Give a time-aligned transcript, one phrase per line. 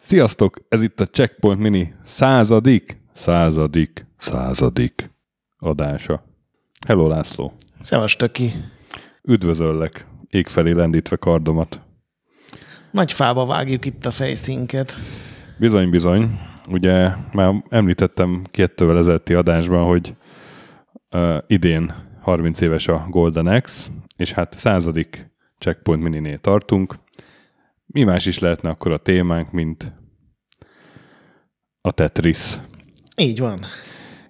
[0.00, 0.58] Sziasztok!
[0.68, 5.10] Ez itt a Checkpoint Mini századik, századik, századik
[5.58, 6.24] adása.
[6.86, 7.52] Hello László!
[7.80, 8.52] Szevas, Töki!
[9.22, 11.80] Üdvözöllek, ég felé lendítve kardomat.
[12.90, 14.96] Nagy fába vágjuk itt a fejszínket.
[15.58, 16.51] Bizony, bizony.
[16.70, 20.14] Ugye már említettem kettővel ezelőtti adásban, hogy
[21.10, 26.94] uh, idén 30 éves a Golden X, és hát századik Checkpoint Mininél tartunk.
[27.86, 29.92] Mi más is lehetne akkor a témánk, mint
[31.80, 32.58] a Tetris.
[33.16, 33.58] Így van.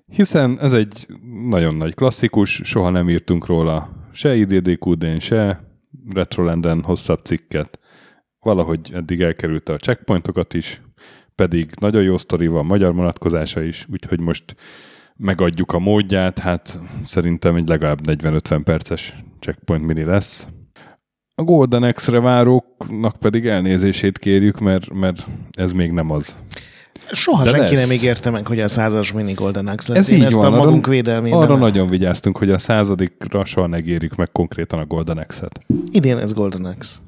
[0.07, 1.07] Hiszen ez egy
[1.49, 5.61] nagyon nagy klasszikus, soha nem írtunk róla se IDDQD-n, se
[6.15, 7.79] Retrolanden hosszabb cikket.
[8.39, 10.81] Valahogy eddig elkerülte a checkpointokat is,
[11.35, 14.57] pedig nagyon jó sztori van, magyar vonatkozása is, úgyhogy most
[15.17, 20.47] megadjuk a módját, hát szerintem egy legalább 40-50 perces checkpoint mini lesz.
[21.35, 26.37] A Golden X-re váróknak pedig elnézését kérjük, mert, mert ez még nem az.
[27.11, 27.87] Soha De senki lesz.
[27.87, 30.09] nem ígérte meg, hogy a százas mini Golden Axe lesz.
[30.09, 31.39] Ez Én így ezt van, a arra- magunk védelmében.
[31.39, 33.81] Arra nagyon vigyáztunk, hogy a századikra soha ne
[34.17, 35.61] meg konkrétan a Golden X-et.
[35.91, 36.99] Idén ez Golden Axe.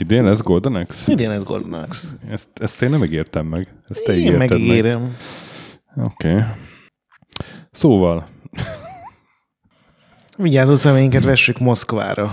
[0.00, 1.08] Idén lesz Golden X?
[1.08, 2.08] Idén ez Golden Axe.
[2.30, 3.74] Ezt, ezt én nem ígértem meg.
[3.88, 4.50] Ezt te Én ígérted meg.
[4.50, 5.16] megígérem.
[5.96, 6.30] Oké.
[6.32, 6.42] Okay.
[7.70, 8.26] Szóval,
[10.36, 12.32] Vigyázó személyinket vessük Moszkvára.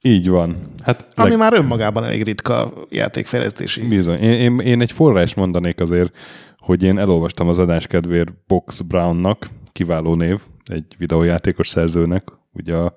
[0.00, 0.54] így van.
[0.82, 3.88] Hát Ami leg, már önmagában elég ritka játékfejlesztési.
[3.88, 4.18] bizony.
[4.18, 6.16] Én, én, én egy forrás mondanék azért,
[6.56, 12.96] hogy én elolvastam az adás kedvéért Box Brownnak, kiváló név, egy videójátékos szerzőnek, ugye a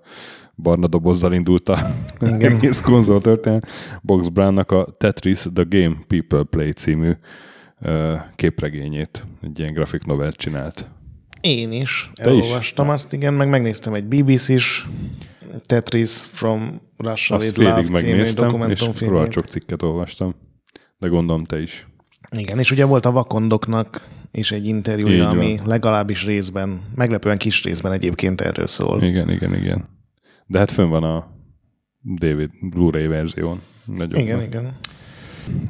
[0.61, 2.51] barna dobozzal indult a Igen.
[2.55, 3.67] egész konzol történet.
[4.01, 7.11] Box Brownnak a Tetris The Game People Play című
[7.81, 10.89] ö, képregényét, egy ilyen graphic novel csinált.
[11.41, 12.45] Én is Te is?
[12.45, 14.85] elolvastam azt, igen, meg megnéztem egy BBC-s
[15.65, 18.79] Tetris from Russia Azt with Love című megnéztem, és
[19.29, 20.35] sok cikket olvastam.
[20.97, 21.87] De gondolom te is.
[22.37, 25.37] Igen, és ugye volt a Vakondoknak is egy Így interjúja, van.
[25.37, 29.03] ami legalábbis részben, meglepően kis részben egyébként erről szól.
[29.03, 29.89] Igen, igen, igen.
[30.51, 31.27] De hát fönn van a
[32.01, 33.61] David Blu-ray verzión.
[33.85, 34.73] Nagyon Igen, igen.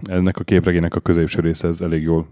[0.03, 2.27] Ennek a képregének a középső része ez elég jól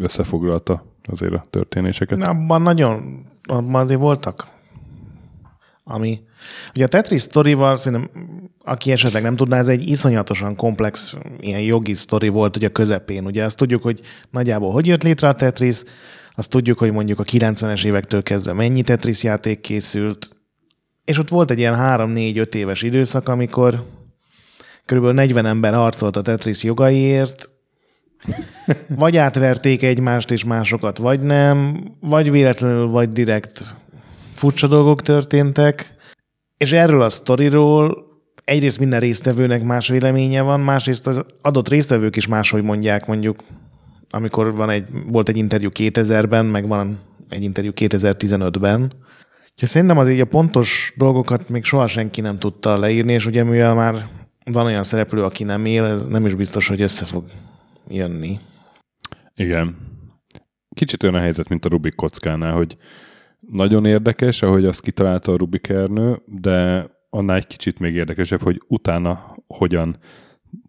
[0.00, 2.18] összefoglalta azért a történéseket.
[2.18, 4.46] Na, abban nagyon, abban azért voltak,
[5.84, 6.20] ami...
[6.74, 8.10] Ugye a Tetris sztorival szerintem,
[8.64, 13.24] aki esetleg nem tudná, ez egy iszonyatosan komplex ilyen jogi sztori volt ugye a közepén.
[13.24, 14.00] Ugye azt tudjuk, hogy
[14.30, 15.82] nagyjából hogy jött létre a Tetris,
[16.34, 20.36] azt tudjuk, hogy mondjuk a 90-es évektől kezdve mennyi Tetris játék készült,
[21.08, 23.84] és ott volt egy ilyen 3-4-5 éves időszak, amikor
[24.84, 27.50] körülbelül 40 ember harcolt a Tetris jogaiért,
[28.88, 33.76] vagy átverték egymást és másokat, vagy nem, vagy véletlenül, vagy direkt
[34.34, 35.94] furcsa dolgok történtek,
[36.56, 38.06] és erről a sztoriról
[38.44, 43.42] egyrészt minden résztvevőnek más véleménye van, másrészt az adott résztvevők is máshogy mondják, mondjuk,
[44.10, 46.98] amikor van egy, volt egy interjú 2000-ben, meg van
[47.28, 48.92] egy interjú 2015-ben.
[49.58, 53.44] Úgyhogy szerintem az így a pontos dolgokat még soha senki nem tudta leírni, és ugye
[53.44, 54.08] mivel már
[54.44, 57.24] van olyan szereplő, aki nem él, ez nem is biztos, hogy össze fog
[57.88, 58.38] jönni.
[59.34, 59.76] Igen.
[60.74, 62.76] Kicsit olyan a helyzet, mint a Rubik kockánál, hogy
[63.40, 68.62] nagyon érdekes, ahogy azt kitalálta a Rubik Ernő, de annál egy kicsit még érdekesebb, hogy
[68.68, 69.96] utána hogyan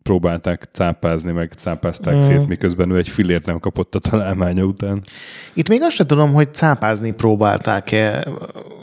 [0.03, 2.19] próbálták cápázni, meg cápázták Mm.
[2.19, 5.01] szét, miközben ő egy filért nem kapott a találmánya után.
[5.53, 8.27] Itt még azt sem tudom, hogy cápázni próbálták-e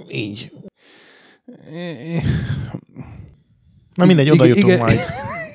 [0.09, 0.53] így.
[3.95, 4.79] Na mindegy, oda jutunk igen.
[4.79, 5.01] majd.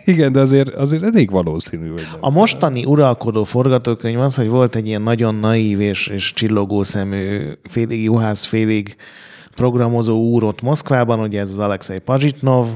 [0.06, 2.20] Igen, de azért, azért elég valószínű, hogy nem.
[2.20, 7.52] A mostani uralkodó forgatókönyv az, hogy volt egy ilyen nagyon naív és, és csillogó szemű,
[7.64, 8.96] félig juhász, félig
[9.56, 12.68] programozó úr ott Moszkvában, ugye ez az Alexei Pazsitnov.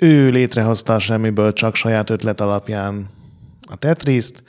[0.00, 3.08] Ő létrehozta a semmiből csak saját ötlet alapján
[3.68, 4.42] a Tetriszt,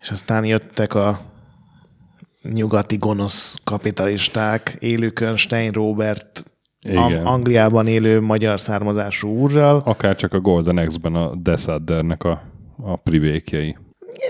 [0.00, 1.20] és aztán jöttek a
[2.42, 6.50] nyugati gonosz kapitalisták, élőkön Stein Robert,
[6.80, 7.26] Igen.
[7.26, 9.82] Angliában élő magyar származású úrral.
[9.84, 12.42] Akár csak a Golden X-ben a Desaddernek a,
[12.82, 13.76] a privékjei.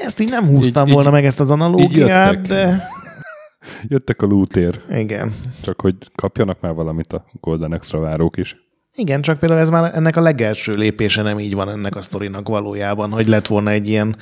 [0.05, 2.41] Ezt így nem húztam Így- volna így- meg ezt az analógiát, jöttek.
[2.41, 2.83] de
[3.89, 5.35] Jöttek a lútér, igen.
[5.63, 8.57] csak hogy kapjanak már valamit a Golden X-ra várók is.
[8.97, 12.49] Igen, csak például ez már ennek a legelső lépése nem így van ennek a sztorinak
[12.49, 14.17] valójában, hogy lett volna egy ilyen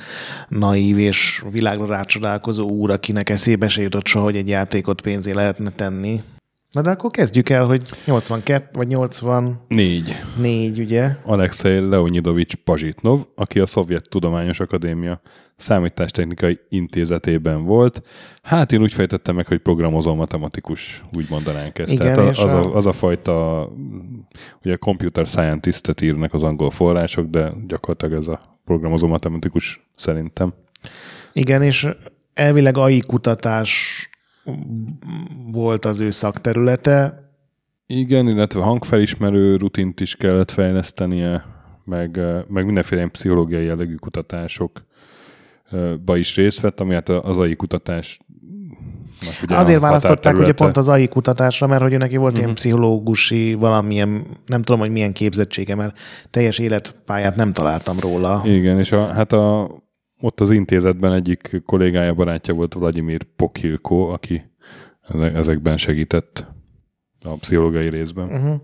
[0.47, 5.69] naív és világra rácsodálkozó úr, akinek eszébe se jutott soha, hogy egy játékot pénzé lehetne
[5.69, 6.21] tenni.
[6.73, 10.79] Na de akkor kezdjük el, hogy 82 vagy 84, Négy.
[10.79, 11.09] ugye?
[11.23, 15.21] Alexei Leonidovics Pazsitnov, aki a Szovjet Tudományos Akadémia
[15.55, 18.01] Számítástechnikai Intézetében volt.
[18.43, 21.91] Hát én úgy fejtettem meg, hogy programozó matematikus, úgy mondanánk ezt.
[21.91, 23.69] Igen, Tehát a, az, a- a, az a fajta,
[24.63, 30.53] ugye computer scientist-et írnak az angol források, de gyakorlatilag ez a programozó matematikus szerintem.
[31.33, 31.87] Igen, és
[32.33, 34.07] elvileg AI kutatás
[35.51, 37.21] volt az ő szakterülete.
[37.87, 41.45] Igen, illetve hangfelismerő rutint is kellett fejlesztenie,
[41.85, 44.83] meg, meg mindenféle pszichológiai jellegű kutatásokba
[46.15, 48.19] is részt vett, ami hát az AI kutatás
[49.47, 52.41] Azért választották ugye pont az AI kutatásra, mert hogy neki volt Mhm.
[52.41, 55.97] ilyen pszichológusi valamilyen, nem tudom, hogy milyen képzettsége, mert
[56.29, 58.41] teljes életpályát nem találtam róla.
[58.45, 59.71] Igen, és a, hát a,
[60.23, 64.51] ott az intézetben egyik kollégája, barátja volt Vladimir Pokhilko, aki
[65.01, 66.45] eze- ezekben segített
[67.23, 68.29] a pszichológiai részben.
[68.31, 68.61] Uh-huh.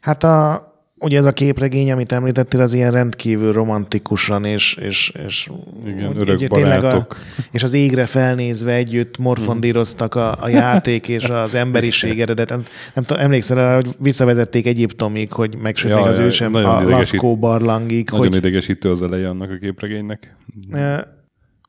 [0.00, 0.66] Hát a,
[1.04, 5.50] ugye ez a képregény, amit említettél, az ilyen rendkívül romantikusan és, és, és
[5.86, 6.84] Igen, úgy örök egy- tényleg.
[6.84, 7.06] A,
[7.50, 12.48] és az égre felnézve együtt morfondíroztak a, a játék és az emberiség eredet.
[12.48, 12.62] Nem,
[12.94, 17.36] nem tudom, emlékszel rá, hogy visszavezették Egyiptomig, hogy megsütték Ja, az ja, ősem a Laszkó
[17.36, 20.36] barlangig, Nagyon hogy idegesítő az eleje annak a képregénynek.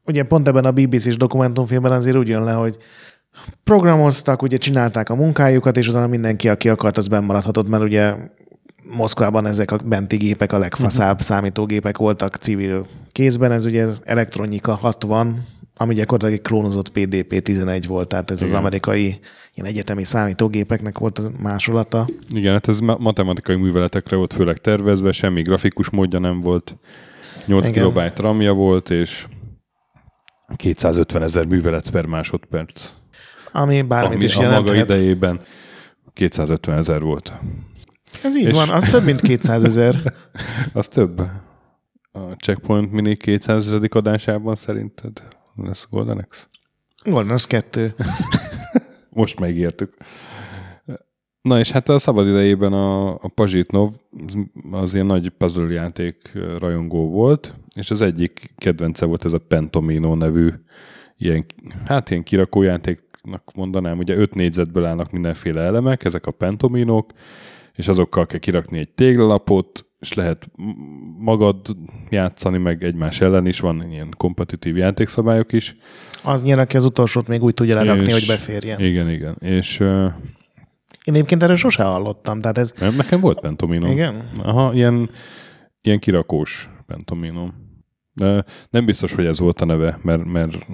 [0.06, 2.78] Ugye pont ebben a BBC-s dokumentumfilmben azért úgy jön le, hogy
[3.64, 8.14] programoztak, ugye csinálták a munkájukat, és utána mindenki, aki akart, az bennmaradhatott, mert ugye
[8.90, 14.74] Moszkvában ezek a benti gépek a legfaszább számítógépek voltak civil kézben, ez ugye az Elektronika
[14.76, 15.46] 60,
[15.78, 18.54] ami gyakorlatilag egy klónozott PDP-11 volt, tehát ez Igen.
[18.54, 19.20] az amerikai
[19.54, 22.08] ilyen egyetemi számítógépeknek volt az másolata.
[22.30, 26.78] Igen, hát ez ma- matematikai műveletekre volt főleg tervezve, semmi grafikus módja nem volt.
[27.46, 27.74] 8 Igen.
[27.74, 29.28] kilobájt RAM-ja volt, és
[30.56, 32.90] 250 ezer művelet per másodperc.
[33.52, 34.90] Ami bármit ami is a maga jelenthet.
[34.90, 35.40] idejében
[36.14, 37.34] 250 ezer volt.
[38.24, 40.14] Ez így És- van, az több mint 200 ezer.
[40.74, 41.20] Az több.
[42.12, 45.22] A Checkpoint Mini 200 adásában szerinted
[45.56, 46.44] lesz Golden Axe?
[47.04, 47.96] Golden az kettő.
[49.10, 49.94] Most megértük.
[51.42, 53.92] Na és hát a szabad idejében a, a Pazsitnov
[54.72, 60.16] az ilyen nagy puzzle játék rajongó volt, és az egyik kedvence volt ez a Pentomino
[60.16, 60.50] nevű
[61.18, 61.46] ilyen,
[61.86, 67.12] hát ilyen kirakójátéknak mondanám, ugye öt négyzetből állnak mindenféle elemek, ezek a pentominok,
[67.76, 70.50] és azokkal kell kirakni egy téglalapot, és lehet
[71.18, 71.58] magad
[72.10, 75.76] játszani, meg egymás ellen is, van ilyen kompetitív játékszabályok is.
[76.24, 78.80] Az nyer, aki az utolsót még úgy tudja lerakni, És- hogy beférjen.
[78.80, 79.36] Igen, igen.
[79.40, 79.88] És uh,
[81.04, 82.74] Én egyébként erről sose hallottam, tehát ez...
[82.80, 83.90] nem, nekem volt pentominom.
[83.92, 84.30] Igen?
[84.44, 85.10] Aha, ilyen,
[85.82, 87.54] ilyen kirakós pentominom.
[88.14, 90.68] De nem biztos, hogy ez volt a neve, mert, mert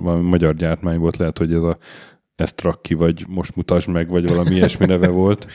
[0.00, 1.78] valami magyar gyártmány volt, lehet, hogy ez a
[2.42, 5.46] ezt rak ki, vagy most mutasd meg, vagy valami ilyesmi neve volt.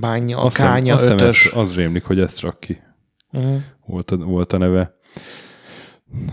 [0.00, 1.44] Bánya, hiszem- kánya, azt hiszem ötös.
[1.46, 2.80] ezt- az rémlik, hogy ezt rak ki.
[3.32, 3.56] Uh-huh.
[3.86, 4.94] volt a, volt a neve.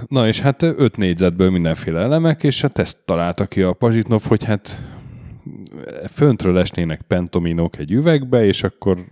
[0.08, 4.44] Na és hát öt négyzetből mindenféle elemek, és hát ezt találta ki a Pazsitnov, hogy
[4.44, 4.86] hát
[6.10, 9.06] föntről esnének pentominok egy üvegbe, és akkor...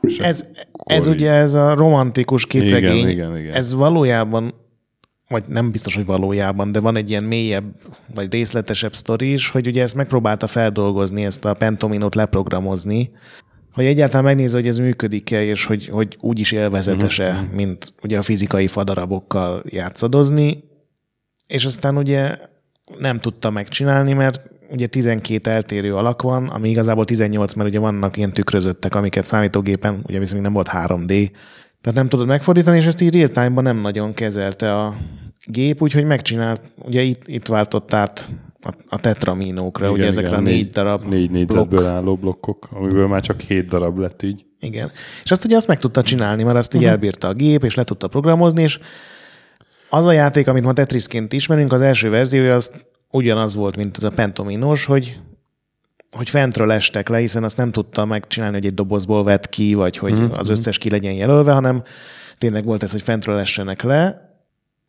[0.00, 2.96] És Ez, akkor ez így- ugye ez a romantikus képregény.
[2.96, 3.52] Igen, igen, igen.
[3.54, 4.54] Ez valójában,
[5.28, 7.74] vagy nem biztos, hogy valójában, de van egy ilyen mélyebb,
[8.14, 13.10] vagy részletesebb sztori is, hogy ugye ezt megpróbálta feldolgozni, ezt a pentominot leprogramozni,
[13.72, 18.18] hogy egyáltalán megnézze, hogy ez működik-e, és hogy, hogy úgy is élvezetes-e, Mhm, mint ugye
[18.18, 20.64] a fizikai fadarabokkal játszadozni,
[21.46, 22.38] és aztán ugye
[22.98, 28.16] nem tudta megcsinálni, mert ugye 12 eltérő alak van, ami igazából 18, mert ugye vannak
[28.16, 31.30] ilyen tükrözöttek, amiket számítógépen, ugye viszont még nem volt 3D,
[31.80, 34.96] tehát nem tudod megfordítani, és ezt így real time-ban nem nagyon kezelte a
[35.50, 40.40] gép, úgyhogy megcsinált, ugye itt, itt váltott át a, a tetraminókra, igen, ugye ezekre a
[40.40, 41.92] négy, darab Négy négyzetből blokk.
[41.92, 44.44] álló blokkok, amiből már csak hét darab lett így.
[44.60, 44.90] Igen.
[45.24, 46.94] És azt ugye azt meg tudta csinálni, mert azt így uh-huh.
[46.94, 48.78] elbírta a gép, és le tudta programozni, és
[49.90, 52.72] az a játék, amit ma Tetrisként ismerünk, az első verziója az
[53.10, 55.18] ugyanaz volt, mint ez a Pentominos, hogy
[56.10, 59.96] hogy fentről estek le, hiszen azt nem tudta megcsinálni, hogy egy dobozból vett ki, vagy
[59.96, 60.38] hogy uh-huh.
[60.38, 61.82] az összes ki legyen jelölve, hanem
[62.38, 64.27] tényleg volt ez, hogy fentről essenek le.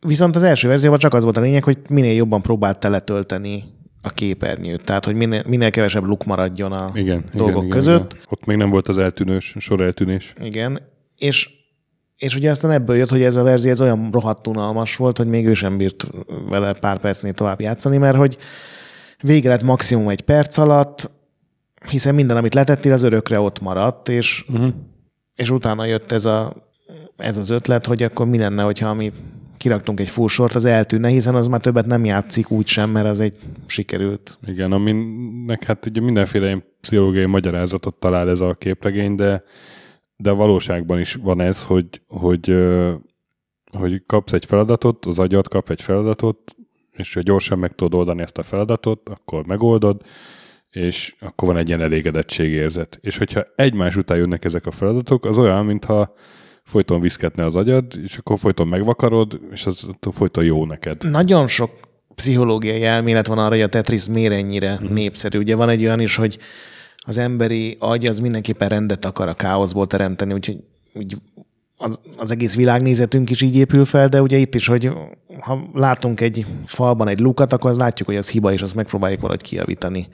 [0.06, 3.64] Viszont az első verzióban csak az volt a lényeg, hogy minél jobban próbált teletölteni
[4.02, 4.84] a képernyőt.
[4.84, 8.12] Tehát, hogy minél, minél kevesebb luk maradjon a Igen, dolgok igen, igen, között.
[8.12, 8.24] Igen.
[8.28, 10.32] Ott még nem volt az eltűnős, sor eltűnés.
[10.42, 10.80] Igen,
[11.16, 11.50] és,
[12.16, 15.26] és ugye aztán ebből jött, hogy ez a verzió ez olyan rohadt unalmas volt, hogy
[15.26, 16.06] még ő sem bírt
[16.48, 18.36] vele pár percnél tovább játszani, mert hogy
[19.22, 21.10] vége lett maximum egy perc alatt,
[21.90, 24.72] hiszen minden, amit letettél, az örökre ott maradt, és, uh-huh.
[25.34, 26.54] és utána jött ez, a,
[27.16, 29.12] ez az ötlet, hogy akkor mi lenne, hogyha ami
[29.60, 33.20] kiraktunk egy full az eltűnne, hiszen az már többet nem játszik úgy sem, mert az
[33.20, 33.36] egy
[33.66, 34.38] sikerült.
[34.46, 39.42] Igen, aminek hát ugye mindenféle ilyen pszichológiai magyarázatot talál ez a képregény, de,
[40.16, 42.54] de a valóságban is van ez, hogy, hogy,
[43.72, 46.56] hogy kapsz egy feladatot, az agyad kap egy feladatot,
[46.92, 50.02] és ha gyorsan meg tudod oldani ezt a feladatot, akkor megoldod,
[50.70, 52.98] és akkor van egy ilyen elégedettségérzet.
[53.00, 56.14] És hogyha egymás után jönnek ezek a feladatok, az olyan, mintha
[56.70, 61.10] folyton viszketne az agyad, és akkor folyton megvakarod, és az folyton jó neked.
[61.10, 61.70] Nagyon sok
[62.14, 64.92] pszichológiai elmélet van arra, hogy a Tetris miért ennyire mm.
[64.92, 65.38] népszerű.
[65.38, 66.38] Ugye van egy olyan is, hogy
[66.96, 70.56] az emberi agy az mindenképpen rendet akar a káoszból teremteni, úgyhogy
[70.94, 71.16] úgy
[71.76, 74.90] az, az egész világnézetünk is így épül fel, de ugye itt is, hogy
[75.40, 79.20] ha látunk egy falban egy lukat, akkor az látjuk, hogy az hiba, és azt megpróbáljuk
[79.20, 80.08] valahogy kiavítani.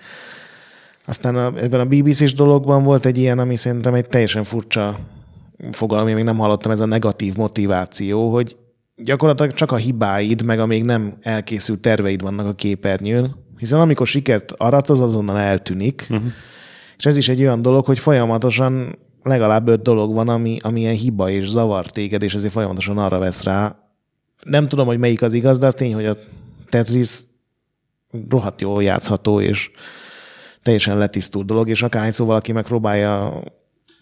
[1.07, 4.99] Aztán a, ebben a BBC-s dologban volt egy ilyen, ami szerintem egy teljesen furcsa
[5.73, 8.57] fogalom, én még nem hallottam, ez a negatív motiváció, hogy
[8.97, 14.07] gyakorlatilag csak a hibáid, meg a még nem elkészült terveid vannak a képernyőn, hiszen amikor
[14.07, 16.07] sikert aratsz, az azonnal eltűnik.
[16.11, 16.27] Uh-huh.
[16.97, 20.95] És ez is egy olyan dolog, hogy folyamatosan legalább öt dolog van, ami, ami ilyen
[20.95, 23.77] hiba és zavar téged, és ezért folyamatosan arra vesz rá.
[24.45, 26.17] Nem tudom, hogy melyik az igaz, de az tény, hogy a
[26.69, 27.23] Tetris
[28.29, 29.71] rohadt jól játszható, és
[30.63, 33.43] teljesen letisztult dolog, és akárhányszor valaki megpróbálja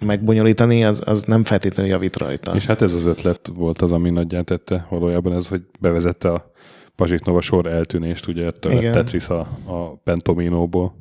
[0.00, 2.54] megbonyolítani, az, az nem feltétlenül javít rajta.
[2.54, 6.52] És hát ez az ötlet volt az, ami nagyját tette valójában ez, hogy bevezette a
[6.96, 10.94] Pazsiknova sor eltűnést, ugye ettől a Tetris a, a Pentominóból.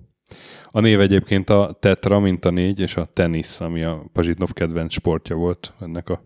[0.71, 4.93] A név egyébként a Tetra, mint a négy, és a tenisz, ami a Pazsitnov kedvenc
[4.93, 6.23] sportja volt ennek a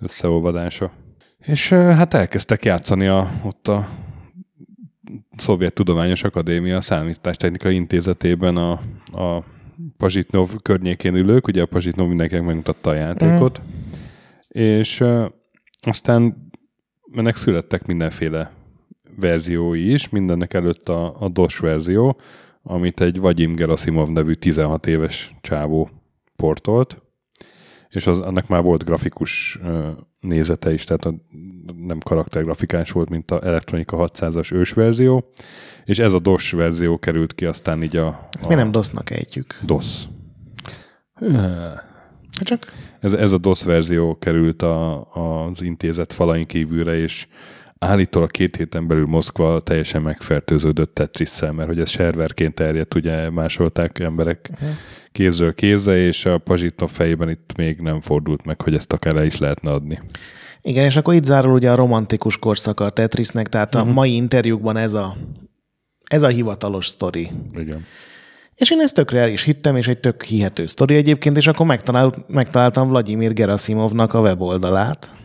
[0.00, 0.92] összeolvadása.
[1.38, 3.88] És hát elkezdtek játszani a, ott a
[5.36, 8.70] Szovjet Tudományos Akadémia Számítástechnikai Intézetében a,
[9.12, 9.44] a
[9.96, 13.70] Pazsitnov környékén ülők, ugye a Pazsitnov mindenkinek megmutatta a játékot, mm.
[14.48, 15.24] és uh,
[15.80, 16.50] aztán
[17.14, 18.52] ennek születtek mindenféle
[19.16, 22.20] verziói is, mindennek előtt a, a DOS verzió,
[22.62, 25.90] amit egy Vagyim Gerasimov nevű 16 éves csávó
[26.36, 27.02] portolt,
[27.88, 29.58] és az, annak már volt grafikus
[30.20, 31.14] nézete is, tehát a,
[31.76, 35.32] nem karaktergrafikás volt, mint a Elektronika 600-as ős verzió,
[35.84, 38.06] és ez a DOS verzió került ki aztán így a...
[38.42, 38.46] A...
[38.48, 39.58] mi nem DOS-nak ejtjük?
[39.62, 40.04] DOS.
[42.38, 42.72] Hát csak...
[43.00, 47.26] Ez, ez a DOS verzió került a, az intézet falain kívülre, és
[47.78, 53.98] állítólag két héten belül Moszkva teljesen megfertőződött tetris mert hogy ez serverként terjedt, ugye másolták
[53.98, 54.68] emberek uh-huh.
[55.12, 59.24] kézről kézre, és a Pazsitnov fejében itt még nem fordult meg, hogy ezt akár le
[59.24, 60.00] is lehetne adni.
[60.62, 63.90] Igen, és akkor itt zárul ugye a romantikus korszaka a Tetrisnek, tehát uh-huh.
[63.90, 65.16] a mai interjúkban ez a
[66.08, 67.30] ez a hivatalos sztori.
[67.54, 67.84] Igen.
[68.54, 71.66] És én ezt tökre el is hittem, és egy tök hihető sztori egyébként, és akkor
[71.66, 75.16] megtalált, megtaláltam Vladimir Gerasimovnak a weboldalát,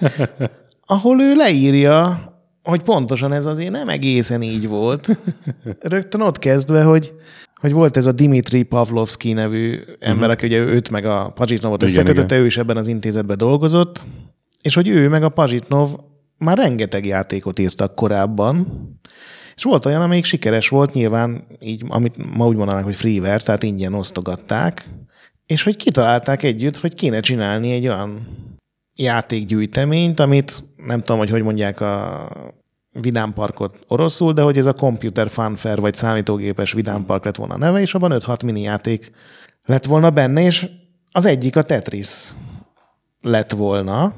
[0.90, 2.20] ahol ő leírja,
[2.62, 5.18] hogy pontosan ez azért nem egészen így volt.
[5.80, 7.12] Rögtön ott kezdve, hogy,
[7.54, 10.30] hogy volt ez a Dimitri Pavlovski nevű ember, uh-huh.
[10.30, 14.04] aki ugye őt meg a Pazsitnovot összekötötte, ő is ebben az intézetben dolgozott,
[14.62, 15.94] és hogy ő meg a Pazsitnov
[16.38, 18.66] már rengeteg játékot írtak korábban,
[19.54, 23.62] és volt olyan, amelyik sikeres volt, nyilván így, amit ma úgy mondanak, hogy freeware, tehát
[23.62, 24.88] ingyen osztogatták,
[25.46, 28.26] és hogy kitalálták együtt, hogy kéne csinálni egy olyan
[28.98, 32.28] játékgyűjteményt, amit nem tudom, hogy hogy mondják a
[32.92, 37.80] vidámparkot oroszul, de hogy ez a Computer Funfair vagy számítógépes vidámpark lett volna a neve,
[37.80, 39.10] és abban 5-6 mini játék
[39.64, 40.70] lett volna benne, és
[41.12, 42.34] az egyik a Tetris
[43.20, 44.14] lett volna,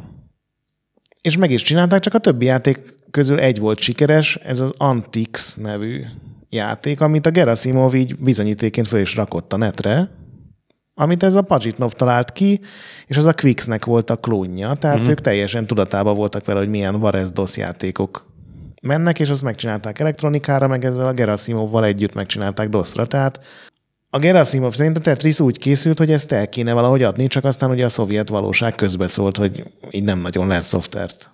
[1.21, 5.55] és meg is csinálták, csak a többi játék közül egy volt sikeres, ez az Antix
[5.55, 6.05] nevű
[6.49, 10.11] játék, amit a Gerasimov így bizonyítéként föl is rakott a netre,
[10.95, 12.61] amit ez a Pajitnov talált ki,
[13.07, 15.11] és az a Quixnek volt a klónja, tehát mm.
[15.11, 18.29] ők teljesen tudatában voltak vele, hogy milyen Varez DOS játékok
[18.83, 23.41] mennek, és azt megcsinálták elektronikára, meg ezzel a Gerasimovval együtt megcsinálták DOS-ra, tehát
[24.13, 27.71] a Gerasimov szerint a Tetris úgy készült, hogy ezt el kéne valahogy adni, csak aztán
[27.71, 31.31] ugye a szovjet valóság közbeszólt, hogy így nem nagyon lehet szoftvert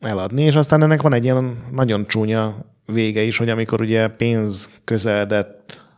[0.00, 2.54] eladni, és aztán ennek van egy ilyen nagyon csúnya
[2.86, 5.88] vége is, hogy amikor ugye pénz közeledett,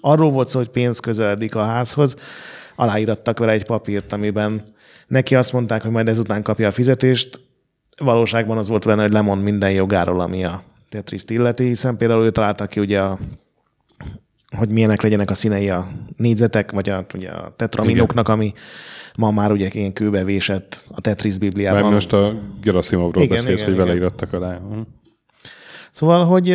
[0.00, 2.16] arról volt szó, hogy pénz közeledik a házhoz,
[2.76, 4.64] aláírattak vele egy papírt, amiben
[5.06, 7.40] neki azt mondták, hogy majd ezután kapja a fizetést,
[7.96, 12.30] valóságban az volt benne, hogy lemond minden jogáról, ami a Tetriszt illeti, hiszen például ő
[12.30, 13.18] találta ki ugye a
[14.56, 18.52] hogy milyenek legyenek a színei a négyzetek, vagy a, ugye a tetraminoknak, ami
[19.18, 21.80] ma már ugye ilyen kőbe vésett a Tetris Bibliában.
[21.80, 24.12] Mert most a Gerasimovról igen, beszélsz, igen, hogy igen.
[24.30, 24.56] vele alá.
[24.56, 24.80] Hm.
[25.90, 26.48] Szóval, hogy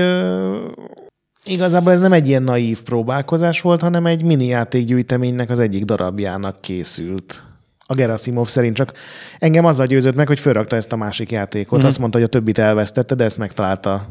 [1.45, 6.55] igazából ez nem egy ilyen naív próbálkozás volt, hanem egy mini játékgyűjteménynek az egyik darabjának
[6.59, 7.43] készült.
[7.85, 8.93] a Gerasimov szerint, csak
[9.39, 11.83] engem azzal győzött meg, hogy fölrakta ezt a másik játékot.
[11.83, 11.85] Mm.
[11.85, 14.09] Azt mondta, hogy a többit elvesztette, de ezt megtalálta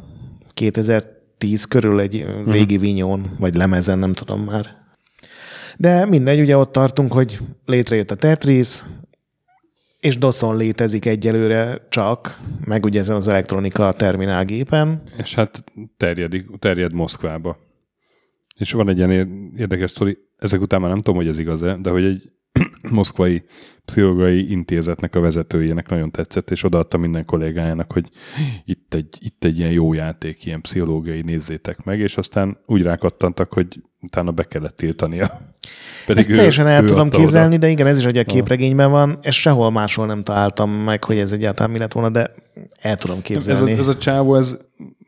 [0.54, 2.50] 2010 körül egy mm.
[2.50, 4.66] régi vinyón, vagy lemezen, nem tudom már.
[5.76, 8.82] De mindegy, ugye ott tartunk, hogy létrejött a Tetris,
[10.02, 15.02] és DOS-on létezik egyelőre csak, meg ugye ezen az elektronika terminálgépen.
[15.16, 15.64] És hát
[15.96, 17.58] terjedik, terjed Moszkvába.
[18.56, 19.10] És van egy ilyen
[19.56, 22.30] érdekes sztori, ezek után már nem tudom, hogy ez igaz-e, de hogy egy
[22.90, 23.42] moszkvai
[23.84, 28.10] pszichológiai intézetnek a vezetőjének nagyon tetszett, és odaadta minden kollégájának, hogy
[28.64, 33.52] itt egy, itt egy ilyen jó játék, ilyen pszichológiai, nézzétek meg, és aztán úgy rákattantak,
[33.52, 35.40] hogy utána be kellett tiltania.
[36.06, 37.66] Pedig Ezt ő, teljesen el ő tudom képzelni, oda.
[37.66, 41.18] de igen, ez is egy a képregényben van, és sehol máshol nem találtam meg, hogy
[41.18, 42.34] ez egyáltalán mi lett volna, de
[42.80, 43.70] el tudom képzelni.
[43.70, 44.56] Ez a, ez a csávó, ez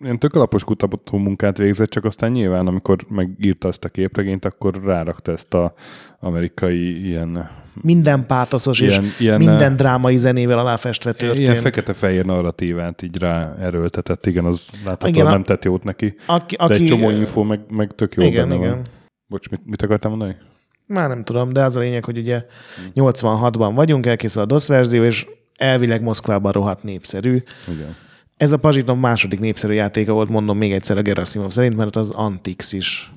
[0.01, 4.81] ilyen tök alapos kutató munkát végzett, csak aztán nyilván, amikor megírta ezt a képregényt, akkor
[4.85, 5.75] rárakta ezt a
[6.21, 7.51] amerikai ilyen
[7.81, 11.49] minden pátoszos ilyen, és ilyen, minden drámai zenével aláfestve történt.
[11.49, 16.15] Ilyen fekete-fehér narratívát így rá erőltetett, igen, az láthatóan nem tett jót neki.
[16.27, 18.75] Aki, aki, de egy csomó info meg, meg tök jó igen, benne igen.
[18.75, 18.87] van.
[19.27, 20.37] Bocs, mit, mit akartam mondani?
[20.87, 22.45] Már nem tudom, de az a lényeg, hogy ugye
[22.95, 25.27] 86-ban vagyunk, elkészül a DOS verzió, és
[25.57, 27.43] elvileg Moszkvában rohadt népszerű.
[27.75, 27.97] Igen.
[28.37, 32.11] Ez a Pazsitom második népszerű játéka volt, mondom még egyszer a Gerasimov szerint, mert az
[32.11, 33.13] Antix is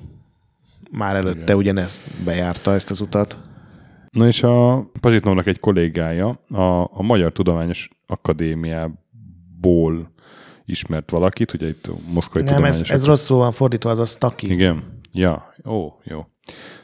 [0.90, 1.56] már előtte Igen.
[1.56, 3.38] ugyanezt bejárta ezt az utat.
[4.10, 10.12] Na és a Pazsitnovnak egy kollégája a, a Magyar Tudományos Akadémiából
[10.64, 14.04] ismert valakit, ugye itt a Moszkvai Nem, Tudományos ez, ez rosszul van fordítva, az a
[14.04, 14.52] Staki.
[14.52, 16.26] Igen, ja, ó, jó.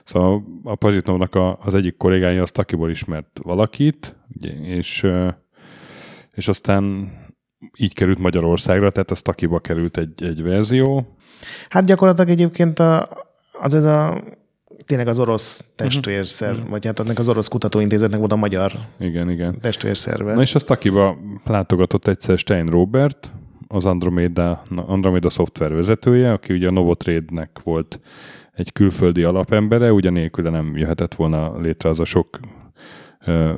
[0.04, 4.16] Szóval a Pazsitnovnak a, az egyik kollégája a Stakiból ismert valakit,
[4.62, 5.06] és,
[6.32, 7.12] és aztán
[7.76, 11.16] így került Magyarországra, tehát a Stakiba került egy, egy verzió.
[11.68, 13.08] Hát gyakorlatilag egyébként a,
[13.52, 14.22] az ez a
[14.86, 16.68] tényleg az orosz testvérszer, uh-huh.
[16.68, 19.60] vagy hát ennek az orosz kutatóintézetnek volt a magyar igen, igen.
[19.60, 20.34] testvérszerve.
[20.34, 23.30] Na és azt akiba látogatott egyszer Stein Robert,
[23.68, 28.00] az Andromeda, Andromeda szoftver vezetője, aki ugye a Novotrade-nek volt
[28.52, 32.40] egy külföldi alapembere, ugyanélkül nem jöhetett volna létre az a sok
[33.26, 33.50] uh,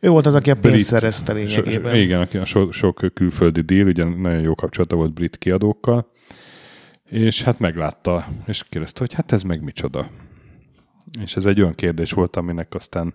[0.00, 1.92] ő volt az, aki a pénzt brit, szerezte lényegében.
[1.92, 6.10] So, igen, aki a so, sok külföldi díl, ugye nagyon jó kapcsolata volt brit kiadókkal,
[7.10, 10.08] és hát meglátta, és kérdezte, hogy hát ez meg micsoda.
[11.22, 13.14] És ez egy olyan kérdés volt, aminek aztán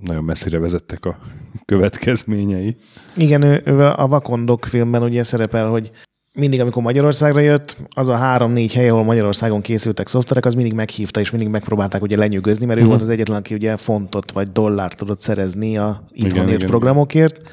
[0.00, 1.18] nagyon messzire vezettek a
[1.64, 2.76] következményei.
[3.16, 5.90] Igen, ő, a Vakondok filmben ugye szerepel, hogy
[6.32, 11.20] mindig, amikor Magyarországra jött, az a három-négy hely, ahol Magyarországon készültek szoftverek, az mindig meghívta,
[11.20, 12.78] és mindig megpróbálták ugye lenyűgözni, mert uh-huh.
[12.78, 12.88] ő mhm.
[12.88, 17.36] volt az egyetlen, aki ugye fontot vagy dollárt tudott szerezni a itthon ért programokért.
[17.36, 17.52] Igen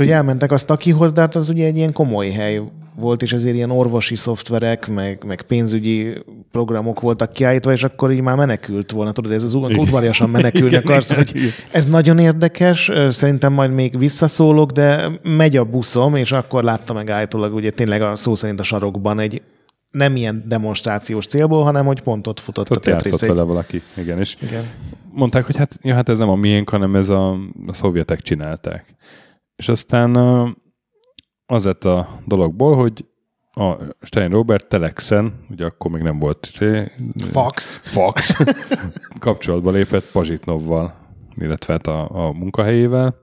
[0.00, 2.60] hogy elmentek azt akihoz, de hát az ugye egy ilyen komoly hely
[3.00, 6.12] volt, és ezért ilyen orvosi szoftverek, meg, meg pénzügyi
[6.50, 9.12] programok voltak kiállítva, és akkor így már menekült volna.
[9.12, 11.32] Tudod, ez az udvariasan menekülni akarsz, hogy
[11.72, 17.10] ez nagyon érdekes, szerintem majd még visszaszólok, de megy a buszom, és akkor látta meg
[17.10, 19.42] állítólag ugye tényleg a szó szerint a sarokban egy
[19.90, 23.12] nem ilyen demonstrációs célból, hanem hogy pontot futott ott a Tetris.
[23.12, 23.28] Egy...
[23.28, 24.18] vele valaki, igen.
[24.18, 24.64] És igen.
[25.12, 27.30] mondták, hogy hát, ja, hát ez nem a miénk, hanem ez a,
[27.66, 28.84] a szovjetek csinálták.
[29.60, 30.16] És aztán
[31.46, 33.04] az lett a dologból, hogy
[33.50, 38.36] a Stein Robert Telexen, ugye akkor még nem volt cé, fax, fax
[39.18, 40.94] kapcsolatba lépett Pazsitnovval,
[41.36, 43.16] illetve hát a, a munkahelyével,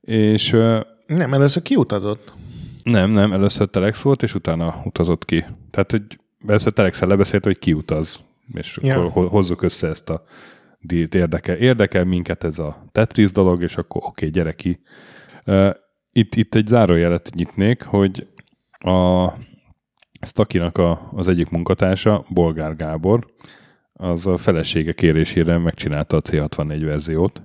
[0.00, 0.50] és
[1.06, 2.34] nem, először kiutazott.
[2.82, 5.44] Nem, nem, először Telex volt, és utána utazott ki.
[5.70, 6.02] Tehát, hogy
[6.46, 8.20] először Telexen lebeszélt, hogy kiutaz,
[8.52, 9.04] és ja.
[9.04, 10.22] akkor hozzuk össze ezt a
[10.80, 11.14] dílt.
[11.14, 14.80] Érdekel, érdekel minket ez a Tetris dolog, és akkor oké, okay, gyere ki.
[16.12, 18.26] Itt, itt egy zárójelet nyitnék, hogy
[18.78, 19.28] a
[20.26, 23.26] Stakinak a, az egyik munkatársa, Bolgár Gábor,
[23.92, 27.42] az a felesége kérésére megcsinálta a C64 verziót,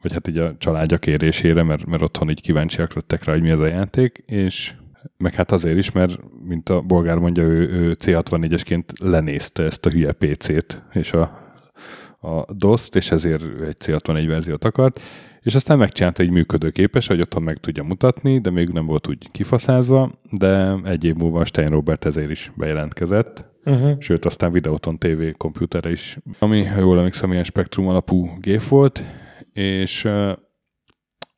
[0.00, 3.50] vagy hát így a családja kérésére, mert, mert otthon így kíváncsiak lettek rá, hogy mi
[3.50, 4.74] ez a játék, és
[5.16, 9.90] meg hát azért is, mert mint a bolgár mondja, ő, ő C64-esként lenézte ezt a
[9.90, 11.20] hülye PC-t, és a,
[12.20, 15.00] a DOS-t, és ezért egy C64 verziót akart,
[15.42, 19.30] és aztán megcsinálta egy működőképes, hogy otthon meg tudja mutatni, de még nem volt úgy
[19.30, 24.00] kifaszázva, de egy év múlva Stein Robert ezért is bejelentkezett, uh-huh.
[24.00, 29.04] sőt aztán Videoton TV komputerre is, ami, ha jól emlékszem, ilyen spektrum alapú gép volt,
[29.52, 30.08] és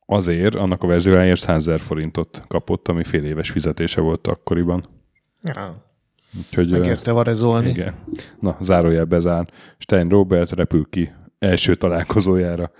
[0.05, 4.85] azért annak a verziójáért 100 forintot kapott, ami fél éves fizetése volt akkoriban.
[5.41, 5.71] Ja.
[6.37, 7.69] Úgyhogy, Megérte varezolni.
[7.69, 7.93] Igen.
[8.39, 9.47] Na, zárójel bezár.
[9.77, 12.71] Stein Robert repül ki első találkozójára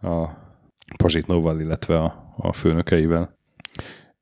[0.00, 0.46] a
[0.96, 3.36] Pazsitnóval, illetve a, a főnökeivel.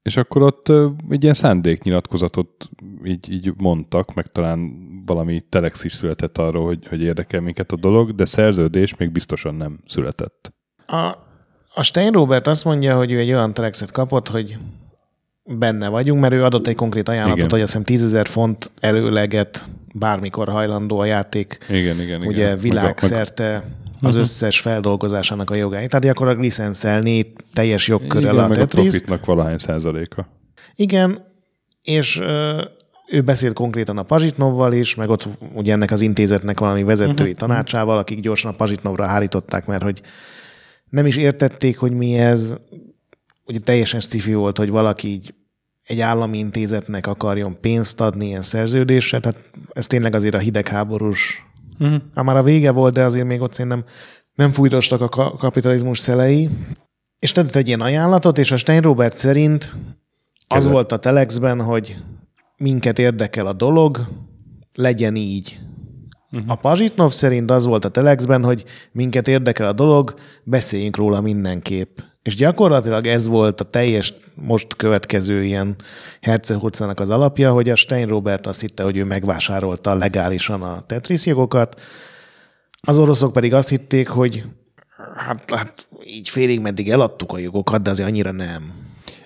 [0.02, 0.68] és akkor ott
[1.09, 2.70] egy ilyen szándéknyilatkozatot
[3.05, 7.76] így, így mondtak, meg talán valami telex is született arról, hogy, hogy érdekel minket a
[7.76, 10.52] dolog, de szerződés még biztosan nem született.
[10.87, 11.16] A,
[11.74, 14.59] a Stein Robert azt mondja, hogy ő egy olyan telexet kapott, hogy
[15.44, 17.50] benne vagyunk, mert ő adott egy konkrét ajánlatot, Igen.
[17.50, 22.26] hogy azt hiszem 10 ezer font előleget bármikor hajlandó a játék Igen, igen, igen.
[22.29, 22.59] ugye Meg
[24.07, 25.88] az összes feldolgozásának a jogáit.
[25.88, 30.29] Tehát gyakorlatilag licenszelni teljes jogkörrel igen, a meg a profitnak valahány százaléka.
[30.75, 31.25] Igen,
[31.83, 32.64] és ö,
[33.07, 37.49] ő beszélt konkrétan a Pazsitnovval is, meg ott ugye ennek az intézetnek valami vezetői uh-huh.
[37.49, 40.03] tanácsával, akik gyorsan a Pazsitnovra hárították, mert hogy
[40.88, 42.57] nem is értették, hogy mi ez.
[43.45, 45.35] Ugye teljesen sci volt, hogy valaki így
[45.83, 49.38] egy állami intézetnek akarjon pénzt adni ilyen szerződésre, tehát
[49.73, 51.46] ez tényleg azért a hidegháborús
[51.79, 52.25] Uh-huh.
[52.25, 53.85] Már a vége volt, de azért még ott szerintem
[54.35, 56.49] nem fújdostak a ka- kapitalizmus szelei.
[57.19, 59.77] És tett egy ilyen ajánlatot, és a Stein Robert szerint
[60.49, 61.97] az volt a Telexben, hogy
[62.57, 64.07] minket érdekel a dolog,
[64.73, 65.59] legyen így.
[66.31, 66.51] Uh-huh.
[66.51, 71.99] A Pazsitnov szerint az volt a Telexben, hogy minket érdekel a dolog, beszéljünk róla mindenképp.
[72.27, 75.77] És gyakorlatilag ez volt a teljes most következő ilyen
[76.21, 81.27] hercehurcának az alapja, hogy a Stein Robert azt hitte, hogy ő megvásárolta legálisan a Tetris
[81.27, 81.81] jogokat,
[82.81, 84.45] az oroszok pedig azt hitték, hogy
[85.15, 88.75] hát, hát így félig meddig eladtuk a jogokat, de azért annyira nem.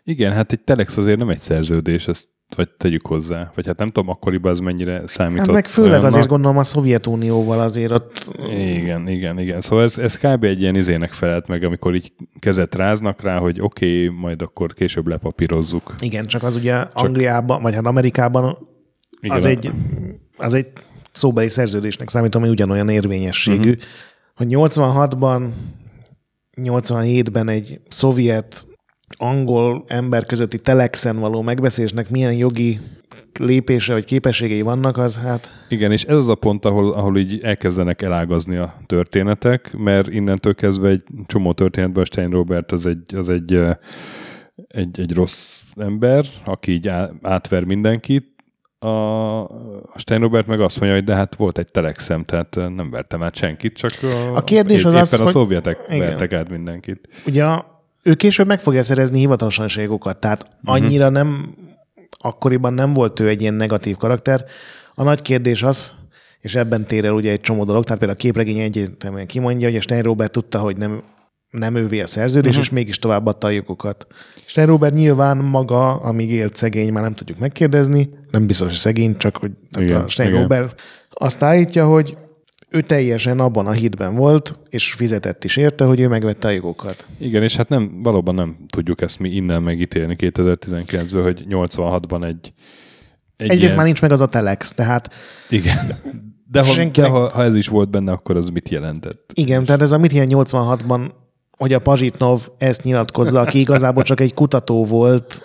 [0.05, 3.51] Igen, hát egy telex azért nem egy szerződés, ezt vagy tegyük hozzá.
[3.55, 5.47] Vagy hát nem tudom, akkoriban ez mennyire számított.
[5.47, 6.11] Hát meg főleg olyannak.
[6.11, 9.61] azért gondolom a Szovjetunióval azért ott Igen, igen, igen.
[9.61, 10.45] Szóval ez, ez kb.
[10.45, 14.75] egy ilyen izének felelt meg, amikor így kezet ráznak rá, hogy oké, okay, majd akkor
[14.75, 15.95] később lepapírozzuk.
[16.01, 18.69] igen, csak az ugye Angliában, vagy hát Amerikában
[19.21, 19.71] Igen, az, egy,
[20.37, 20.67] az egy
[21.13, 23.85] szóbeli szerződésnek számít, ami ugyanolyan érvényességű, uh-huh.
[24.35, 25.49] hogy 86-ban,
[26.63, 28.67] 87-ben egy szovjet
[29.19, 32.79] angol ember közötti telexen való megbeszélésnek milyen jogi
[33.39, 37.41] lépése vagy képességei vannak, az hát Igen, és ez az a pont, ahol, ahol így
[37.43, 43.15] elkezdenek elágazni a történetek, mert innentől kezdve egy csomó történetben a Stein Robert az egy,
[43.15, 43.61] az egy,
[44.69, 46.89] egy, egy rossz ember, aki így
[47.23, 48.29] átver mindenkit,
[48.79, 49.41] a,
[49.85, 52.91] a Stein Robert meg azt mondja, hogy de hát volt egy telexem, tehát eh, nem
[52.91, 55.99] vertem át senkit, csak a, A kérdés az éppen az, a hogy- szovjetek Igen.
[55.99, 57.09] vertek át mindenkit.
[57.27, 61.55] ugye a- ő később meg fogja szerezni hivatalosan is a jogokat, tehát annyira nem,
[62.19, 64.45] akkoriban nem volt ő egy ilyen negatív karakter.
[64.95, 65.93] A nagy kérdés az,
[66.41, 69.77] és ebben tér el ugye egy csomó dolog, tehát például a képregény egyértelműen kimondja, hogy
[69.77, 71.03] a Stein Robert tudta, hogy nem,
[71.51, 72.65] nem ővé a szerződés, uh-huh.
[72.65, 74.07] és mégis továbbadta a jogokat.
[74.45, 79.17] Stein Robert nyilván maga, amíg élt szegény, már nem tudjuk megkérdezni, nem biztos, hogy szegény,
[79.17, 80.41] csak hogy Igen, a Stein igen.
[80.41, 82.17] Robert azt állítja, hogy
[82.71, 87.07] ő teljesen abban a hitben volt, és fizetett is érte, hogy ő megvette a jogokat.
[87.19, 92.53] Igen, és hát nem, valóban nem tudjuk ezt mi innen megítélni 2019-ben, hogy 86-ban egy,
[93.37, 95.15] egy Egyrészt ilyen- már nincs meg az a telex, tehát
[95.49, 95.87] Igen.
[95.87, 99.31] De, ha, de Senkinek- ha, ha, ez is volt benne, akkor az mit jelentett?
[99.35, 101.11] igen, tehát ez a mit ilyen 86-ban,
[101.57, 105.43] hogy a Pazsitnov ezt nyilatkozza, aki igazából csak egy kutató volt,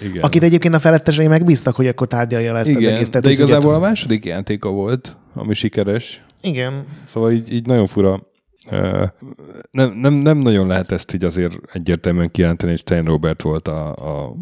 [0.00, 0.22] Igen.
[0.22, 3.38] akit egyébként a felettesei megbíztak, hogy akkor tárgyalja le ezt az Igen, egész de Tetris
[3.38, 6.24] igazából a második játéka volt, ami sikeres.
[6.40, 6.84] Igen.
[7.04, 8.22] Szóval így, így nagyon fura.
[9.70, 13.94] Nem, nem, nem nagyon lehet ezt így azért egyértelműen kijelenteni, hogy Stein Robert volt a,
[13.94, 14.34] a,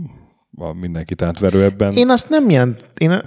[0.57, 1.93] a mindenkit átverő ebben.
[1.93, 3.23] Én azt nem jelent, én,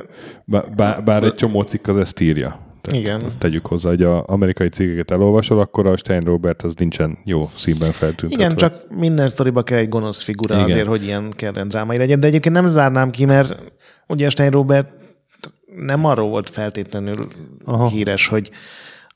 [0.46, 2.66] Bár, bár, bár egy csomó cikk az ezt írja.
[2.82, 3.22] Tehát Igen.
[3.22, 7.50] Azt tegyük hozzá, hogy a amerikai cikkeket elolvasol, akkor a Stein Robert az nincsen jó
[7.56, 8.44] színben feltüntetve.
[8.44, 10.66] igen, csak minden sztoriba kell egy gonosz figura Igen.
[10.66, 13.58] azért, hogy ilyen keren drámai legyen, de egyébként nem zárnám ki, mert
[14.08, 14.97] ugye Stein Robert
[15.80, 17.28] nem arról volt feltétlenül
[17.66, 17.88] Aha.
[17.88, 18.52] Híres, hogy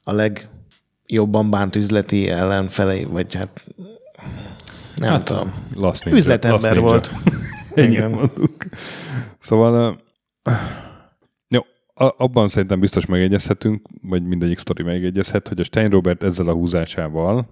[0.04, 3.68] a legjobban bánt üzleti ellenfelei, vagy hát
[4.96, 5.54] nem hát, tudom.
[5.74, 6.20] Last Ninja.
[6.20, 7.12] Üzletember Last volt.
[7.76, 8.66] Ennyit mondunk.
[9.40, 10.02] Szóval
[11.48, 11.62] jó,
[11.96, 17.50] abban szerintem biztos megegyezhetünk, vagy mindegyik sztori megegyezhet, hogy a Stein Robert ezzel a húzásával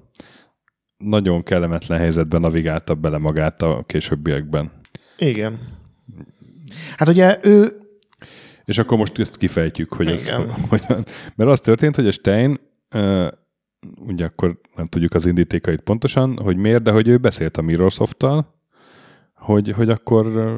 [0.98, 4.72] nagyon kellemetlen helyzetben navigálta bele magát a későbbiekben.
[5.18, 5.60] Igen.
[6.98, 7.80] Hát ugye ő,
[8.70, 10.30] És akkor most ezt kifejtjük, hogy ez
[10.70, 11.06] hogyan.
[11.36, 12.60] Mert az történt, hogy a Stein,
[14.08, 18.54] ugye akkor nem tudjuk az indítékait pontosan, hogy miért, de hogy ő beszélt a Mirrorsoft-tal,
[19.34, 20.58] hogy, hogy akkor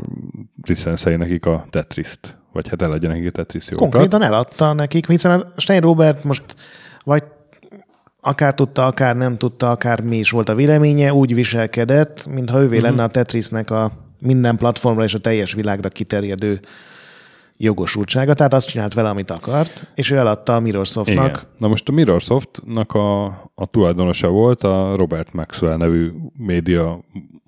[0.68, 3.92] licenszelje nekik a Tetris-t, vagy hát eladja nekik a Tetris jogokat.
[3.92, 6.56] konkrétan eladta nekik, hiszen a Stein Robert most
[7.04, 7.24] vagy
[8.22, 12.76] akár tudta, akár nem tudta, akár mi is volt a véleménye, úgy viselkedett, mintha ővé
[12.76, 12.90] uh-huh.
[12.90, 16.60] lenne a Tetrisnek a minden platformra és a teljes világra kiterjedő
[17.64, 18.34] jogosultsága.
[18.34, 21.30] Tehát azt csinált vele, amit akart, és ő eladta a Mirrorsoftnak.
[21.30, 21.40] Igen.
[21.58, 27.00] Na most a Mirrorsoftnak a, a tulajdonosa volt a Robert Maxwell nevű média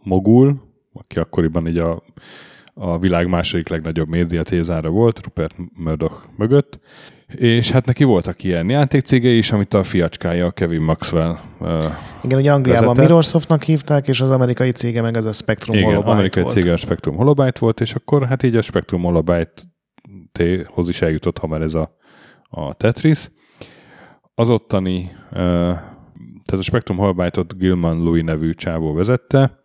[0.03, 0.61] mogul,
[0.93, 2.03] aki akkoriban így a,
[2.73, 6.79] a világ második legnagyobb médiatézára volt, Rupert Murdoch mögött,
[7.35, 11.83] és hát neki voltak ilyen játékcégei is, amit a fiacskája, Kevin Maxwell uh,
[12.23, 13.01] Igen, ugye Angliában vezette.
[13.01, 16.55] Mirrorsoftnak hívták, és az amerikai cége meg az a Spectrum Igen, Holobyte amerikai volt.
[16.55, 19.01] cége a Spectrum Holobyte volt, és akkor hát így a Spectrum
[20.37, 21.97] Holobyte-hoz is eljutott hamar ez a,
[22.49, 23.29] a Tetris.
[24.35, 29.63] Az ottani, tehát a Spectrum Holobyte-ot Gilman Louis nevű csávó vezette,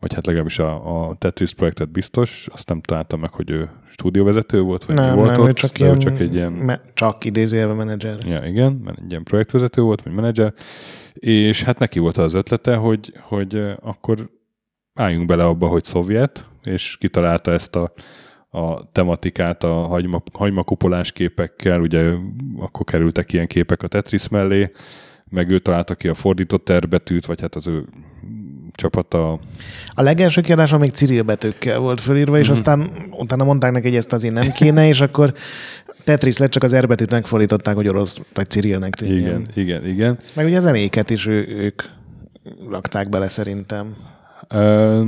[0.00, 4.60] vagy hát legalábbis a, a Tetris projektet biztos, azt nem találtam meg, hogy ő stúdióvezető
[4.60, 7.24] volt, vagy mi Nem, volt nem, ott, ő csak, ilyen, csak egy ilyen Me, csak
[7.24, 8.24] idézőjelben menedzser.
[8.26, 10.54] Ja, igen, mert egy ilyen projektvezető volt, vagy menedzser,
[11.14, 14.30] és hát neki volt az ötlete, hogy, hogy akkor
[14.94, 17.92] álljunk bele abba, hogy szovjet, és kitalálta ezt a,
[18.54, 22.12] a tematikát a hagyma, hagymakupolás képekkel, ugye
[22.58, 24.70] akkor kerültek ilyen képek a Tetris mellé,
[25.30, 27.84] meg ő találta ki a fordított erbetűt, vagy hát az ő
[28.72, 29.38] csapata.
[29.94, 34.12] A legelső kiadáson még Cyril betűkkel volt fölírva, és aztán utána mondták neki, hogy ezt
[34.12, 35.34] azért nem kéne, és akkor
[36.04, 39.18] Tetris lett, csak az erbetűt megfordították, hogy orosz vagy Cyrilnek tűnjön.
[39.20, 40.18] Igen, igen, igen.
[40.32, 41.82] Meg ugye a zenéket is ő, ők
[42.70, 43.96] rakták bele szerintem.
[44.48, 45.02] Ö,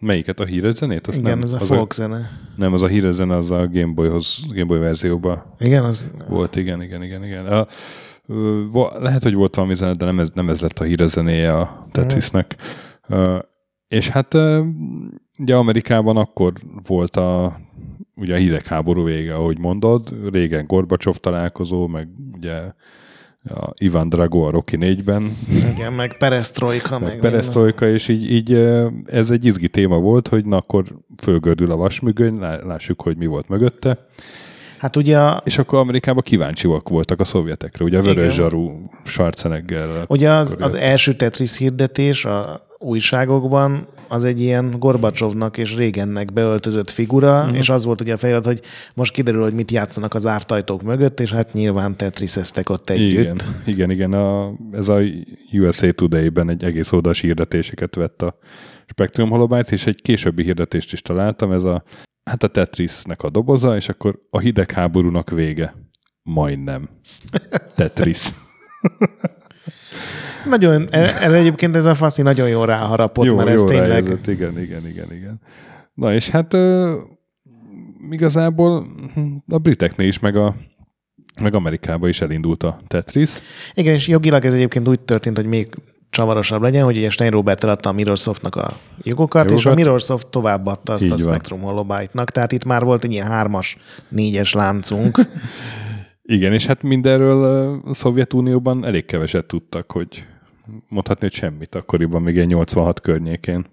[0.00, 0.40] melyiket?
[0.40, 1.06] A híres zenét?
[1.06, 2.30] Azt Igen, nem, ez a az folk zene.
[2.56, 6.06] Nem, az a híres zene, az a Game Boyhoz, Game Boy verzióban Igen, az...
[6.28, 7.46] Volt, igen, igen, igen, igen.
[7.46, 7.66] A,
[8.98, 11.86] lehet, hogy volt valami zene, de nem ez, nem ez lett a híres zenéje a
[11.92, 12.56] Tetrisnek.
[13.88, 14.34] És hát
[15.38, 16.52] ugye Amerikában akkor
[16.86, 17.60] volt a
[18.14, 22.62] ugye a hidegháború vége, ahogy mondod, régen Gorbacsov találkozó, meg ugye
[23.48, 25.36] a Ivan Drago a Rocky 4-ben,
[25.74, 28.52] Igen, meg perestroika, meg, meg perestroika, és így, így
[29.06, 30.84] ez egy izgi téma volt, hogy na akkor
[31.22, 34.06] fölgördül a vasmügöny, lá- lássuk, hogy mi volt mögötte.
[34.78, 40.04] Hát ugye, a, És akkor Amerikában kíváncsiak voltak a szovjetekre, ugye a vörös zsarú Schwarzeneggel.
[40.08, 46.90] ugye az, az első Tetris hirdetés a újságokban az egy ilyen Gorbacsovnak és Régennek beöltözött
[46.90, 47.56] figura, uh-huh.
[47.56, 48.60] és az volt ugye a felirat, hogy
[48.94, 53.20] most kiderül, hogy mit játszanak az ártajtók mögött, és hát nyilván Tetriseztek ott együtt.
[53.20, 54.12] Igen, igen, igen.
[54.12, 55.00] A, ez a
[55.52, 58.38] USA Today-ben egy egész oldalas hirdetéseket vett a
[58.86, 61.82] Spectrum Holobyte, és egy későbbi hirdetést is találtam, ez a,
[62.24, 65.74] hát a Tetrisnek a doboza, és akkor a hidegháborúnak vége.
[66.22, 66.88] Majdnem.
[67.76, 68.28] Tetris.
[70.48, 73.88] Nagyon, e- erre egyébként ez a faszi nagyon jól ráharapott, jó, mert jó ez tényleg...
[73.88, 74.26] ráérzett.
[74.26, 75.40] Igen, igen, igen, igen.
[75.94, 76.94] Na és hát ö,
[78.10, 78.86] igazából
[79.48, 80.54] a briteknél is, meg, a,
[81.40, 83.30] meg Amerikában is elindult a Tetris.
[83.74, 85.68] Igen, és jogilag ez egyébként úgy történt, hogy még
[86.10, 88.60] csavarosabb legyen, hogy ugye Stein Robert eladta a Mirrorsoftnak a
[89.02, 89.50] jogokat, Jogokat.
[89.50, 91.24] és a Mirrorsoft továbbadta azt Így a van.
[91.24, 93.76] Spectrum Holobyte-nak, tehát itt már volt egy ilyen hármas,
[94.08, 95.18] négyes láncunk.
[96.28, 100.26] Igen, és hát mindenről a Szovjetunióban elég keveset tudtak, hogy
[100.88, 103.66] mondhatni, hogy semmit akkoriban, még ilyen 86 környékén.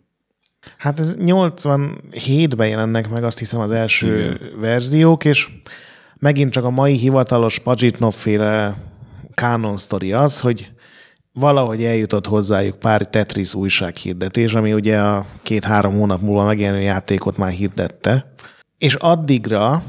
[0.78, 4.60] Hát ez 87-ben jelennek meg azt hiszem az első Igen.
[4.60, 5.50] verziók, és
[6.20, 8.78] megint csak a mai hivatalos Pajitnov féle
[9.34, 10.72] canon sztori az, hogy
[11.32, 17.52] valahogy eljutott hozzájuk pár Tetris újsághirdetés, ami ugye a két-három hónap múlva megjelenő játékot már
[17.52, 18.34] hirdette.
[18.78, 19.84] És addigra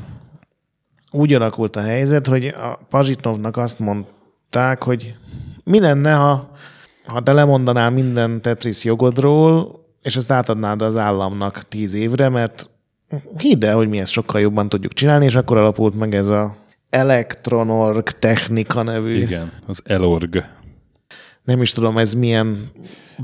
[1.15, 5.15] úgy alakult a helyzet, hogy a Pazsitnovnak azt mondták, hogy
[5.65, 6.51] mi lenne, ha,
[7.05, 12.71] ha te lemondanál minden Tetris jogodról, és ezt átadnád az államnak tíz évre, mert
[13.37, 16.57] hidd el, hogy mi ezt sokkal jobban tudjuk csinálni, és akkor alapult meg ez a
[16.91, 19.21] Electronorg Technika nevű.
[19.21, 20.45] Igen, az Elorg.
[21.45, 22.71] Nem is tudom, ez milyen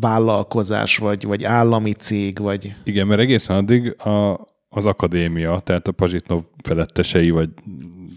[0.01, 2.75] vállalkozás, vagy, vagy állami cég, vagy...
[2.85, 7.49] Igen, mert egészen addig a, az akadémia, tehát a Pazsitnov felettesei, vagy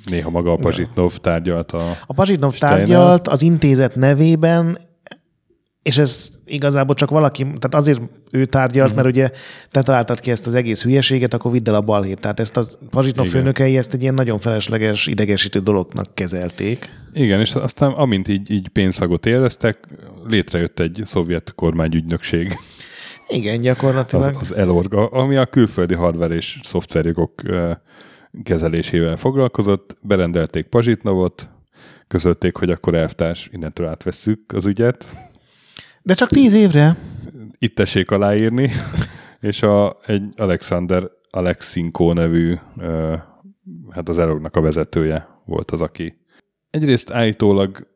[0.09, 1.97] néha maga a Pazsitnov tárgyalt a...
[2.05, 2.77] A Pazsitnov Steiner.
[2.77, 4.77] tárgyalt az intézet nevében,
[5.81, 8.99] és ez igazából csak valaki, tehát azért ő tárgyalt, Mhm.
[8.99, 9.13] uh-huh.
[9.13, 9.39] mert ugye
[9.71, 12.19] te találtad ki ezt az egész hülyeséget, akkor vidd el a balhét.
[12.19, 13.37] Tehát ezt a Pazsitnov Igen.
[13.39, 16.89] főnökei ezt egy ilyen nagyon felesleges, idegesítő dolognak kezelték.
[17.13, 19.77] Igen, és aztán amint így, így pénzszagot éreztek,
[20.27, 22.57] létrejött egy szovjet kormányügynökség,
[23.27, 24.35] Igen, az, gyakorlatilag.
[24.39, 27.41] az Elorg, ami a külföldi hardware és szoftverjogok
[28.43, 31.49] kezelésével foglalkozott, berendelték Pazsitnovot,
[32.07, 35.07] közölték, hogy akkor elvtárs, innentől átvesszük az ügyet,
[36.01, 36.97] De csak tíz évre.
[37.57, 38.71] itt tessék aláírni,
[39.39, 42.55] és a, egy Alexander Alexinko nevű,
[43.89, 46.17] hát az Elorgnak a vezetője volt az, aki
[46.69, 47.87] egyrészt állítólag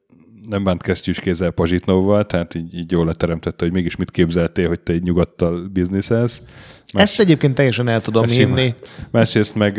[0.48, 4.80] nem bánt kesztyűs kézzel Pazsitnovval, tehát így, így jól leteremtette, hogy mégis mit képzeltél, hogy
[4.80, 6.42] te egy nyugattal bizniszelsz.
[6.88, 8.74] Ezt egyébként teljesen el tudom Más- hinni.
[9.12, 9.78] Másrészt meg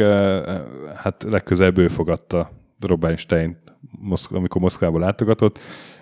[0.95, 2.51] hát legközelebb ő fogadta
[2.81, 3.59] Robert Stein,
[4.31, 5.59] amikor Moszkvába látogatott,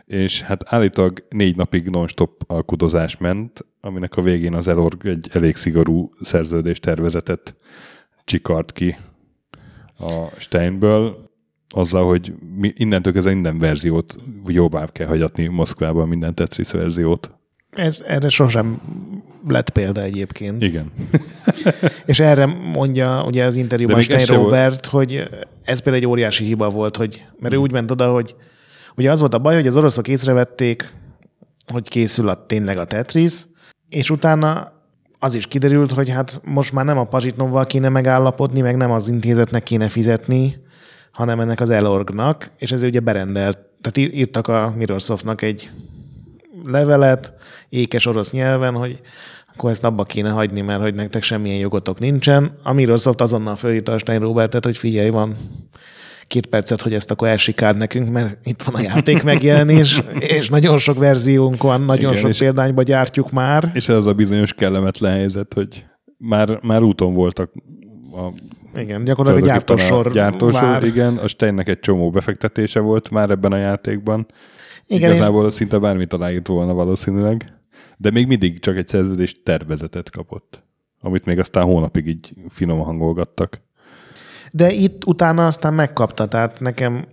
[0.07, 5.57] és hát állítólag négy napig non-stop alkudozás ment, aminek a végén az Elorg egy elég
[5.57, 7.55] szigorú szerződés tervezetet
[8.25, 8.97] csikart ki
[9.99, 11.26] a Steinből,
[11.71, 17.31] azzal, hogy mi, innentől kezdve minden verziót jobbá kell hagyatni Moszkvában, minden Tetris verziót.
[17.71, 18.81] Ez, erre sosem
[19.49, 20.63] lett példa egyébként.
[20.63, 20.93] Igen.
[22.07, 25.29] És erre mondja ugye az interjúban Stein Robert, hogy
[25.65, 28.35] ez például egy óriási hiba volt, hogy, mert ő úgy ment oda, hogy
[28.97, 30.95] ugye az volt a baj, hogy az oroszok észrevették,
[31.73, 33.43] hogy készül a, tényleg a Tetris,
[33.89, 34.73] és utána
[35.19, 39.09] az is kiderült, hogy hát most már nem a Pazsitnovval kéne megállapodni, meg nem az
[39.09, 40.55] intézetnek kéne fizetni,
[41.17, 45.71] hanem ennek az Elorgnak, és ezért ugye berendelt, tehát írtak a Mirrorsoftnak egy
[46.65, 47.33] levelet
[47.69, 49.01] ékes orosz nyelven, hogy
[49.55, 52.59] akkor ezt abba kéne hagyni, mert hogy nektek semmilyen jogotok nincsen.
[52.63, 55.37] A Microsoft azonnal fölírta a Stein Robertet, hogy figyelj, van
[56.27, 60.03] két percet, hogy ezt akkor elsikáld nekünk, mert itt van a játék megjelenés,
[60.39, 63.71] és nagyon sok verziónk van, nagyon Igen, sok példányba gyártjuk már.
[63.75, 65.85] És ez az a bizonyos kellemetlen helyzet, hogy
[66.19, 67.51] már, már úton voltak
[68.13, 68.33] a
[68.77, 70.85] Igen, gyakorlatilag a gyártósor, a gyártósor vár.
[70.85, 74.27] igen, a Steinnek egy csomó befektetése volt már ebben a játékban.
[74.87, 77.53] Igen, Igazából szinte bármit aláírt volna valószínűleg,
[77.97, 80.63] de még mindig csak egy szerződés tervezetet kapott,
[81.01, 83.61] amit még aztán hónapig így finoman hangolgattak.
[84.53, 87.05] De itt utána aztán megkapta, tehát nekem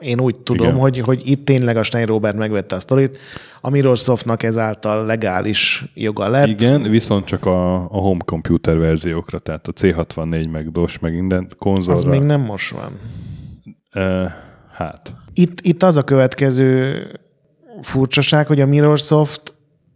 [0.00, 0.78] én úgy tudom, Igen.
[0.78, 3.18] hogy, hogy itt tényleg a Stein Robert megvette a sztorit,
[3.60, 6.46] a Microsoftnak ezáltal legális joga lett.
[6.46, 11.48] Igen, viszont csak a, a home computer verziókra, tehát a C64, meg DOS, meg minden
[11.58, 12.00] konzolra.
[12.00, 12.92] Az még nem most van.
[13.94, 14.30] Uh,
[14.72, 17.02] hát, Itt, itt az a következő
[17.82, 19.54] furcsaság, hogy a Microsoft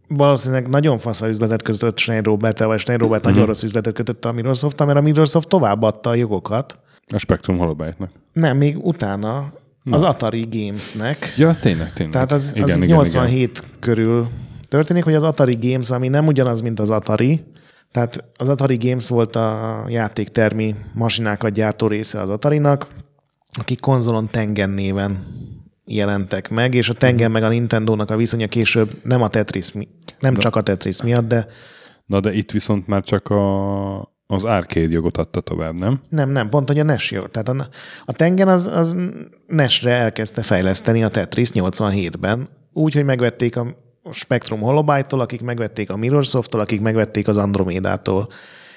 [0.09, 3.31] valószínűleg nagyon fasz a üzletet kötött Stein robert vagy Stein Robert Mhm.
[3.33, 6.79] nagyon rossz üzletet kötött a Microsoft, mert a Microsoft továbbadta a jogokat.
[7.13, 8.11] a Spectrum Holobyte-nak.
[8.33, 9.53] Nem, még utána
[9.91, 11.33] az Atari Games-nek.
[11.37, 12.15] Ja, tényleg, tényleg.
[12.15, 13.71] Tehát az, igen, az igen, 87 igen.
[13.81, 14.29] körül
[14.69, 17.45] történik, hogy az Atari Games, ami nem ugyanaz, mint az Atari,
[17.91, 22.87] tehát az Atari Games volt a játéktermi masinákat gyártó része az Atarinak,
[23.59, 25.27] akik konzolon Tengen néven
[25.85, 29.73] jelentek meg, és a Tengen meg a Nintendo-nak a viszonya később nem a Tetris,
[30.21, 31.47] nem csak a Tetris miatt, de
[32.07, 36.01] Na de itt viszont már csak a, az arcade jogot adta tovább, nem?
[36.09, 37.27] nem, nem, pont, hogy a NES jó.
[37.27, 37.69] Tehát a,
[38.05, 38.97] a Tengen az, az
[39.47, 43.67] NES-re elkezdte fejleszteni a Tetris 87-ben, úgy, hogy megvették a
[44.11, 48.29] Spectrum Holobyte-tól, akik megvették a Mirrorsoft-tól, akik megvették az Andromedától.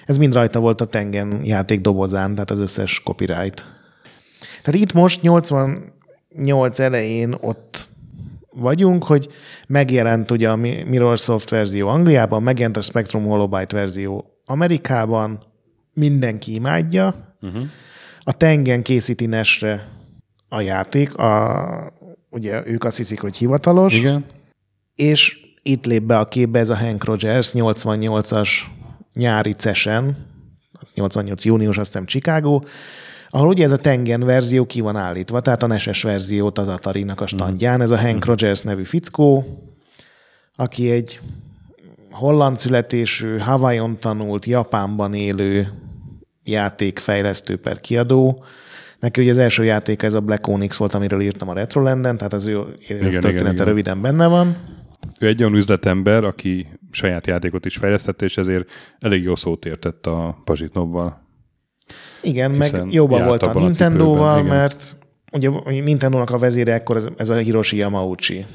[0.06, 3.66] Ez mind rajta volt a Tengen játék dobozán, tehát az összes copyright.
[4.62, 7.90] Tehát itt most 88 elején ott
[8.50, 9.28] vagyunk, hogy
[9.68, 15.44] megjelent ugye a Mi- Mirrorsoft verzió Angliában, megjelent a Spectrum Holobyte verzió Amerikában,
[15.94, 17.36] mindenki imádja.
[17.42, 17.64] Uh-huh.
[18.20, 19.88] A Tengen készíti Nesre
[20.50, 21.94] a játék, a,
[22.30, 24.26] ugye ők azt hiszik, hogy hivatalos, Igen.
[24.96, 28.50] és itt lép be a képbe ez a Hank Rogers 88-as
[29.14, 30.26] nyári CES-en,
[30.72, 32.60] az 88 június, azt hiszem Chicago,
[33.30, 37.22] ahol ugye ez a Tengen verzió ki van állítva, tehát a NES-es verziót az Atari-nak
[37.22, 37.82] a standján.
[37.82, 39.46] Ez a Hank Rogers nevű fickó,
[40.54, 41.20] aki egy
[42.18, 45.68] holland születésű, Hawaiion tanult, Japánban élő
[46.44, 48.44] játékfejlesztő per kiadó.
[49.00, 52.34] Neki ugye az első játék ez a Black Onyx volt, amiről írtam a Retrolanden, tehát
[52.34, 53.66] az ő története igen, igen.
[53.66, 54.58] röviden benne van.
[55.20, 60.06] Ő egy olyan üzletember, aki saját játékot is fejlesztett, és ezért elég jó szót értett
[60.06, 61.26] a Pazsitnovval.
[62.22, 64.52] Igen, Hiszen meg jobban volt a a Nintendo-val, igen.
[64.56, 64.98] mert
[65.32, 68.46] ugye Nintendo-nak a vezére ekkor ez, ez a Hiroshi Yamauchi,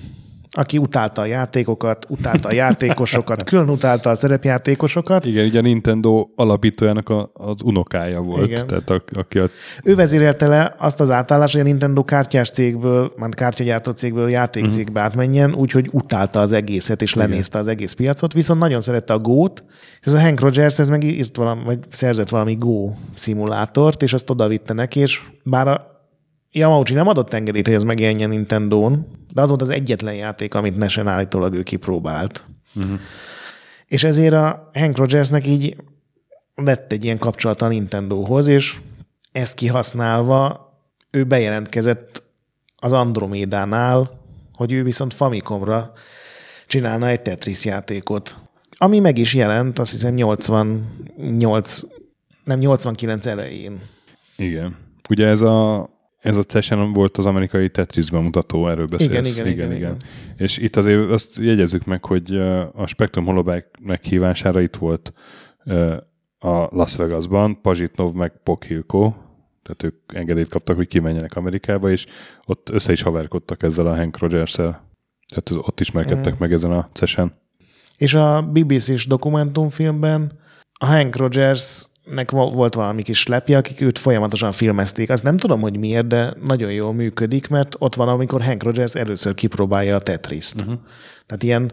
[0.55, 5.27] aki utálta a játékokat, utálta a játékosokat, külön utálta a szerepjátékosokat.
[5.27, 8.67] Igen, ugye a Nintendo alapítójának a, az unokája volt, Igen.
[8.67, 9.49] tehát a, aki a,
[9.85, 15.01] Ő vezérelte le azt az átállást, hogy a Nintendo kártyás cégből, már kártyagyártó cégből játékcégbe
[15.01, 15.09] Mhm.
[15.09, 19.65] átmenjen, úgyhogy utálta az egészet, és lenézte az egész piacot, viszont nagyon szerette a Go-t,
[20.01, 24.13] és ez a Hank Rogers, ez meg írt valami, vagy szerzett valami Go szimulátort, és
[24.13, 25.92] azt odavitte neki, és bár a
[26.53, 30.77] Yamauchi nem adott engedélyt, hogy ez megjelenjen Nintendo-n, de az volt az egyetlen játék, amit
[30.77, 32.45] Nesen állítólag ő kipróbált.
[32.75, 32.99] Uh-huh.
[33.87, 35.77] És ezért a Hank Rogersnek így
[36.55, 38.77] lett egy ilyen kapcsolata a Nintendohoz, és
[39.33, 40.71] ezt kihasználva
[41.11, 42.23] ő bejelentkezett
[42.77, 44.21] az Andromédánál,
[44.53, 45.93] hogy ő viszont Famicomra
[46.67, 48.37] csinálna egy Tetris játékot.
[48.77, 51.81] Ami meg is jelent, azt hiszem 88,
[52.45, 53.83] nem 89 elején.
[54.37, 54.77] igen.
[55.09, 55.89] Ugye ez a,
[56.23, 59.11] ez a CES-en volt az amerikai Tetris bemutató, erről beszélsz.
[59.11, 59.97] Igen, igen, igen, igen, igen.
[60.37, 62.37] És itt azért azt jegyezzük meg, hogy
[62.75, 65.13] a Spectrum Holobyte meghívására itt volt
[66.39, 69.15] a Las Vegasban, Pazsitnov meg Pokhilko,
[69.63, 72.07] tehát ők engedélyt kaptak, hogy kimenjenek Amerikába, és
[72.47, 74.91] ott össze is haverkodtak ezzel a Hank rogers -el.
[75.29, 77.41] Tehát az- ott ismerkedtek meg ezen a cesen.
[77.97, 80.33] És a BBC-s dokumentumfilmben
[80.81, 81.92] a Hank Rogersnek
[82.31, 85.11] vo- volt valami kis lepje, akik őt folyamatosan filmezték.
[85.11, 88.95] Azt nem tudom, hogy miért, de nagyon jól működik, mert ott van, amikor Hank Rogers
[88.95, 90.61] először kipróbálja a Tetriszt.
[90.61, 90.75] Uh-huh.
[91.27, 91.73] Tehát ilyen,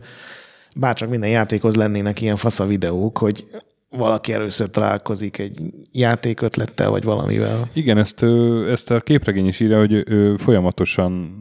[0.75, 3.45] bárcsak minden játékhoz lennének ilyen fasza videók, hogy
[3.89, 5.59] valaki először találkozik egy
[5.91, 7.69] játékötlettel, vagy valamivel.
[7.73, 8.23] Igen, ezt,
[8.67, 11.37] ezt a képregény is írja, hogy ő folyamatosan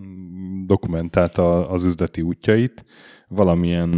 [0.67, 2.85] dokumentálta az üzleti útjait
[3.29, 3.93] valamilyen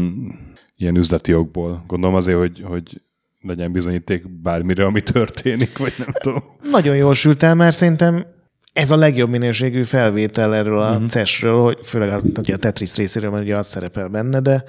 [0.77, 1.85] ilyen üzleti okból.
[1.87, 3.01] Gondolom azért, hogy, hogy
[3.41, 6.43] legyen bizonyíték bármire, ami történik, vagy nem tudom.
[6.71, 8.27] Nagyon jól sült el, mert szerintem
[8.73, 11.09] ez a legjobb minőségű felvétel erről a uh-huh.
[11.09, 14.65] CES-ről, hogy főleg a, ugye a Tetris részéről, mert ugye az szerepel benne, de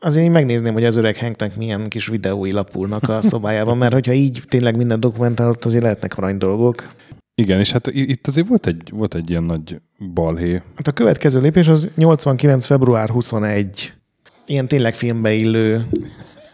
[0.00, 4.12] azért én megnézném, hogy az öreg Hanknek milyen kis videói lapulnak a szobájában, mert hogyha
[4.12, 6.88] így tényleg minden dokumentálott, azért lehetnek arany dolgok.
[7.34, 9.80] Igen, és hát itt azért volt egy, volt egy ilyen nagy
[10.14, 10.62] balhé.
[10.76, 12.66] Hát a következő lépés az 89.
[12.66, 13.92] február 21.
[14.46, 15.86] Ilyen tényleg filmbe illő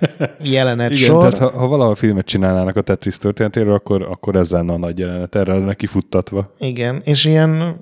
[0.42, 1.18] jelenet Igen, sor.
[1.18, 4.98] tehát ha, ha valahol filmet csinálnának a Tetris történetéről, akkor, akkor ez lenne a nagy
[4.98, 6.50] jelenet, erre lenne kifuttatva.
[6.58, 7.76] Igen, és ilyen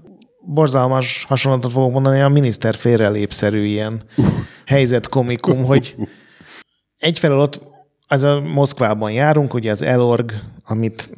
[0.47, 4.27] borzalmas hasonlatot fogok mondani, a miniszter félrelépszerű ilyen uh.
[4.67, 5.97] helyzetkomikum, hogy
[6.99, 7.73] egyfelől ott
[8.09, 10.33] az a Moszkvában járunk, ugye az Elorg,
[10.65, 11.11] amit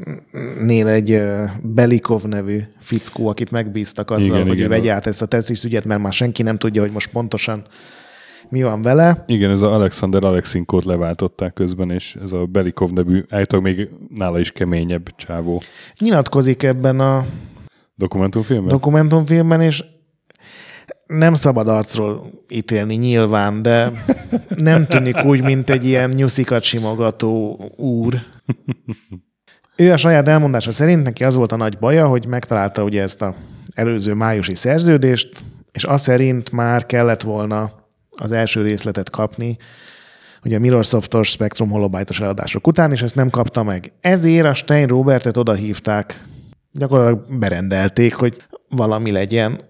[0.60, 1.22] nél egy
[1.62, 4.66] Belikov nevű fickó, akit megbíztak azzal, igen, hogy igen.
[4.66, 7.66] ő vegye át ezt a Tetris ügyet, mert már senki nem tudja, hogy most pontosan
[8.48, 9.24] mi van vele.
[9.26, 14.38] Igen, ez a Alexander Alexinkót leváltották közben, és ez a Belikov nevű, állítólag még nála
[14.38, 15.62] is keményebb csávó
[15.98, 17.26] Nyilatkozik ebben a
[17.94, 18.68] dokumentumfilmben.
[18.68, 19.84] dokumentumfilmben, és
[21.06, 23.92] nem szabad arcról ítélni nyilván, de
[24.56, 28.14] nem tűnik úgy, mint egy ilyen nyuszikat simogató úr.
[29.76, 33.22] Ő a saját elmondása szerint neki az volt a nagy baja, hogy megtalálta ugye ezt
[33.22, 33.34] a
[33.74, 37.72] előző májusi szerződést, és az szerint már kellett volna
[38.16, 39.56] az első részletet kapni,
[40.44, 43.92] ugye a Mirrorsoftos Spectrum Holobyte-os eladások után, és ezt nem kapta meg.
[44.00, 46.22] Ezért a Stein Robertet odahívták,
[46.72, 48.36] gyakorlatilag berendelték, hogy
[48.68, 49.60] valami legyen.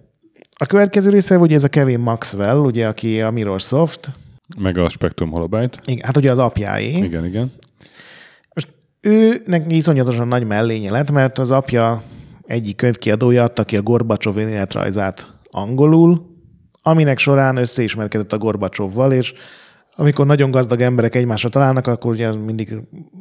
[0.59, 4.11] A következő része ugye ez a Kevin Maxwell, ugye, aki a Mirrorsoft,
[4.59, 5.79] Meg a Spectrum Holobyte.
[5.85, 6.93] igen, hát ugye az apjáé.
[6.93, 7.53] Igen, igen.
[8.55, 8.69] Most
[9.01, 12.03] őnek iszonyatosan nagy mellénye lett, mert az apja
[12.47, 16.36] egyik könyvkiadója adta ki a Gorbacsov önéletrajzát angolul,
[16.87, 19.35] aminek során összeismerkedett a Gorbacsovval, és
[19.97, 22.75] amikor nagyon gazdag emberek egymásra találnak, akkor ugye mindig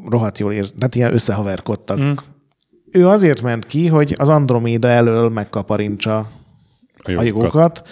[0.10, 2.00] rohadt jól ér, tehát ilyen összehaverkodtak.
[2.00, 2.12] Mm.
[2.92, 6.28] Ő azért ment ki, hogy az Androméda elől megkaparintsa A
[7.04, 7.26] a jogokat.
[7.26, 7.88] jogokat.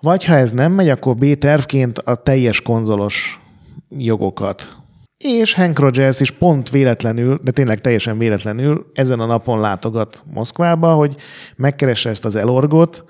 [0.00, 3.40] Vagy ha ez nem megy, akkor B tervként a teljes konzolos
[3.88, 4.68] jogokat.
[5.16, 10.94] És Hank Rogers is pont véletlenül, de tényleg teljesen véletlenül ezen a napon látogat Moszkvába,
[10.94, 11.16] hogy
[11.56, 13.04] megkeresse ezt az elorgot,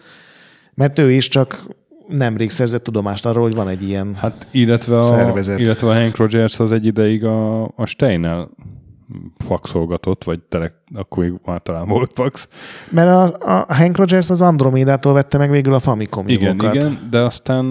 [0.74, 1.66] mert ő is csak
[2.08, 4.14] nemrég szerzett tudomást arról, hogy van egy ilyen.
[4.14, 5.58] Hát illetve a, Szervezet.
[5.58, 8.50] illetve a Hank Rogers az egy ideig a, a Steinnel
[9.44, 12.48] faxolgatott, vagy tele, akkor még már talán volt fax.
[12.90, 16.74] Mert a, a Hank Rogers az Andromédától vette meg végül a Famicom Igen, jogokat.
[16.74, 17.70] igen, de aztán,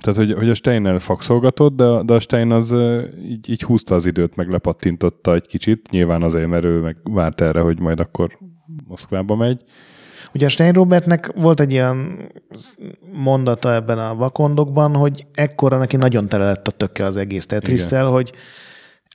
[0.00, 2.74] tehát hogy, hogy a Steinnel faxolgatott, de, de a Stein az
[3.22, 7.40] így, így húzta az időt, meg lepattintotta egy kicsit, nyilván azért, mert ő meg várt
[7.40, 8.38] erre, hogy majd akkor
[8.86, 9.62] Moszkvába megy.
[10.34, 12.18] Ugye a Stein Robertnek volt egy ilyen
[13.12, 18.06] mondata ebben a vakondokban, hogy ekkora neki nagyon tele lett a tökke az egész Tetris-szel,
[18.06, 18.32] hogy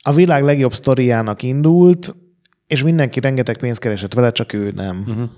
[0.02, 2.14] a világ legjobb sztoriának indult,
[2.66, 5.04] és mindenki rengeteg pénzt keresett vele, csak ő nem.
[5.08, 5.28] Uh-huh.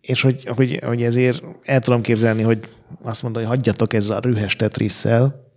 [0.00, 2.68] És hogy, hogy, hogy ezért el tudom képzelni, hogy
[3.02, 5.50] azt mondta, hogy hagyjatok ezzel a rühes Tetris-szel,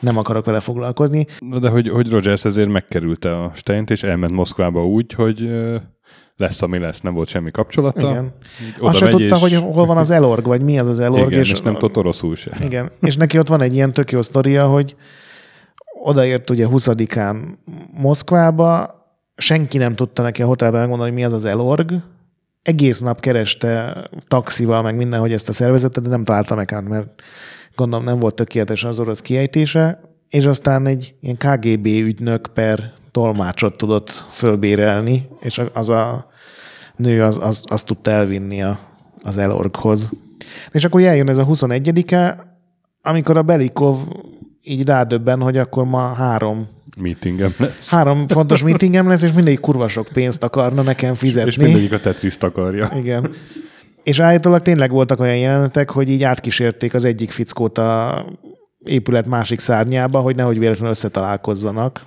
[0.00, 1.26] nem akarok vele foglalkozni.
[1.38, 5.50] Na, De hogy, hogy Rogers ezért megkerülte a Steint, és elment Moszkvába úgy, hogy
[6.38, 8.10] lesz, ami lesz, nem volt semmi kapcsolata.
[8.10, 8.32] Igen.
[8.78, 11.26] Oda Azt se tudta, és- hogy hol van az elorg, vagy mi az az elorg.
[11.26, 12.50] Igen, és, és nem tudott oroszul se.
[12.62, 14.96] Igen, és neki ott van egy ilyen tök jó sztoria, hogy
[16.02, 17.36] odaért ugye 20-án
[17.92, 18.96] Moszkvába,
[19.36, 21.92] senki nem tudta neki a hotelben megmondani, hogy mi az az elorg.
[22.62, 23.96] Egész nap kereste
[24.28, 27.22] taxival, meg minden, hogy ezt a szervezetet, de nem találta meg át, mert
[27.74, 33.76] gondolom nem volt tökéletes az orosz kiejtése, és aztán egy ilyen KGB ügynök per tolmácsot
[33.76, 36.26] tudott fölbérelni, és az a
[36.96, 38.78] nő az, az, azt tudta elvinni a,
[39.22, 40.10] az elorghoz.
[40.70, 42.46] És akkor eljön ez a 21-e,
[43.02, 43.96] amikor a Belikov
[44.62, 46.68] így rádöbben, hogy akkor ma három,
[47.00, 47.90] Meetingem lesz.
[47.90, 51.50] három fontos meetingem lesz, és mindegyik kurva sok pénzt akarna nekem fizetni.
[51.50, 52.90] És mindegyik a Tetris akarja.
[52.94, 53.30] Igen.
[54.02, 58.24] És állítólag tényleg voltak olyan jelenetek, hogy így átkísérték az egyik fickót a
[58.84, 62.02] épület másik szárnyába, hogy nehogy véletlenül összetalálkozzanak.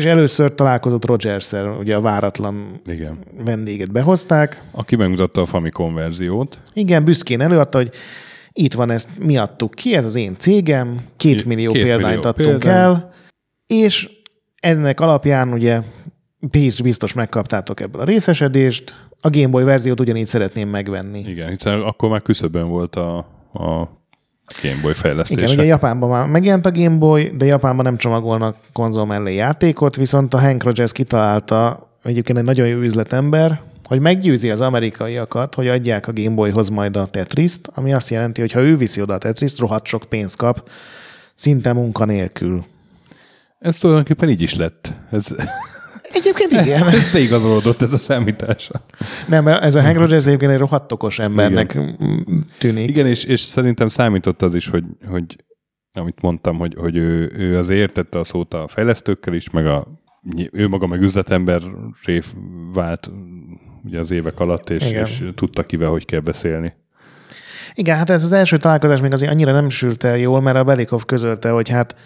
[0.00, 3.18] És először találkozott rogers ugye a váratlan Igen.
[3.44, 4.62] vendéget behozták.
[4.70, 6.58] Aki megmutatta a Famicom verziót.
[6.72, 7.90] Igen, büszkén előadta, hogy
[8.52, 12.28] itt van ezt, mi adtuk ki, ez az én cégem, két millió Két példányt millió
[12.28, 12.82] adtunk példány.
[12.82, 13.12] el,
[13.66, 14.10] és
[14.60, 15.80] ennek alapján ugye
[16.52, 21.22] is biztos megkaptátok ebből a részesedést, a Game Boy verziót ugyanígy szeretném megvenni.
[21.26, 23.16] Igen, hiszen akkor már küszöbön volt a,
[23.52, 23.88] a
[24.62, 25.40] Game Boy fejlesztése.
[25.40, 29.96] Igen, ugye Japánban már megjelent a Game Boy, de Japánban nem csomagolnak konzol mellé játékot,
[29.96, 35.68] viszont a Hank Rogers kitalálta, egyébként egy nagyon jó üzletember, hogy meggyőzi az amerikaiakat, hogy
[35.68, 39.14] adják a Game Boyhoz majd a Tetriszt, ami azt jelenti, hogy ha ő viszi oda
[39.14, 40.68] a Tetriszt, rohadt sok pénzt kap,
[41.34, 42.64] szinte munkanélkül.
[43.58, 44.92] Ez tulajdonképpen így is lett.
[45.10, 45.26] Ez,
[46.16, 46.88] Egyébként igen.
[46.94, 48.70] ez beigazolódott ez a számítás.
[49.28, 52.46] Nem, ez a Hank Rogers egyébként egy rohadt okos embernek igen.
[52.58, 52.88] tűnik.
[52.88, 55.36] Igen, és, és szerintem számított az is, hogy, hogy
[55.92, 59.86] amit mondtam, hogy, hogy ő, ő az értette a szót a fejlesztőkkel is, meg a,
[60.52, 61.62] ő maga meg üzletember
[62.04, 62.24] rév
[62.72, 63.10] vált
[63.84, 65.04] ugye az évek alatt, és, Igen.
[65.04, 66.74] és tudta kivel, hogy kell beszélni.
[67.74, 70.64] Igen, hát ez az első találkozás még azért annyira nem sült el jól, mert a
[70.64, 71.96] Belikov közölte, hogy hát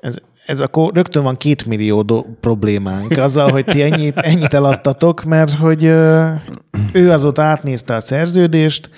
[0.00, 0.16] ez,
[0.46, 5.52] ez akkor rögtön van két millió do- problémánk azzal, hogy ti ennyit, ennyit eladtatok, mert
[5.52, 5.84] hogy
[6.92, 8.90] ő azóta átnézte a szerződést,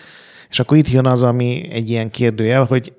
[0.49, 2.92] és akkor itt jön az, ami egy ilyen kérdőjel, hogy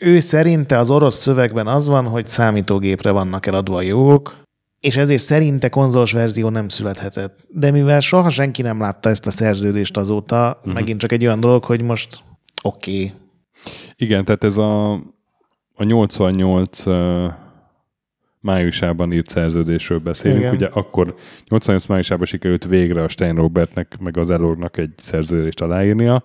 [0.00, 4.44] ő szerinte az orosz szövegben az van, hogy számítógépre vannak eladva a jogok,
[4.80, 7.38] és ezért szerinte konzolos verzió nem születhetett.
[7.48, 10.74] De mivel soha senki nem látta ezt a szerződést azóta, uh-huh.
[10.74, 12.18] megint csak egy olyan dolog, hogy most
[12.62, 12.92] oké.
[12.92, 13.12] Okay.
[13.96, 14.92] Igen, tehát ez a,
[15.74, 16.94] a 88 uh,
[18.46, 20.40] májusában írt szerződésről beszélünk.
[20.40, 20.54] Igen.
[20.54, 21.14] Ugye akkor
[21.48, 26.22] 88 májusában sikerült végre a Stein Robertnek meg az Elornak egy szerződést aláírnia,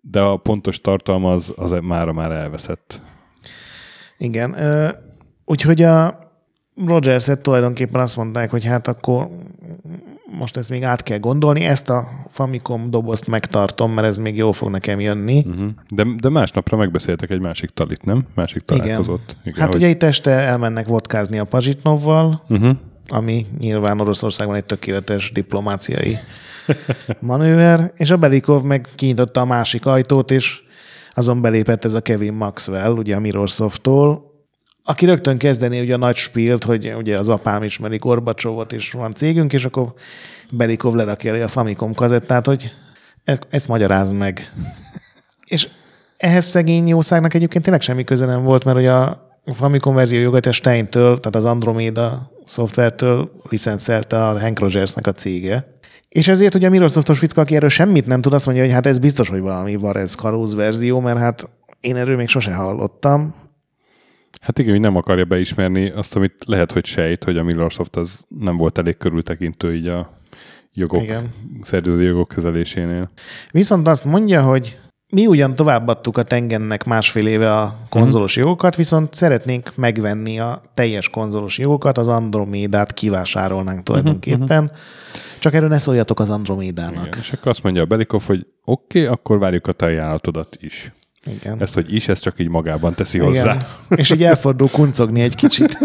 [0.00, 3.00] de a pontos tartalma az, az mára már elveszett.
[4.18, 4.56] Igen.
[5.44, 6.24] Úgyhogy a
[6.86, 9.28] Rogers-et tulajdonképpen azt mondták, hogy hát akkor
[10.38, 14.52] most ezt még át kell gondolni, ezt a Famicom dobozt megtartom, mert ez még jól
[14.52, 15.44] fog nekem jönni.
[15.46, 15.70] Uh-huh.
[15.88, 18.26] De, de másnapra megbeszéltek egy másik talit, nem?
[18.34, 19.36] Másik találkozott.
[19.44, 19.60] Igen.
[19.60, 22.76] Hát ugye itt este elmennek vodkázni a Pazsitnovval, uh-huh.
[23.08, 26.18] ami nyilván Oroszországban egy tökéletes diplomáciai
[27.20, 30.60] manőver, és a Belikov meg kinyitotta a másik ajtót, és
[31.10, 34.35] azon belépett ez a Kevin Maxwell, ugye a Mirrorsoft-tól,
[34.88, 39.12] aki rögtön kezdeni ugye a nagy spilt, hogy ugye az apám ismeri Gorbacsovot, és van
[39.12, 39.92] cégünk, és akkor
[40.52, 42.72] Belikov lerakja a Famicom kazettát, hogy
[43.24, 44.52] e- ezt magyaráz meg.
[45.54, 45.68] és
[46.16, 50.46] ehhez szegény jószágnak egyébként tényleg semmi köze nem volt, mert ugye a Famicom verzió jogat
[50.46, 55.74] a Steintől, tehát az Andromeda szoftvertől licenszelte a Hank Rogersnek a cége.
[56.08, 58.86] És ezért ugye a Mirrorsoft-os fickó, aki erről semmit nem tud, azt mondja, hogy hát
[58.86, 63.45] ez biztos, hogy valami Varez Karúz verzió, mert hát én erről még sose hallottam.
[64.40, 68.24] Hát igen, hogy nem akarja beismerni azt, amit lehet, hogy sejt, hogy a Microsoft az
[68.28, 70.20] nem volt elég körültekintő így a
[70.72, 71.30] jogok, Igen.
[71.62, 73.10] szerződő jogok kezelésénél.
[73.50, 74.78] Viszont azt mondja, hogy
[75.12, 81.08] mi ugyan továbbadtuk a Tengennek másfél éve a konzolos jogokat, viszont szeretnénk megvenni a teljes
[81.10, 84.70] konzolos jogokat, az Andromédát kivásárolnánk tulajdonképpen.
[85.38, 87.06] Csak erről ne szóljatok az Andromédának.
[87.06, 87.18] Igen.
[87.18, 90.92] És akkor azt mondja a Belikov, hogy oké, okay, akkor várjuk a te ajánlatodat is.
[91.26, 91.60] Igen.
[91.60, 93.42] Ezt, hogy is, ezt csak így magában teszi hozzá.
[93.42, 93.66] Igen.
[93.88, 95.78] És így elfordul kuncogni egy kicsit.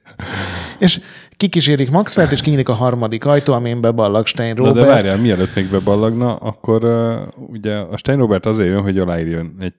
[0.78, 1.00] és
[1.36, 4.86] kikísérik Maxwell-t, és kinyílik a harmadik ajtó, amin beballag Stein Na Robert.
[4.86, 9.56] de várjál, mielőtt még beballagna, akkor uh, ugye a Stein Robert azért jön, hogy aláírjon
[9.60, 9.74] egy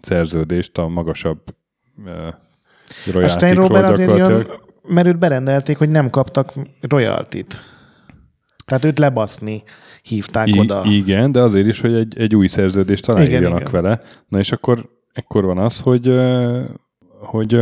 [0.00, 1.40] szerződést a magasabb
[2.04, 4.46] uh, a Stein Robert azért jön,
[4.82, 7.60] mert őt berendelték, hogy nem kaptak royaltit.
[8.66, 9.62] Tehát őt lebaszni
[10.02, 10.82] hívták I- oda.
[10.84, 13.72] Igen, de azért is, hogy egy, egy új szerződést aláírjanak igen.
[13.72, 14.00] vele.
[14.28, 16.20] Na és akkor ekkor van az, hogy
[17.20, 17.60] hogy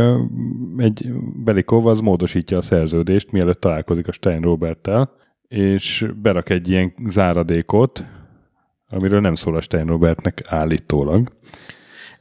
[0.77, 1.11] egy
[1.43, 5.11] Belikov az módosítja a szerződést, mielőtt találkozik a Stein Roberttel,
[5.47, 8.05] és berak egy ilyen záradékot,
[8.89, 11.31] amiről nem szól a Stein Robertnek állítólag,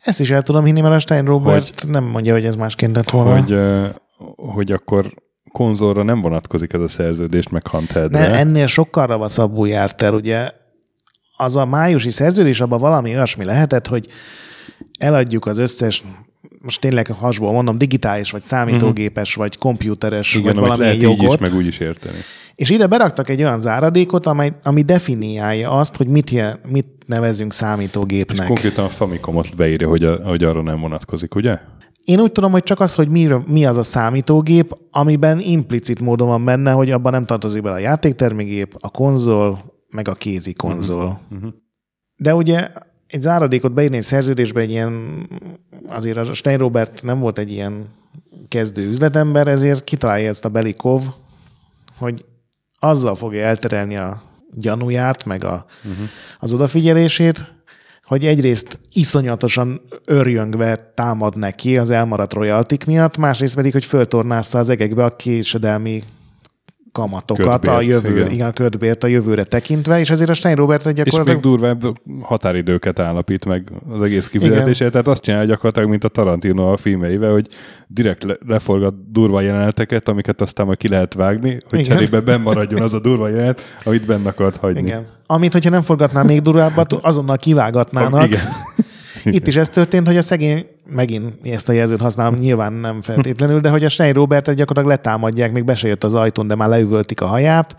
[0.01, 2.97] Ezt is el tudom hinni, mert a Stein Robert hogy, nem mondja, hogy ez másként
[2.97, 3.43] lett volna.
[3.43, 3.59] hogy,
[4.37, 5.15] hogy akkor
[5.53, 8.19] konzolra nem vonatkozik ez a szerződés, meg handheldre.
[8.19, 10.51] Ne, ennél sokkal ravaszabbul járt el, ugye
[11.37, 14.07] az a májusi szerződés, abban valami olyasmi lehetett, hogy
[14.99, 16.05] eladjuk az összes,
[16.61, 20.35] most tényleg hasból mondom, digitális, vagy számítógépes, vagy komputeres.
[20.35, 21.41] Igen, vagy valamilyen lehet így jogot.
[21.41, 22.19] is, meg úgy is érteni.
[22.55, 27.51] És ide beraktak egy olyan záradékot, amely, ami definiálja azt, hogy mit, jel, mit nevezünk
[27.51, 28.47] És számítógépnek.
[28.47, 31.59] konkrétan a Famicomot beírja, hogy, a, hogy arra nem vonatkozik, ugye?
[32.09, 36.29] Én úgy tudom, hogy csak az, hogy mi, mi az a számítógép, amiben implicit módon
[36.29, 41.21] van benne, hogy abban nem tartozik bele a játéktermégép, a konzol, meg a kézi konzol.
[41.31, 41.53] Uh-huh.
[42.17, 42.71] De ugye
[43.07, 45.27] egy záradékot beírni egy szerződésbe egy ilyen,
[45.89, 47.87] azért a Stein Robert nem volt egy ilyen
[48.49, 51.03] kezdő üzletember, ezért kitalálja ezt a Belikov,
[51.99, 52.25] hogy
[52.79, 54.23] azzal fogja elterelni a
[54.55, 56.07] gyanúját, meg a, uh-huh.
[56.39, 57.53] az odafigyelését,
[58.09, 64.71] hogy egyrészt iszonyatosan örjöngve támad neki az elmaradt royaltik miatt, másrészt pedig, hogy föltornázta az
[64.71, 66.03] egekbe a késedelmi
[66.93, 68.31] kamatokat, Kötbért, a jövő, igen.
[68.31, 68.53] igen.
[68.53, 71.43] ködbért a jövőre tekintve, és ezért a Stein Robert egy És még gyakorlatilag...
[71.43, 76.77] durvább határidőket állapít meg az egész kifizetésére, tehát azt csinálja gyakorlatilag, mint a Tarantino a
[76.77, 77.49] filmeivel, hogy
[77.87, 81.97] direkt le- leforgat durva jeleneteket, amiket aztán majd ki lehet vágni, hogy Igen.
[81.97, 84.81] cserébe benn maradjon az a durva jelenet, amit benne akart hagyni.
[84.81, 85.05] Igen.
[85.27, 88.27] Amit, hogyha nem forgatná még durvábbat, azonnal kivágatnának.
[88.27, 88.41] Igen.
[89.35, 93.61] Itt is ez történt, hogy a szegény, megint ezt a jelzőt használom, nyilván nem feltétlenül,
[93.61, 96.69] de hogy a Stein Robertet gyakorlatilag letámadják, még be se jött az ajtón, de már
[96.69, 97.77] leüvöltik a haját.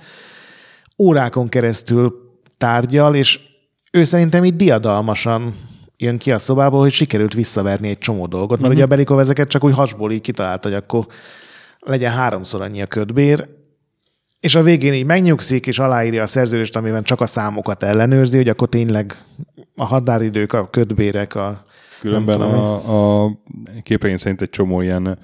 [0.98, 2.14] Órákon keresztül
[2.58, 3.40] tárgyal, és
[3.92, 5.56] ő szerintem így diadalmasan
[5.98, 8.76] jön ki a szobából, hogy sikerült visszaverni egy csomó dolgot, mert uh-huh.
[8.76, 11.08] ugye a Belikov ezeket csak úgy hasból így kitalált, hogy akkor
[11.80, 13.48] legyen háromszor annyi a ködbér,
[14.40, 18.50] és a végén így megnyugszik, és aláírja a szerződést, amiben csak a számokat ellenőrzi, hogy
[18.50, 19.24] akkor tényleg
[19.76, 21.64] a határidők, a ködbérek, a
[22.00, 23.32] Különben tudom, a, a
[23.84, 25.20] képein szerint egy csomó ilyen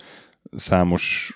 [0.55, 1.33] számos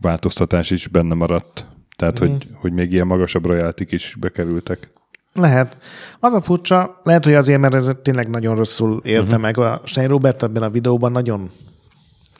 [0.00, 1.66] változtatás is benne maradt.
[1.96, 2.30] Tehát, Mhm.
[2.30, 4.92] hogy, hogy még ilyen magasabb royaltik is bekerültek.
[5.32, 5.78] Lehet.
[6.20, 9.18] Az a furcsa, lehet, hogy azért, mert ez tényleg nagyon rosszul Mhm.
[9.18, 9.38] uh-huh.
[9.40, 9.58] meg.
[9.58, 11.50] A Stein Robert ebben a videóban nagyon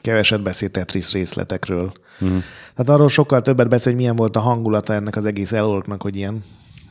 [0.05, 1.93] keveset beszélt Tetris részletekről.
[2.19, 2.43] Uh-huh.
[2.75, 6.15] Tehát arról sokkal többet beszél, hogy milyen volt a hangulata ennek az egész elorknak, hogy
[6.15, 6.43] ilyen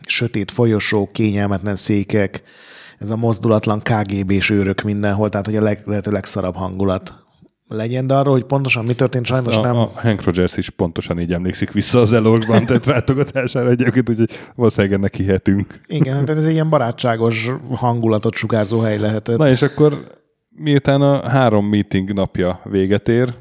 [0.06, 2.42] sötét folyosók, kényelmetlen székek,
[2.98, 7.14] ez a mozdulatlan KGB-s őrök mindenhol, tehát hogy a leg, lehető legszarabb hangulat
[7.68, 9.76] legyen, de arról, hogy pontosan mi történt, sajnos a, nem.
[9.76, 14.96] a Hank Rogers is pontosan így emlékszik vissza az Elorkban tett látogatására egyébként, úgyhogy valószínűleg
[14.96, 15.80] ennek hihetünk.
[15.86, 19.36] Igen, tehát ez egy ilyen barátságos hangulatot sugárzó hely lehetett.
[19.36, 20.22] Na és akkor
[20.56, 23.34] miután a három meeting napja véget ér,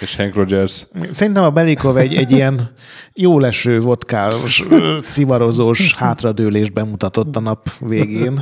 [0.00, 2.70] és Hank Rogers Szerintem a Belikov egy, egy ilyen
[3.14, 4.64] jó leső, vodkás,
[5.00, 8.40] szivarozós hátradőlés bemutatott a nap végén.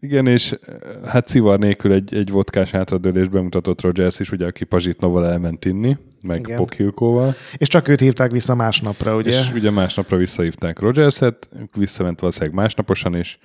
[0.00, 0.58] Igen, és
[1.04, 5.96] hát szivar nélkül egy, egy vodkás hátradőlés bemutatott Rogers is, ugye, aki Pazsitnoval elment inni,
[6.22, 6.56] meg Igen.
[6.56, 7.34] Pokhilkóval.
[7.56, 9.30] És csak őt hívták vissza másnapra, ugye?
[9.30, 13.38] És ugye másnapra visszahívták Rogers-et, visszament valószínűleg másnaposan is,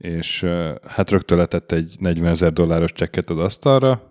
[0.00, 0.46] és
[0.86, 4.02] hát rögtön letett egy 40 ezer dolláros csekket az asztalra,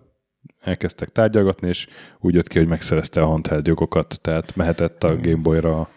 [0.60, 1.86] elkezdtek tárgyalgatni, és
[2.20, 5.88] úgy jött ki, hogy megszerezte a handheld jogokat, tehát mehetett a Game Boy-ra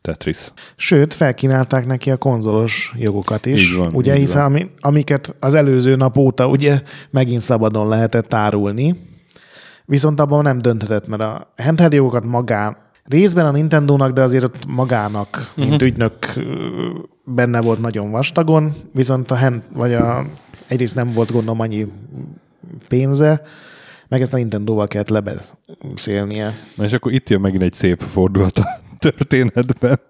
[0.00, 0.52] Tetris.
[0.76, 3.70] Sőt, felkínálták neki a konzolos jogokat is.
[3.70, 4.50] Így van, ugye, így hiszen van.
[4.50, 8.96] ami, amiket az előző nap óta ugye megint szabadon lehetett árulni,
[9.84, 12.76] viszont abban nem dönthetett, mert a handheld jogokat magán,
[13.08, 15.84] részben a Nintendo-nak, de azért ott magának, mint Mhm.
[15.84, 16.14] ügynök
[17.24, 20.26] benne volt nagyon vastagon, viszont a hand, vagy a,
[20.68, 21.86] egyrészt nem volt gondolom annyi
[22.88, 23.42] pénze,
[24.08, 26.52] meg ezt a Nintendo-val kellett lebeszélnie.
[26.74, 28.64] Na és akkor itt jön megint egy szép fordulat a
[29.08, 30.00] történetben,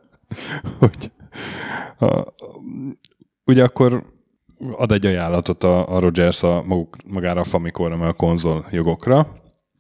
[0.79, 1.11] hogy
[1.99, 2.25] a,
[3.45, 4.15] ugye akkor
[4.77, 9.33] ad egy ajánlatot a, a Rogers a maguk, magára a Famicomra, a konzol jogokra,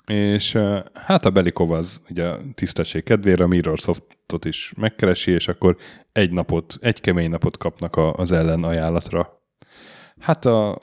[0.06, 0.58] és
[0.94, 5.76] hát a Belikov az ugye a tisztesség kedvére a Mirrorsoftot is megkeresi, és akkor
[6.12, 9.42] egy napot, egy kemény napot kapnak a, az ellen ajánlatra.
[10.20, 10.82] Hát a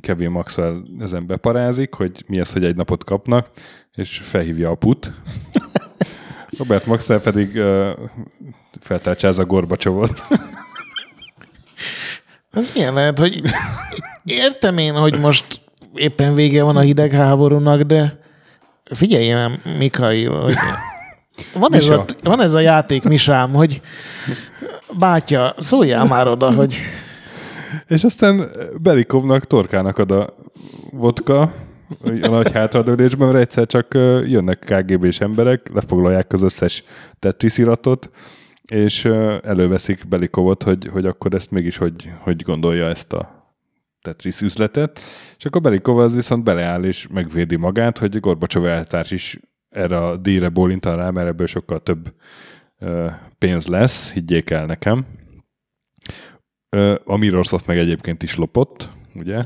[0.00, 3.50] Kevin Maxwell ezen beparázik, hogy mi az, hogy egy napot kapnak,
[3.94, 5.12] és felhívja a put.
[6.58, 7.90] Robert Maxwell pedig uh,
[8.80, 10.12] feltárcsázza Gorbacsovot.
[12.50, 13.42] Ez milyen lehet, hogy
[14.24, 15.60] értem én, hogy most
[15.94, 18.20] éppen vége van a hidegháborúnak, de
[18.90, 19.32] figyelj
[19.78, 20.54] már, hogy
[21.54, 23.80] van ez, a, van ez a játék, Misám, hogy
[24.98, 26.78] bátya, szóljál már oda, hogy
[27.88, 28.50] És aztán
[28.82, 30.34] Belikovnak torkának ad a
[30.90, 31.52] vodka,
[32.22, 33.94] a nagy hátradőlésben, mert egyszer csak
[34.26, 36.84] jönnek KGB-s emberek, lefoglalják az összes
[37.18, 38.10] Tetris iratot,
[38.72, 39.04] és
[39.44, 43.39] előveszik Belikovot, hogy, hogy akkor ezt mégis hogy, hogy gondolja ezt a
[44.02, 45.00] Tetris üzletet,
[45.38, 49.38] és akkor Belikov az viszont beleáll és megvédi magát, hogy Gorbacsov eltárs is
[49.68, 52.14] erre a díjra bólintan rá, mert ebből sokkal több
[52.78, 55.06] ö, pénz lesz, higgyék el nekem.
[56.68, 59.44] Ö, A Mirrorsoft meg egyébként is lopott, ugye?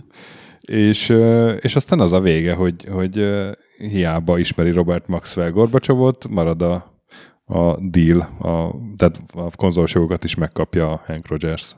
[0.88, 6.28] és, ö, és aztán az a vége, hogy, hogy ö, hiába ismeri Robert Maxwell Gorbacsovot,
[6.28, 7.02] marad a,
[7.44, 11.76] a deal, a, tehát a konzolos jogokat is megkapja a Hank Rogers.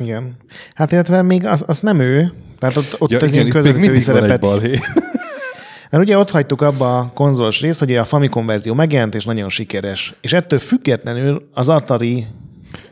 [0.00, 0.36] Igen.
[0.74, 4.00] Hát illetve még az, az nem ő, tehát ott, ott Ja, ez igen, ilyen egy
[4.00, 4.46] szerepet.
[5.90, 9.48] Mert ugye ott hagytuk abba a konzolos részt, hogy a Famicom verzió megjelent, és nagyon
[9.48, 10.14] sikeres.
[10.20, 12.26] És ettől függetlenül az Atari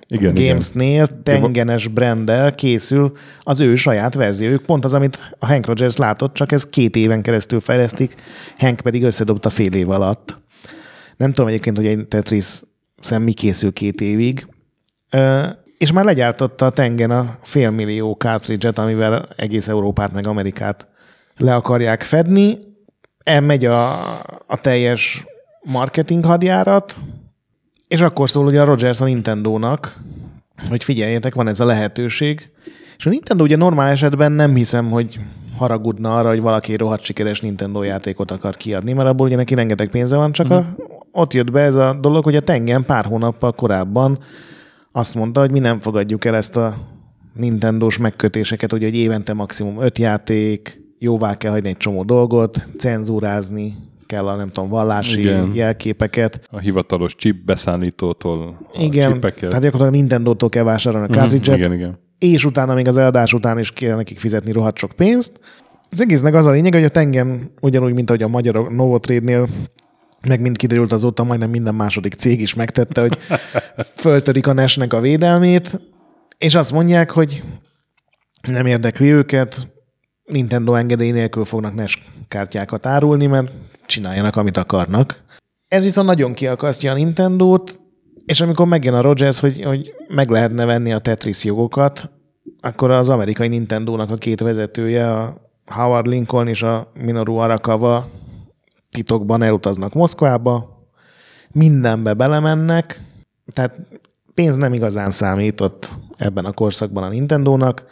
[0.09, 0.47] Igen, igen.
[0.47, 4.63] Gamesnél tengenes branddel készül az ő saját verziójuk.
[4.63, 8.15] Pont az, amit a Hank Rogers látott, csak ez két éven keresztül fejlesztik,
[8.57, 10.41] Hank pedig összedobta fél év alatt.
[11.17, 12.61] Nem tudom egyébként, hogy egy Tetris
[13.01, 14.47] szem mi készül két évig.
[15.83, 20.89] És már legyártotta a Tengen a félmillió cartridge amivel egész Európát meg Amerikát
[21.37, 22.59] le akarják fedni.
[23.25, 23.93] Elmegy a,
[24.47, 25.25] a teljes
[25.63, 26.97] marketing hadjárat,
[27.89, 30.01] és akkor szól ugye a Rogers a Nintendo-nak,
[30.69, 32.51] hogy figyeljetek, van ez a lehetőség.
[32.97, 35.21] És a Nintendo ugye normál esetben nem hiszem, hogy
[35.57, 39.89] haragudna arra, hogy valaki rohadt sikeres Nintendo játékot akar kiadni, mert abból ugye neki rengeteg
[39.89, 40.53] pénze van, csak mm.
[40.53, 40.75] a,
[41.13, 44.19] ott jött be ez a dolog, hogy a Tengen pár hónappal korábban
[44.93, 46.77] azt mondta, hogy mi nem fogadjuk el ezt a
[47.35, 53.77] Nintendo-s megkötéseket, hogy egy évente maximum öt játék, jóvá kell hagyni egy csomó dolgot, cenzúrázni
[54.07, 55.51] kell a nem tudom, vallási igen.
[55.55, 56.41] jelképeket.
[56.51, 59.49] A hivatalos chip beszállítótól igen, a csipeket.
[59.49, 61.99] tehát gyakorlatilag Nintendo-tól kell vásárolni a mhm, cartridge igen, igen.
[62.19, 65.41] és utána még az eladás után is kell nekik fizetni rohadt sok pénzt.
[65.91, 69.49] Az egésznek az a lényeg, hogy a tengen ugyanúgy, mint ahogy a magyar Novotrade-nél
[70.29, 73.19] meg mind kiderült azóta majdnem minden második cég is megtette, hogy
[73.97, 75.81] föltörik a nesnek a védelmét,
[76.39, 77.43] és azt mondják, hogy
[78.51, 79.69] nem érdekli őket,
[80.25, 83.53] Nintendo engedély nélkül fognak NES kártyákat árulni, mert
[83.87, 85.21] csináljanak, amit akarnak.
[85.69, 87.81] Ez viszont nagyon kiakasztja a Nintendo-t,
[88.27, 92.11] és amikor megjön a Rogers, hogy, hogy meg lehetne venni a Tetris jogokat,
[92.61, 98.11] akkor az amerikai Nintendo-nak a két vezetője, a Howard Lincoln és a Minoru Arakawa
[98.93, 100.87] titokban elutaznak Moszkvába,
[101.53, 103.01] mindenbe belemennek,
[103.47, 103.81] tehát
[104.35, 107.85] pénz nem igazán számított ebben a korszakban a Nintendónak,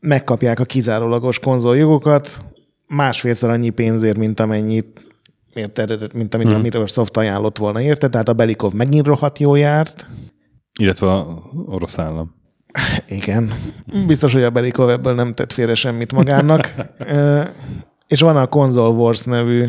[0.00, 2.38] megkapják a kizárólagos konzoljogokat,
[2.86, 5.00] másfélszer annyi pénzért, mint amennyit
[5.54, 6.56] érted, mint amit hmm.
[6.56, 10.06] a Microsoft ajánlott volna érte, tehát a Belikov megint rohadt jó járt.
[10.80, 12.34] Illetve a orosz állam.
[13.18, 13.52] Igen.
[14.06, 16.74] Biztos, hogy a Belikov ebből nem tett félre semmit magának.
[18.08, 19.68] és van a Console Wars nevű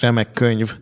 [0.00, 0.76] remek könyv,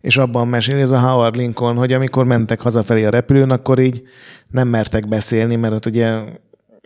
[0.00, 4.02] és abban meséli ez a Howard Lincoln, hogy amikor mentek hazafelé a repülőn, akkor így
[4.50, 6.20] nem mertek beszélni, mert ott ugye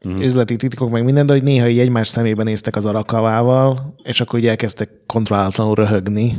[0.05, 0.25] uh-huh.
[0.25, 4.39] üzleti titkok meg minden, de hogy néha így egymás szemébe néztek az arakavával, és akkor
[4.39, 6.37] így elkezdtek kontrollálatlanul röhögni.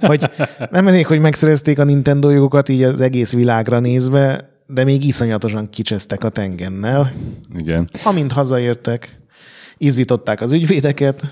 [0.00, 0.30] Hogy
[0.70, 5.70] nem elég, hogy megszerezték a Nintendo jogokat így az egész világra nézve, de még iszonyatosan
[5.70, 7.12] kicsesztek a tengennel.
[7.58, 7.88] Igen.
[8.04, 9.20] Amint hazaértek,
[9.76, 11.22] izzították az ügyvédeket,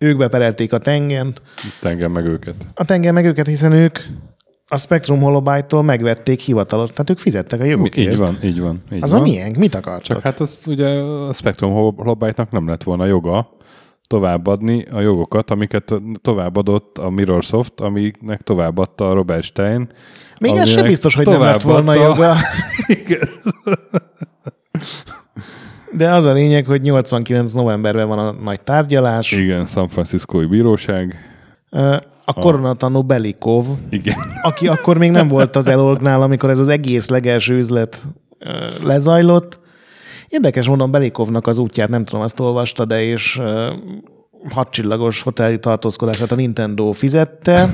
[0.00, 1.42] ők beperelték a tengent.
[1.80, 2.54] Tengen meg őket.
[2.74, 3.98] A tengen meg őket, hiszen ők
[4.68, 8.12] a Spectrum Holobyte-tól megvették hivatalos, tehát ők fizettek a jogokért.
[8.12, 8.82] Így van, így van.
[8.92, 9.20] Így az van.
[9.20, 9.56] a miénk?
[9.56, 10.02] Mit akartok?
[10.02, 10.88] Csak hát az ugye
[11.28, 13.52] a Spectrum Holobyte-nak nem lett volna joga
[14.06, 19.88] továbbadni a jogokat, amiket továbbadott a Mirrorsoft, amiknek továbbadta a Robert Stein.
[20.40, 22.36] Még ez sem biztos, hogy nem lett volna joga.
[23.04, 23.28] Igen.
[25.96, 29.32] De az a lényeg, hogy 89 novemberben van a nagy tárgyalás.
[29.32, 31.18] Igen, San Franciscoi bíróság.
[32.24, 34.16] A koronatanú Belikov, Igen.
[34.42, 38.02] aki akkor még nem volt az Elorgnál, amikor ez az egész legelső üzlet
[38.82, 39.60] lezajlott.
[40.28, 43.40] Érdekes mondom, Belikovnak az útját, nem tudom, azt olvasta, de és
[44.50, 47.70] hadcsillagos hoteli tartózkodását a Nintendo fizette,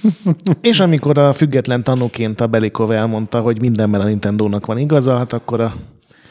[0.60, 5.32] és amikor a független tanúként a Belikov elmondta, hogy mindenben a Nintendo-nak van igaza, hát
[5.32, 5.72] akkor a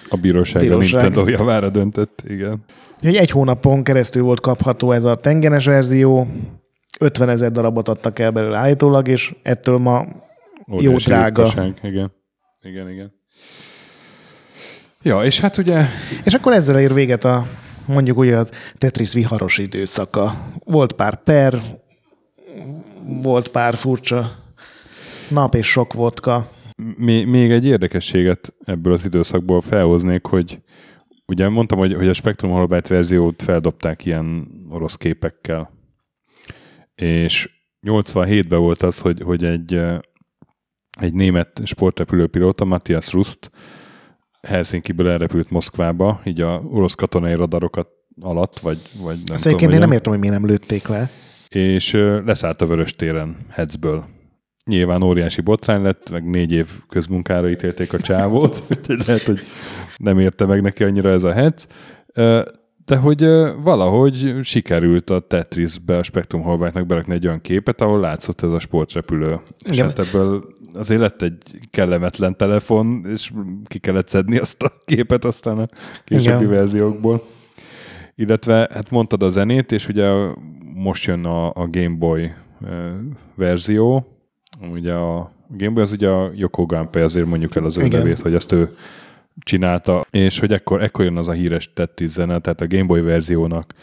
[0.10, 1.00] a bíróság, bíróság.
[1.00, 2.64] a Nintendo javára döntött, igen.
[3.02, 6.28] Egy, egy hónapon keresztül volt kapható ez a tengenes verzió,
[7.00, 10.06] 50 ezer darabot adtak el belőle állítólag, és ettől ma
[10.72, 11.44] Óriási jó drága.
[11.44, 11.80] Ritkaság.
[11.84, 12.12] Igen,
[12.62, 13.14] igen, igen.
[15.02, 15.86] Ja, és hát ugye...
[16.24, 17.48] És akkor ezzel ér véget a
[17.86, 18.46] mondjuk ugye a
[18.78, 20.34] Tetris viharos időszaka.
[20.64, 21.60] Volt pár per,
[23.22, 24.32] volt pár furcsa
[25.30, 26.50] nap és sok vodka.
[26.98, 30.60] Még egy érdekességet ebből az időszakból felhoznék, hogy
[31.26, 35.72] ugye mondtam, hogy, hogy a Spectrum Holobyte verziót feldobták ilyen orosz képekkel.
[36.96, 37.50] És
[37.88, 39.74] 87-ben volt az, hogy, hogy egy,
[41.00, 43.52] egy német sportrepülőpilóta, Matthias Rust,
[44.42, 47.88] Helsinki-ből elrepült Moszkvába, így a orosz katonai radarokat
[48.22, 51.10] alatt, vagy, vagy nem Azt tudom, én nem értem, hogy miért nem lőtték le.
[51.48, 51.92] És
[52.26, 54.15] leszállt a Vörös téren Hetzből.
[54.70, 59.40] Nyilván óriási botrány lett, meg négy év közmunkára ítélték a csávót, úgyhogy lehet, hogy
[59.98, 61.68] nem érte meg neki annyira ez a Hetz.
[62.86, 63.26] De hogy
[63.64, 68.60] valahogy sikerült a Tetrisbe, a Spectrum Hallbacknak berakni egy olyan képet, ahol látszott ez a
[68.60, 69.26] sportrepülő.
[69.26, 69.42] Igen.
[69.60, 70.44] És hát ebből
[70.74, 73.32] azért lett egy kellemetlen telefon, és
[73.66, 75.68] ki kellett szedni azt a képet aztán a
[76.04, 76.50] későbbi Igen.
[76.50, 77.24] verziókból.
[78.16, 80.12] Illetve hát mondtad a zenét, és ugye
[80.74, 82.34] most jön a, a Game Boy
[83.36, 84.15] verzió,
[84.72, 88.20] ugye a Game Boy az ugye a Yoko Gunpei, azért mondjuk el az ő nevét,
[88.20, 88.76] hogy ezt ő
[89.40, 93.02] csinálta, és hogy ekkor, ekkor jön az a híres Tetris zene, tehát a Game Boy
[93.02, 93.74] verziónak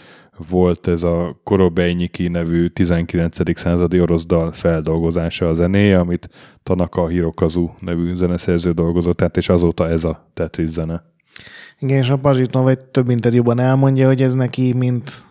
[0.49, 3.59] volt ez a Korobeinyiki nevű 19.
[3.59, 6.29] századi orosz dal feldolgozása a zenéje, amit
[6.62, 11.05] Tanaka Hirokazu nevű zeneszerző dolgozott, tehát és azóta ez a Tetris zene.
[11.79, 15.25] Igen, és a Pazsitnov egy több interjúban elmondja, hogy ez neki, mint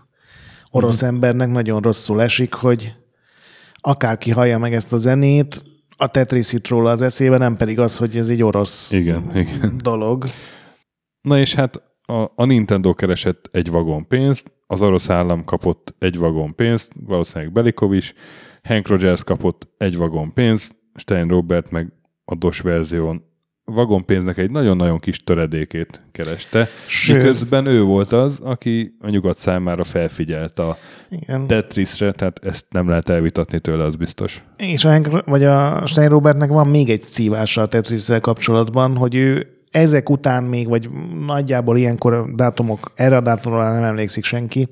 [0.72, 1.08] orosz mm.
[1.08, 2.94] embernek nagyon rosszul esik, hogy
[3.82, 5.64] akárki hallja meg ezt a zenét,
[5.98, 9.74] a Tetris jut róla az eszébe, nem pedig az, hogy ez egy orosz igen, igen.
[9.84, 10.24] dolog.
[11.22, 16.18] Na és hát a, a Nintendo keresett egy vagon pénzt, az orosz állam kapott egy
[16.18, 18.14] vagon pénzt, valószínűleg Belikov is,
[18.64, 21.94] Hank Rogers kapott egy vagon pénzt, Stein Robert meg
[22.26, 23.24] a DOS verzión
[23.74, 27.18] vagonpénznek egy nagyon-nagyon kis töredékét kereste, Sőt.
[27.18, 30.78] miközben ő volt az, aki a nyugat számára felfigyelt a
[31.10, 31.48] Igen.
[31.48, 34.44] Tetrisre, tehát ezt nem lehet elvitatni tőle, az biztos.
[34.58, 39.48] És a vagy a Stein Robertnek van még egy szívása a tetris kapcsolatban, hogy ő
[39.72, 40.90] ezek után még, vagy
[41.26, 44.68] nagyjából ilyenkor dátumok, erre a dátumra nem emlékszik senki,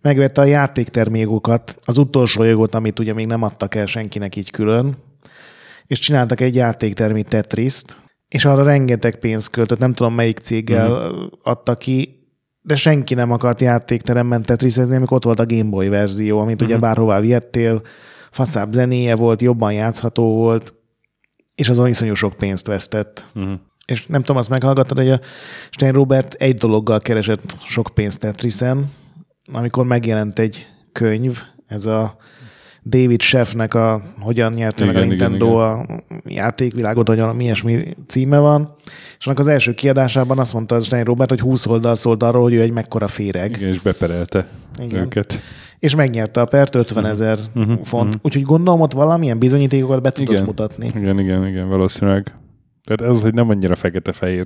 [0.00, 4.96] megvette a játéktermékokat, az utolsó jogot, amit ugye még nem adtak el senkinek így külön,
[5.86, 7.96] és csináltak egy játéktermi Tetriszt,
[8.28, 11.26] és arra rengeteg pénzt költött, nem tudom melyik céggel uh-huh.
[11.42, 12.26] adta ki,
[12.60, 16.66] de senki nem akart játékteremben tetrisezni, amikor ott volt a Game Boy verzió, amit uh-huh.
[16.68, 16.86] ugye mhm.
[16.86, 17.82] bárhová viettél,
[18.30, 20.74] faszább zenéje volt, jobban játszható volt,
[21.54, 23.24] és azon iszonyú sok pénzt vesztett.
[23.34, 23.58] Uh-huh.
[23.86, 25.20] És nem tudom, azt meghallgattad, hogy a
[25.70, 28.92] Stein Robert egy dologgal keresett sok pénzt Tetrisen,
[29.52, 32.16] amikor megjelent egy könyv, ez a
[32.88, 35.86] David Sheffnek a Hogyan nyerte meg a Nintendo igen, a
[36.24, 38.74] játékvilágot, vagy valami ilyesmi címe van.
[39.18, 42.42] És annak az első kiadásában azt mondta az Stein Robert, hogy 20 oldal szólt arról,
[42.42, 43.56] hogy ő egy mekkora féreg.
[43.56, 44.46] Igen, és beperelte
[44.82, 45.02] igen.
[45.02, 45.40] őket.
[45.78, 47.12] És megnyerte a pert 50 mhm.
[47.12, 48.06] ezer uh-huh, font.
[48.06, 48.20] Uh-huh.
[48.22, 50.44] Úgyhogy gondolom ott valamilyen bizonyítékokat be tudott igen.
[50.44, 50.90] mutatni.
[50.94, 52.34] Igen, igen, igen, valószínűleg.
[52.84, 54.44] Tehát ez, hogy nem annyira fekete-fehér.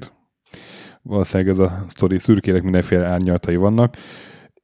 [1.02, 3.96] Valószínűleg ez a sztori szürkének mindenféle árnyaltai vannak.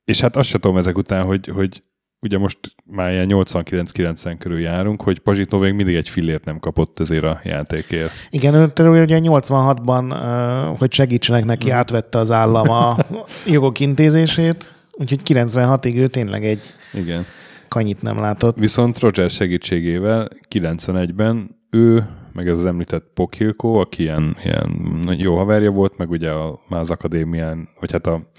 [0.04, 1.82] És hát azt sem tudom ezek után, hogy, hogy
[2.20, 7.00] ugye most már ilyen 89-90 körül járunk, hogy Pazsitnó még mindig egy fillért nem kapott
[7.00, 8.12] ezért a játékért.
[8.30, 11.78] Igen, ugye 86-ban, hogy segítsenek neki, hmm.
[11.78, 12.96] átvette az állam a
[13.46, 16.60] jogok intézését, úgyhogy 96-ig ő tényleg egy
[16.94, 17.24] Igen.
[17.68, 18.56] kanyit nem látott.
[18.58, 24.70] Viszont Roger segítségével 91-ben ő, meg ez az említett Pokilko, aki ilyen, ilyen
[25.18, 28.30] jó haverja volt, meg ugye a, már az akadémián, vagy hát a,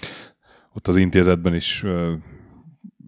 [0.74, 1.84] ott az intézetben is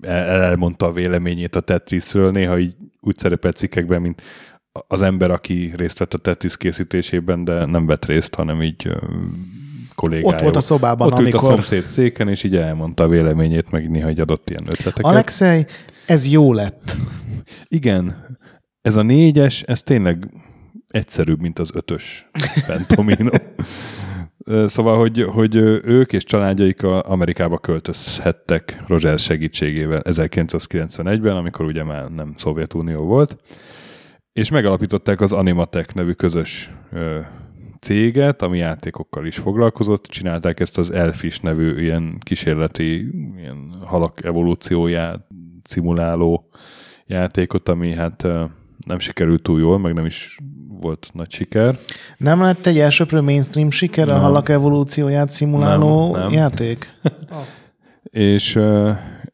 [0.02, 4.22] elmondta a véleményét a Tetrisről, néha így úgy szerepelt cikkekben, mint
[4.86, 8.92] az ember, aki részt vett a Tetris készítésében, de nem vett részt, hanem így
[9.94, 10.34] kollégája.
[10.34, 11.34] Ott volt a szobában, Ott amikor...
[11.34, 15.04] ült a szomszéd széken, és így elmondta a véleményét, meg néha egy adott ilyen ötleteket.
[15.04, 15.66] Alexei,
[16.06, 16.96] ez jó lett.
[17.68, 18.28] Igen.
[18.80, 20.28] Ez a négyes, ez tényleg
[20.86, 22.30] egyszerűbb, mint az ötös
[22.66, 23.30] Pentomino.
[24.66, 32.34] Szóval, hogy, hogy ők és családjaik Amerikába költözhettek Roger segítségével 1991-ben, amikor ugye már nem
[32.36, 33.36] Szovjetunió volt,
[34.32, 36.70] és megalapították az Animatek nevű közös
[37.80, 40.04] céget, ami játékokkal is foglalkozott.
[40.04, 45.26] Csinálták ezt az Elfish nevű ilyen kísérleti ilyen halak evolúcióját
[45.62, 46.48] szimuláló
[47.06, 48.22] játékot, ami hát
[48.86, 50.38] nem sikerült túl jól, meg nem is
[50.80, 51.78] volt nagy siker.
[52.16, 54.16] Nem lett egy elsőprő mainstream siker nem.
[54.16, 56.32] a halak evolúcióját szimuláló nem, nem.
[56.32, 56.94] játék?
[57.04, 57.38] oh.
[58.10, 58.56] És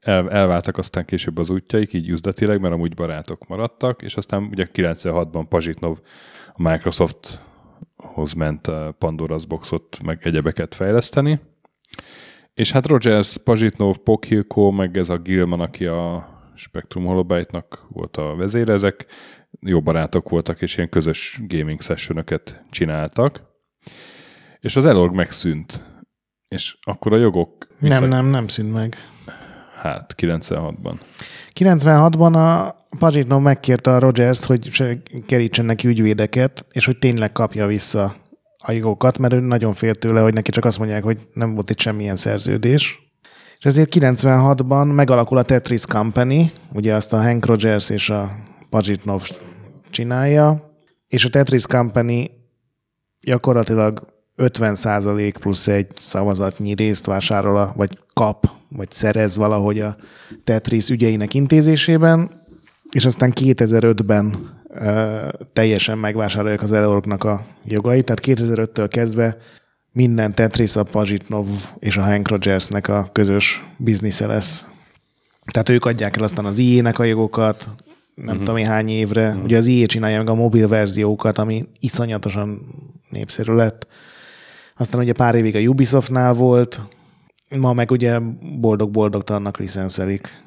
[0.01, 4.67] el, elváltak aztán később az útjaik, így üzletileg, mert amúgy barátok maradtak, és aztán ugye
[4.73, 5.99] 96-ban Pazsitnov
[6.55, 11.41] a Microsofthoz ment a Pandora's Boxot, meg egyebeket fejleszteni.
[12.55, 18.35] És hát Rogers, Pazsitnov, Pokhilko, meg ez a Gilman, aki a Spectrum Holobyte-nak volt a
[18.37, 19.07] vezére, ezek
[19.61, 23.43] jó barátok voltak, és ilyen közös gaming sessionöket csináltak.
[24.61, 25.85] És az Elorg megszűnt.
[26.49, 27.67] És akkor a jogok...
[27.79, 28.01] Vissza...
[28.01, 28.97] Nem, nem, nem szűnt meg.
[29.77, 31.01] Hát, 96-ban.
[31.55, 34.71] 96-ban a Pazsitnov megkérte a Rogers, hogy
[35.27, 38.15] kerítsen neki ügyvédeket, és hogy tényleg kapja vissza
[38.59, 41.71] a jogokat, mert ő nagyon fél tőle, hogy neki csak azt mondják, hogy nem volt
[41.71, 43.06] itt semmilyen szerződés.
[43.59, 48.37] És ezért 96-ban megalakul a Tetris Company, ugye azt a Hank Rogers és a
[48.71, 49.29] Pazsitnov
[49.91, 50.75] csinálja,
[51.09, 52.31] és a Tetris Company
[53.21, 59.97] gyakorlatilag 50% plusz egy szavazatnyi részt vásárol, vagy kap, vagy szerez valahogy a
[60.45, 62.31] Tetris ügyeinek intézésében,
[62.91, 69.37] és aztán 2005-ben ö, teljesen megvásárolják az Elorknak a jogait, tehát 2005-től kezdve
[69.97, 71.47] minden Tetris a Pazsitnov
[71.79, 74.69] és a Hank Rogersnek a közös biznisze lesz.
[75.53, 77.69] Tehát ők adják el aztán az IE-nek a jogokat,
[78.15, 78.45] nem uh-huh.
[78.45, 79.29] tudom hány évre.
[79.29, 79.45] Uh-huh.
[79.45, 82.75] Ugye az IE csinálja meg a mobil verziókat, ami iszonyatosan
[83.11, 83.87] népszerű lett.
[84.77, 86.83] Aztán ugye pár évig a Ubisoftnál volt,
[87.57, 88.19] ma meg ugye
[88.61, 90.43] boldog-boldogtalannak licenszelik.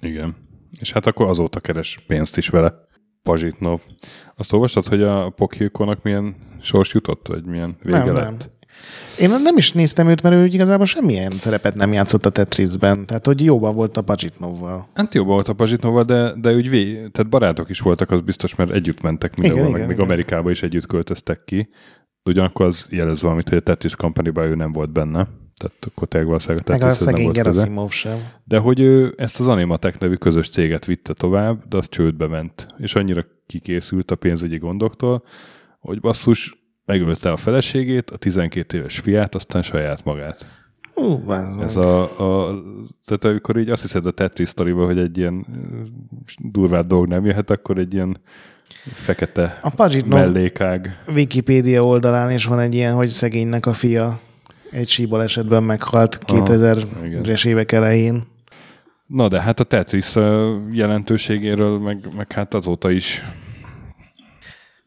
[0.00, 0.36] Igen.
[0.80, 2.74] És hát akkor azóta keres pénzt is vele.
[3.22, 3.80] Pazsitnov.
[4.36, 8.24] Azt olvastad, hogy a Pokékonak milyen sors jutott, vagy milyen vége Nem, lett?
[8.24, 8.56] nem.
[9.18, 13.06] Én nem is néztem őt, mert ő igazából semmilyen szerepet nem játszott a Tetrisben.
[13.06, 14.88] Tehát, hogy jóban volt a Pajitnovval.
[14.94, 18.54] Hát jobban volt a Pazsitnova, de, de úgy vé, tehát barátok is voltak, az biztos,
[18.54, 20.10] mert együtt mentek mindenhol, Igen, meg igen, még igen.
[20.10, 21.68] Amerikába is együtt költöztek ki.
[22.24, 25.28] Ugyanakkor az jelez valamit, hogy a Tetris company ő nem volt benne.
[25.56, 27.34] Tehát akkor tényleg valószínűleg a Tetrishez nem volt.
[27.34, 28.28] Gerasimov sem.
[28.44, 32.66] De hogy ő ezt az Animatek nevű közös céget vitte tovább, de az csődbe ment.
[32.78, 35.22] És annyira kikészült a pénzügyi gondoktól,
[35.80, 40.46] hogy basszus, megölte a feleségét, a 12 éves fiát, aztán saját magát.
[40.94, 42.62] Hú, ez Ez a, a,
[43.04, 45.46] tehát amikor így azt hiszed a Tetris sztoriba, hogy egy ilyen
[46.38, 48.20] durvább dolog nem jöhet, akkor egy ilyen
[48.92, 50.98] fekete A Pajitnov mellékág.
[51.08, 54.20] Wikipédia oldalán is van egy ilyen, hogy szegénynek a fia
[54.70, 58.26] egy síbal esetben meghalt Aha, 2000-es évek elején.
[59.06, 60.14] Na de hát a Tetris
[60.70, 63.24] jelentőségéről, meg, meg hát azóta is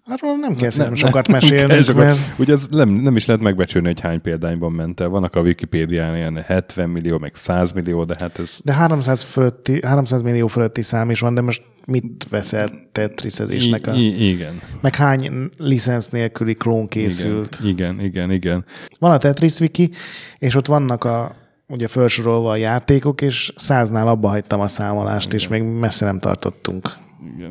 [0.05, 2.05] Arról nem kell nem, nem- sokat mesélnünk, sokat.
[2.05, 5.07] mert Ugye ez nem, nem is lehet megbecsülni, hogy hány példányban ment el.
[5.07, 9.79] Vannak a Wikipédián ilyen 70 millió, meg 100 millió, de hát ez de 300, fölötti,
[9.85, 13.87] 300 millió fölötti szám is van, de most mit veszel tetrisezésnek?
[13.87, 13.93] A...
[13.93, 17.59] I, igen, Meg hány licensz nélküli klón készült?
[17.63, 18.65] igen, igen, igen, igen.
[18.99, 19.89] Van a Tetris Wiki,
[20.37, 21.35] és ott vannak a
[21.67, 26.89] ugye felsorolva a játékok, és száznál abba hagytam a számolást, és még messze nem tartottunk.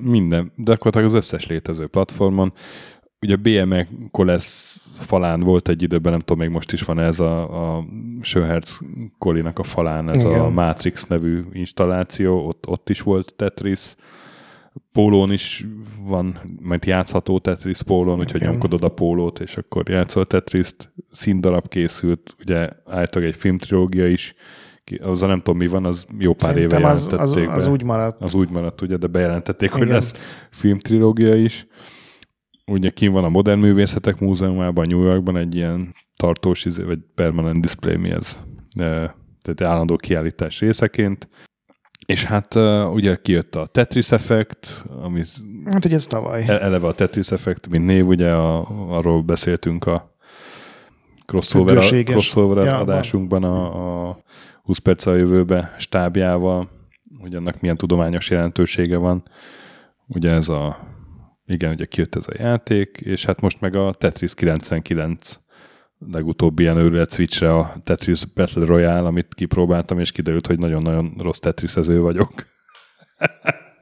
[0.00, 2.52] Minden, de akkor az összes létező platformon.
[3.20, 7.76] Ugye BME Kolesz falán volt egy időben, nem tudom, még most is van ez a,
[7.76, 7.84] a
[8.20, 8.80] Schönherz
[9.18, 10.40] Kolinak a falán, ez Igen.
[10.40, 13.94] a Matrix nevű installáció, ott, ott is volt Tetris.
[14.92, 15.66] Pólón is
[16.02, 18.52] van, majd játszható Tetris pólón, úgyhogy Igen.
[18.52, 20.92] nyomkodod a pólót, és akkor játszol Tetriszt.
[21.10, 24.34] Színdarab készült, ugye állítólag egy filmtrilógia is,
[24.90, 27.56] ki- azzal nem tudom mi van, az jó pár éve Szerintem az, jelentették az, be.
[27.56, 28.20] az úgy maradt.
[28.20, 29.94] Az úgy maradt, ugye, de bejelentették, hogy Igen.
[29.94, 30.12] lesz
[30.50, 31.66] filmtrilógia is.
[32.66, 37.60] Ugye kim van a Modern Művészetek Múzeumában, New Yorkban egy ilyen tartós, izé, vagy permanent
[37.60, 38.42] display mi ez.
[38.78, 41.28] E, Tehát állandó kiállítás részeként.
[42.06, 45.22] És hát uh, ugye kijött a Tetris Effect, ami
[45.70, 46.44] Hát ugye ez tavaly.
[46.46, 48.66] e- eleve a Tetris Effect, mint név, ugye a,
[48.96, 50.14] arról beszéltünk a
[51.26, 54.22] crossover, crossover Ja, adásunkban a, a
[54.70, 56.70] 20 perc a jövőbe stábjával,
[57.20, 59.22] hogy annak milyen tudományos jelentősége van.
[60.06, 60.78] Ugye ez a,
[61.46, 65.38] igen, ugye kijött ez a játék, és hát most meg a Tetris 99
[65.98, 71.38] legutóbbi ilyen őrület Switchre a Tetris Battle Royale, amit kipróbáltam, és kiderült, hogy nagyon-nagyon rossz
[71.38, 72.32] Tetrisező vagyok.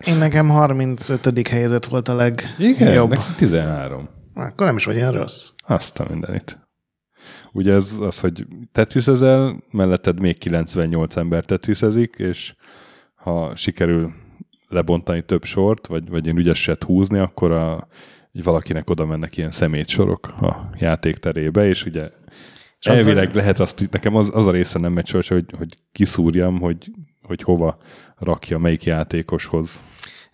[0.06, 1.48] Én nekem 35.
[1.48, 2.78] helyezett volt a legjobb.
[2.78, 3.10] Jobb.
[3.10, 4.08] Nekem 13.
[4.34, 5.50] Akkor nem is vagy ilyen rossz.
[5.66, 6.67] Azt a mindenit.
[7.52, 12.54] Ugye ez az, hogy tetrisezel, melletted még 98 ember tetrisezik, és
[13.14, 14.12] ha sikerül
[14.68, 17.88] lebontani több sort, vagy, vagy én ügyeset húzni, akkor a,
[18.32, 22.10] valakinek oda mennek ilyen szemétsorok a játék terébe, és ugye
[22.78, 25.74] És az- elvileg lehet azt, nekem az, az a része nem megy soha, hogy, hogy
[25.92, 26.90] kiszúrjam, hogy,
[27.22, 27.78] hogy hova
[28.18, 29.84] rakja, melyik játékoshoz.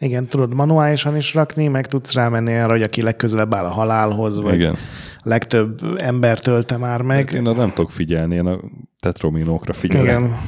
[0.05, 4.41] Igen, tudod manuálisan is rakni, meg tudsz rámenni arra, hogy aki legközelebb áll a halálhoz,
[4.41, 4.77] vagy Igen.
[5.23, 7.33] legtöbb ember tölte már meg.
[7.33, 8.61] Én arra nem tudok figyelni, én a
[9.01, 10.07] tetrominókra figyelek.
[10.07, 10.39] Igen.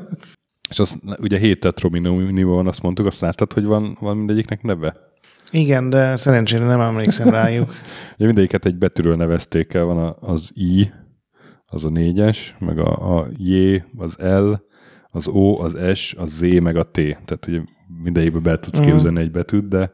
[0.70, 4.96] És az, ugye hét tetrominó van, azt mondtuk, azt láttad, hogy van, van mindegyiknek neve?
[5.50, 7.70] Igen, de szerencsére nem emlékszem rájuk.
[8.14, 10.90] Ugye mindegyiket egy betűről nevezték el, van a, az I,
[11.66, 14.52] az a négyes, meg a, a J, az L,
[15.06, 16.92] az O, az S, a Z, meg a T.
[16.92, 17.60] Tehát ugye
[18.02, 19.92] mindegyikbe be tudsz képzelni egy betűt, de,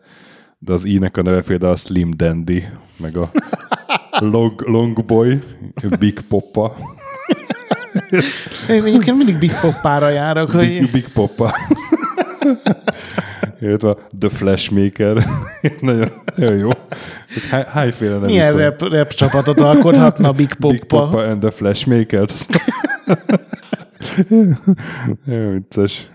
[0.59, 2.65] de az I-nek a neve például a Slim Dandy,
[2.97, 3.31] meg a
[4.33, 5.43] Long, long Boy,
[5.99, 6.77] Big Poppa,
[8.69, 11.55] Én egyébként mindig Big Poppára járok, hogy Big, Big Poppa.
[13.61, 15.27] Illetve The Flashmaker.
[15.81, 16.69] nagyon, nagyon jó.
[17.67, 20.73] Hányféle nevük milyen rap, rap csapatot alkothatna Big Poppa.
[20.73, 22.47] Big Poppa and the Flashmakers.
[25.25, 26.11] Jó vicces.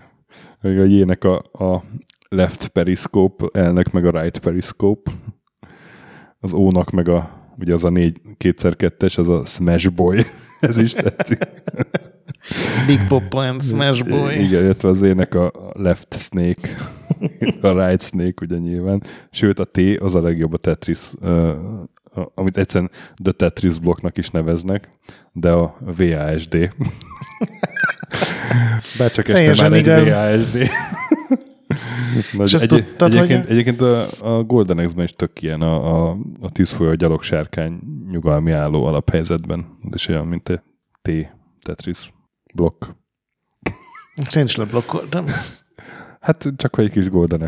[0.62, 1.84] A J-nek a, a
[2.28, 5.10] left periscope, L-nek meg a right periscope.
[6.40, 10.22] Az O-nak meg a, ugye az a négy, kétszer kettes, az a Smash Boy.
[10.60, 11.48] Ez is tetszik.
[12.86, 14.34] Big Poppa and Smash Boy.
[14.34, 16.68] Igen, illetve az ének a left snake,
[17.60, 19.02] a right snake ugye nyilván.
[19.30, 21.10] Sőt, a T az a legjobb a Tetris,
[22.34, 22.90] amit egyszerűen
[23.22, 24.88] The Tetris blokknak is neveznek,
[25.32, 26.74] de a VASD.
[28.98, 30.70] Bárcsak este Teljesen már egy.
[32.32, 34.06] Nagy, És egy, tudtad, egyébként, hogy- egyébként a,
[34.36, 39.78] a Golden Axe-ben is tök ilyen a, a, a tűzfolyó gyalogsárkány nyugalmi álló alaphelyzetben.
[39.92, 40.62] És olyan, mint a
[41.02, 41.10] T
[41.60, 42.12] Tetris
[42.54, 42.84] blokk.
[44.30, 45.24] Sincs leblokkoltam.
[46.20, 47.42] Hát csak egy kis Golden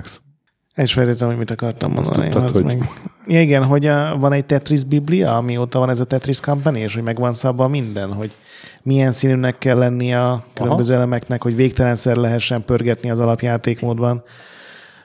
[0.77, 0.83] Axe.
[0.83, 2.23] És felejtettem, hogy mit akartam mondani.
[2.23, 2.89] tudtad, az hogy- meg...
[3.27, 6.95] ja, igen, hogy a, van egy Tetris biblia, amióta van ez a Tetris Company, és
[6.95, 8.37] hogy megvan szabva minden, hogy
[8.85, 14.23] milyen színűnek kell lenni a különböző elemeknek, hogy végtelenszer lehessen pörgetni az alapjátékmódban,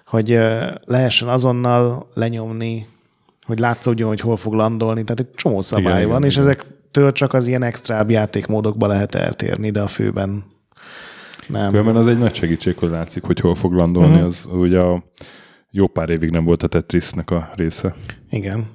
[0.06, 0.40] hogy
[0.86, 2.88] lehessen azonnal lenyomni,
[3.46, 5.04] hogy látszódjon, hogy hol fog landolni.
[5.04, 6.48] Tehát egy csomó szabály Igen, van, igen, és igen.
[6.48, 10.44] ezektől csak az ilyen extrább játékmódokba lehet eltérni, de a főben
[11.48, 11.70] nem.
[11.70, 14.16] Különben az egy nagy segítség, hogy látszik, hogy hol fog landolni.
[14.16, 14.26] Mhm.
[14.26, 15.04] Az ugye a
[15.72, 17.96] jó pár évig nem volt a Tetrisnek a része.
[18.30, 18.68] Igen.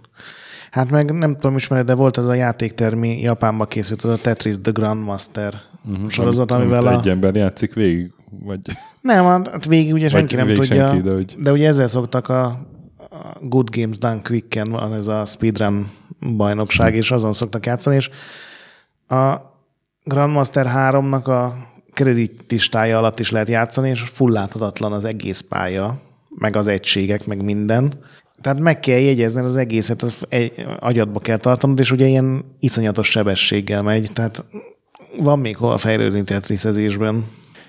[0.70, 4.55] Hát meg nem tudom ismered, de volt az a játéktermi Japánba készült, az a Tetris
[4.62, 6.09] The Grandmaster uh-huh.
[6.09, 7.01] sorozat, Amit- amivel amit a...
[7.01, 8.61] egy ember játszik végig, vagy
[9.01, 12.28] Nem, hát végig ugye senki nem végig tudja, senki, de hogy- de ugye ezzel szoktak
[12.28, 12.45] a,
[12.99, 15.90] a Good Games Done Quicken van ez a speedrun
[16.36, 18.11] bajnokság, és azon szoktak játszani, és
[19.09, 19.34] a
[20.05, 21.55] Grandmaster 3-nak a
[21.92, 26.01] kreditlistája alatt is lehet játszani, és full láthatatlan az egész pálya,
[26.39, 27.93] meg az egységek, meg minden.
[28.41, 33.11] Tehát meg kell jegyezned az egészet, az egy, agyadba kell tartanod, és ugye ilyen iszonyatos
[33.11, 34.45] sebességgel megy, tehát
[35.18, 37.26] van még hol fejlődni tetriszezésben.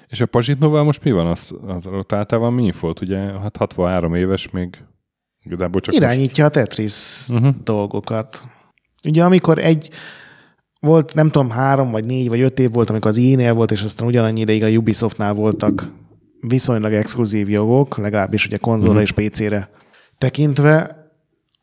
[0.10, 1.28] És a Pazsitnóval most mi van?
[1.28, 3.02] Azt, az, ott általában mi volt?
[3.02, 4.78] Ugye hát 63 éves még
[5.44, 7.56] igazából csak Irányítja a Tetris uh-huh.
[7.64, 8.44] dolgokat.
[9.04, 9.90] Ugye amikor egy
[10.80, 13.84] volt, nem tudom, három, vagy négy, vagy öt év volt, amikor az EA-nél volt, és
[13.84, 15.92] aztán ugyanannyi ideig a Ubisoftnál voltak
[16.42, 19.70] viszonylag exkluzív jogok, legalábbis ugye konzolra és PC-re
[20.18, 21.04] tekintve,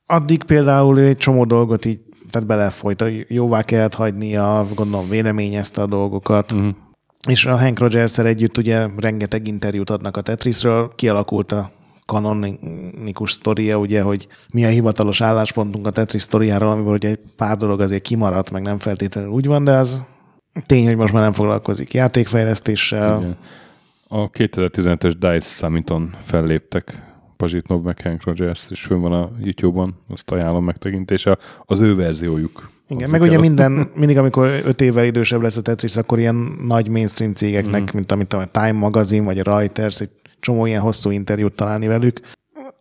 [0.06, 2.00] addig például egy csomó dolgot így
[2.30, 6.74] tehát belefolyt, jóvá kellett hagynia, gondolom véleményezte a dolgokat, uh-huh.
[7.28, 11.70] és a Hank rogers együtt ugye rengeteg interjút adnak a Tetrisről, kialakult a
[12.06, 17.56] kanonikus sztoria, ugye, hogy mi a hivatalos álláspontunk a Tetris sztoriáról, amiből ugye egy pár
[17.56, 20.02] dolog azért kimaradt, meg nem feltétlenül úgy van, de az
[20.66, 23.18] tény, hogy most már nem foglalkozik játékfejlesztéssel.
[23.18, 23.36] Igen.
[24.14, 27.02] A 2015-es DICE Summiton felléptek
[27.36, 31.38] Pazsitnov meg Hank Rogers, és fönn van a YouTube-on, azt ajánlom megtekintése.
[31.64, 32.70] Az ő verziójuk.
[32.88, 36.88] Igen, meg ugye minden, mindig, amikor öt évvel idősebb lesz a Tetris, akkor ilyen nagy
[36.88, 37.94] mainstream cégeknek, mm.
[37.94, 40.10] mint amit a Time Magazine, vagy a Reuters, egy
[40.40, 42.20] csomó ilyen hosszú interjút találni velük.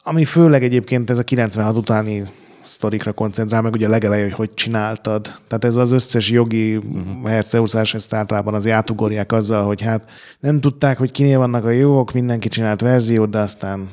[0.03, 2.23] Ami főleg egyébként ez a 96 utáni
[2.63, 5.21] sztorikra koncentrál, meg ugye legelején, hogy hogy csináltad.
[5.47, 7.27] Tehát ez az összes jogi uh-huh.
[7.27, 10.09] herceúszás, ezt általában az átugorják azzal, hogy hát
[10.39, 13.89] nem tudták, hogy kinél vannak a jogok, mindenki csinált verziót, de aztán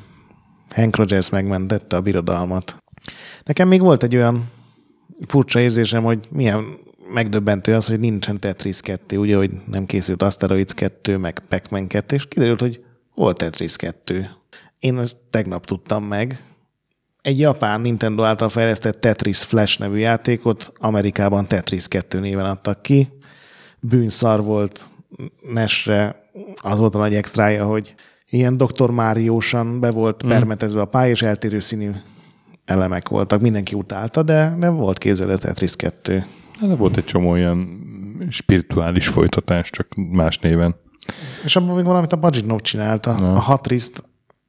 [0.71, 2.77] Hank Rogers megmentette a birodalmat.
[3.45, 4.51] Nekem még volt egy olyan
[5.27, 6.65] furcsa érzésem, hogy milyen
[7.13, 12.15] megdöbbentő az, hogy nincsen Tetris 2, ugye, hogy nem készült Asteroids 2, meg Pac-Man 2,
[12.15, 14.31] és kiderült, hogy volt Tetris 2.
[14.79, 16.43] Én ezt tegnap tudtam meg.
[17.23, 23.09] Egy japán Nintendo által fejlesztett Tetris Flash nevű játékot Amerikában Tetris 2 néven adtak ki.
[23.81, 24.83] Bűnszar volt
[25.53, 27.95] Nesre, az volt a nagy extrája, hogy
[28.31, 28.91] ilyen Dr.
[28.91, 30.29] Máriósan be volt mm.
[30.29, 31.91] permetezve a pálya, és eltérő színű
[32.65, 33.41] elemek voltak.
[33.41, 36.25] Mindenki utálta, de nem volt képzelő Tetris 2.
[36.61, 37.87] Hát, de volt egy csomó ilyen
[38.29, 40.77] spirituális folytatás, csak más néven.
[41.45, 43.15] És abban még valamit a Bajinov csinálta.
[43.19, 43.33] Na.
[43.33, 44.05] A Hatriszt,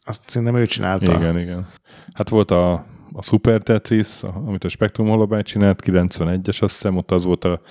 [0.10, 1.14] azt szerintem ő csinálta.
[1.14, 1.68] Igen, igen.
[2.14, 2.72] Hát volt a,
[3.14, 4.08] a Super Tetris,
[4.46, 7.62] amit a Spectrum Holobyte csinált, 91-es azt hiszem, ott az volt a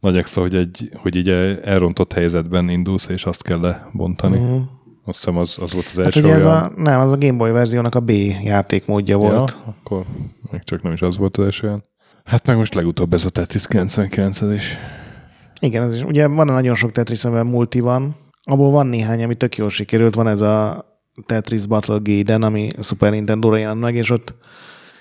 [0.00, 1.28] nagy extra, hogy, egy, hogy így
[1.62, 4.38] elrontott helyzetben indulsz, és azt kell lebontani.
[4.38, 4.60] Uh-huh.
[5.04, 6.56] Azt hiszem az, az volt az Hát első ugye ez olyan...
[6.56, 8.10] a, nem, az a Game Boy verziónak a B
[8.42, 9.50] játékmódja volt.
[9.50, 10.04] Ja, akkor
[10.50, 11.84] még csak nem is az volt az első olyan.
[12.24, 14.76] Hát meg most legutóbb ez a Tetris 99 is.
[15.60, 16.02] Igen, ez is.
[16.02, 18.16] Ugye van nagyon sok Tetris, amiben multi van.
[18.42, 20.14] Abból van néhány, ami tök jól sikerült.
[20.14, 20.84] Van ez a
[21.26, 24.34] Tetris Battle Gaiden, ami Super Nintendo-ra jelent meg, és ott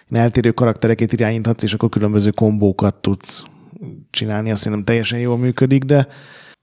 [0.10, 3.44] eltérő karaktereket irányíthatsz, és akkor különböző kombókat tudsz
[4.10, 4.52] csinálni.
[4.52, 6.08] Azt szerintem teljesen jól működik, de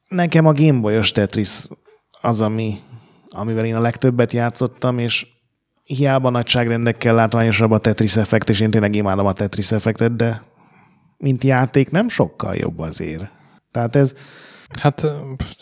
[0.08, 1.66] nekem a Game Boy-os Tetris
[2.20, 2.74] az, ami,
[3.30, 5.26] amivel én a legtöbbet játszottam, és
[5.84, 10.42] hiába nagyságrendekkel látványosabb a Tetris effekt, és én tényleg imádom a Tetris effektet, de
[11.16, 13.30] mint játék nem sokkal jobb azért.
[13.70, 14.14] Tehát ez,
[14.80, 15.06] Hát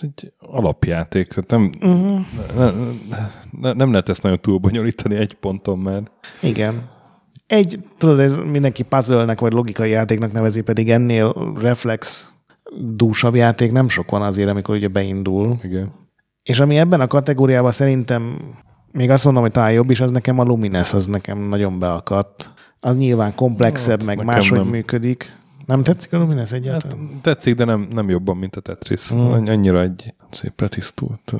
[0.01, 2.21] egy alapjáték, tehát nem, uh-huh.
[2.57, 2.71] ne,
[3.61, 6.11] ne, nem lehet ezt nagyon túlbonyolítani egy ponton, mert
[6.43, 6.91] igen.
[7.47, 12.33] Egy, tudod, ez mindenki puzzle vagy logikai játéknak nevezi, pedig ennél reflex
[12.81, 15.59] dúsabb játék nem sok van azért, amikor ugye beindul.
[15.63, 15.93] igen.
[16.43, 18.41] És ami ebben a kategóriában szerintem,
[18.93, 22.51] még azt mondom, hogy talán jobb is, az nekem a Lumines, az nekem nagyon beakadt.
[22.81, 24.69] Az nyilván komplexebb, Hát, meg máshogy nem.
[24.69, 25.37] működik.
[25.67, 27.21] Nem tetszik a Lumines Hát, egyáltalán?
[27.23, 29.15] tetszik, de nem, nem jobban, mint a Tetris.
[29.15, 29.19] Mm.
[29.19, 31.33] Annyira egy szép letisztult.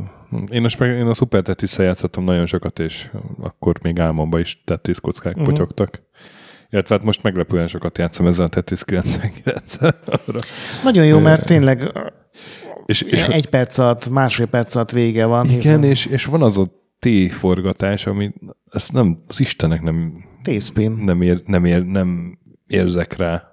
[0.49, 4.63] Én, a, spe- én a Super tetris játszottam nagyon sokat, és akkor még álmomban is
[4.65, 5.45] Tetris kockák mm.
[5.45, 6.03] potyogtak.
[6.71, 9.77] Illetve hát most meglepően sokat játszom ezzel a Tetris 99
[10.83, 11.93] Nagyon jó, mert tényleg
[12.87, 15.45] és, és, egy perc alatt, másfél perc alatt vége van.
[15.45, 16.67] igen, hiszen és, és van az a
[16.99, 18.33] T-forgatás, ami
[18.71, 20.13] ezt nem, az Istenek nem,
[20.43, 20.93] T-spin.
[20.93, 23.52] nem, ér, nem, ér, nem érzek rá,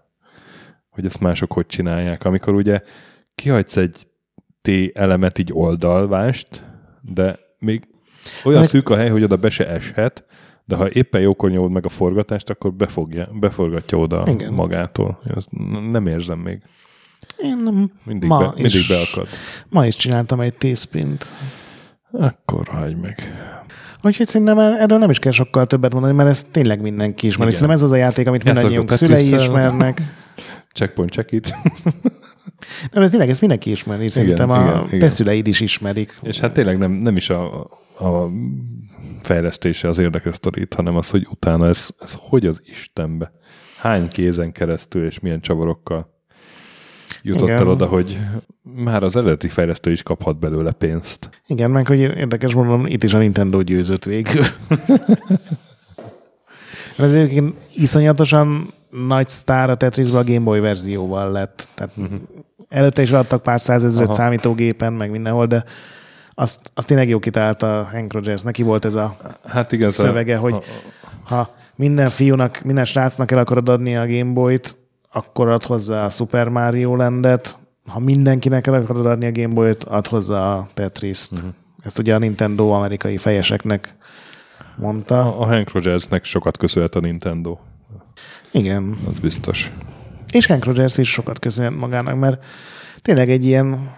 [0.99, 2.23] hogy ezt mások hogy csinálják.
[2.25, 2.81] Amikor ugye
[3.35, 4.07] kihagysz egy
[4.61, 6.63] T elemet így oldalvást,
[7.01, 7.87] de még
[8.43, 10.23] olyan Meg- szűk a hely, hogy oda be se eshet,
[10.65, 14.53] de ha éppen jókor nyomod meg a forgatást, akkor befogja, beforgatja oda Igen.
[14.53, 15.19] magától.
[15.27, 15.47] Én Ezt
[15.91, 16.61] nem érzem még.
[17.37, 19.27] Én Mindig, ma, be, mindig is, beakad.
[19.69, 21.29] ma is csináltam egy T-spint.
[22.11, 23.33] Akkor hagyj meg.
[24.03, 27.49] Úgyhogy szerintem er- erről nem is kell sokkal többet mondani, mert ez tényleg mindenki ismeri.
[27.49, 27.59] Igen.
[27.59, 29.39] Szerintem ez az a játék, amit mindannyiunk szülei Tetris-szel.
[29.47, 30.01] ismernek.
[30.73, 31.53] Checkpoint check it.
[32.91, 34.07] Nem, de tényleg ezt mindenki ismeri.
[34.07, 34.99] Szerintem igen, a igen.
[34.99, 36.17] te szüleid is ismerik.
[36.21, 37.63] És hát tényleg nem, nem is a,
[37.99, 38.29] a
[39.21, 43.31] fejlesztése az érdekes sztorít, hanem az, hogy utána ez, ez hogy az Istenbe?
[43.77, 46.17] Hány kézen keresztül és milyen csavarokkal
[47.21, 47.59] jutott Igen.
[47.59, 48.19] el oda, hogy
[48.61, 51.29] már az eredeti fejlesztő is kaphat belőle pénzt.
[51.47, 54.43] Igen, meg hogy érdekes mondom, itt is a Nintendo győzött végül.
[56.97, 61.69] Ez egyébként iszonyatosan nagy sztár a Tetrisben a Game Boy verzióval lett.
[61.73, 62.19] Tehát uh-huh.
[62.69, 65.63] előtte is adtak pár százezret számítógépen, meg mindenhol, de
[66.29, 68.41] azt, azt tényleg jó kitalálta Hank Rogers.
[68.41, 69.17] Neki volt ez a
[69.47, 70.63] Hát igen, szövege, a, hogy
[71.23, 74.77] ha minden fiúnak, minden srácnak el akarod adni a Game Boy-t,
[75.11, 79.83] akkor ad hozzá a Super Mario Landet, ha mindenkinek el akarod adni a Game Boy-t,
[79.83, 81.31] ad hozzá a Tetris-t.
[81.31, 81.49] Uh-huh.
[81.83, 83.95] Ezt ugye a Nintendo amerikai fejeseknek
[84.75, 85.19] mondta.
[85.19, 87.57] a, a Hank Rogersnek sokat köszönhet a Nintendo.
[88.51, 88.97] Igen.
[89.07, 89.71] Az biztos.
[90.31, 92.43] És Hank Rogers is sokat köszönhet magának, mert
[93.01, 93.97] tényleg egy ilyen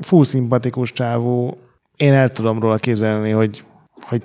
[0.00, 1.58] full szimpatikus csávó.
[1.96, 3.64] Én el tudom róla képzelni, hogy,
[4.00, 4.22] hogy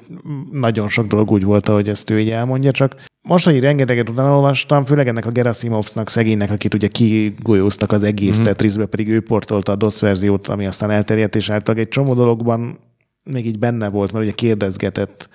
[0.51, 4.35] nagyon sok dolog úgy volt, ahogy ezt ő így elmondja, csak most, hogy rengeteget utána
[4.35, 8.43] olvastam, főleg ennek a Gerasimovsnak, szegénynek, akit ugye kigolyóztak az egész mm-hmm.
[8.43, 12.79] Tetrisbe, pedig ő portolta a DOS verziót, ami aztán elterjedt, és általában egy csomó dologban
[13.23, 15.29] még így benne volt, mert ugye kérdezgetett.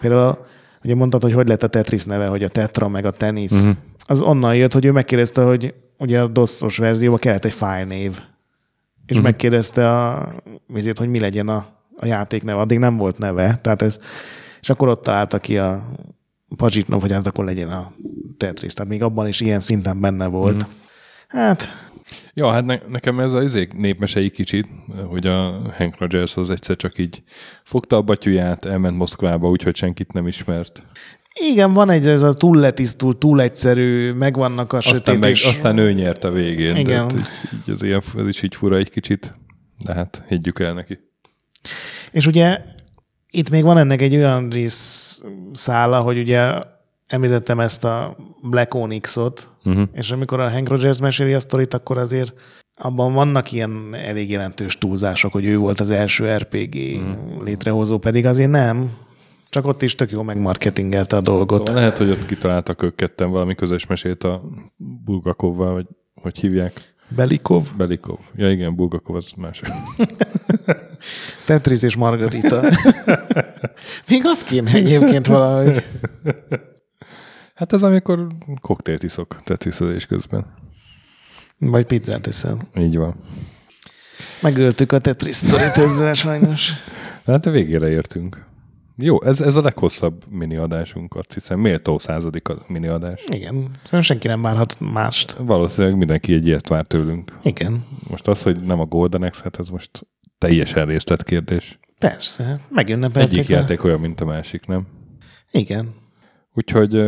[0.00, 0.38] Például
[0.84, 3.52] ugye mondtad, hogy hogy lett a Tetris neve, hogy a Tetra meg a tenisz.
[3.52, 3.62] Mhm.
[3.66, 3.78] Mm-hmm.
[4.06, 8.10] Az onnan jött, hogy ő megkérdezte, hogy ugye a DOS-os verzióban kellett egy fájlnév.
[8.10, 8.18] És
[9.06, 9.14] Mhm.
[9.14, 9.22] mm-hmm.
[9.22, 10.32] megkérdezte a,
[10.66, 11.66] vizét, hogy mi legyen a,
[11.96, 12.60] a játék neve.
[12.60, 13.58] Addig nem volt neve.
[13.62, 13.98] Tehát ez,
[14.60, 15.82] és akkor ott találta ki a
[16.56, 17.92] Pazsitnov, hogy hát akkor legyen a
[18.36, 18.72] Tetris.
[18.72, 20.54] Tehát még abban is ilyen szinten benne volt.
[20.56, 20.64] Mhm.
[20.64, 20.72] Mm.
[21.28, 21.83] Hát,
[22.34, 24.68] Ja, hát ne, nekem ez a izék népmesei kicsit,
[25.08, 27.22] hogy a Hank Rogers az egyszer csak így
[27.64, 30.86] fogta a batyuját, elment Moszkvába, úgyhogy senkit nem ismert.
[31.50, 35.44] igen, van egy ez a túl letisztult, túl egyszerű, megvannak a Aztán, sötét meg, és...
[35.44, 36.76] aztán ő nyert a végén.
[36.76, 36.84] Igen.
[36.84, 39.34] De hát így, így, ez, ilyen, ez is így fura egy kicsit,
[39.84, 40.98] de hát higgyük el neki.
[42.10, 42.58] És ugye
[43.30, 46.58] itt még van ennek egy olyan rész szála, hogy ugye
[47.14, 49.88] említettem ezt a Black Onyx-ot, uh-huh.
[49.92, 52.32] és amikor a Hank Rogers meséli a sztorit, akkor azért
[52.76, 57.44] abban vannak ilyen elég jelentős túlzások, hogy ő volt az első RPG uh-huh.
[57.44, 58.90] létrehozó, pedig azért nem.
[59.50, 61.58] Csak ott is tök jó megmarketingelte a dolgot.
[61.58, 64.42] Szóval lehet, hogy ott kitaláltak ők ketten valami közös mesét a
[65.04, 66.94] Bulgakovval, vagy hogy hívják?
[67.08, 68.18] Belikov, Belikov.
[68.36, 69.62] Ja igen, Bulgakov az más.
[71.46, 72.62] Tetris és Margarita.
[74.08, 75.84] Még az kéne egyébként valahogy.
[77.54, 78.26] Hát ez amikor
[78.60, 80.46] koktélt iszok tetriszedés közben.
[81.58, 82.58] Vagy pizzát eszem.
[82.76, 83.14] Így van.
[84.42, 86.72] Megöltük a Tetris sztorit ezzel sajnos.
[87.26, 88.44] Hát a végére értünk.
[88.96, 91.60] Jó, ez, ez a leghosszabb mini adásunk, azt hiszem.
[91.60, 93.24] Méltó századik a mini adás.
[93.28, 95.32] Igen, szerintem senki nem várhat mást.
[95.32, 97.32] Valószínűleg mindenki egy ilyet vár tőlünk.
[97.42, 100.06] Igen, Most az, hogy nem a Golden Axe, hát ez most
[100.38, 101.78] teljesen részletkérdés.
[101.98, 102.60] persze.
[102.68, 103.38] Megünnepelték.
[103.38, 104.86] Egyik a- játék olyan, mint a másik, nem?
[105.50, 105.94] Igen.
[106.54, 107.02] Úgyhogy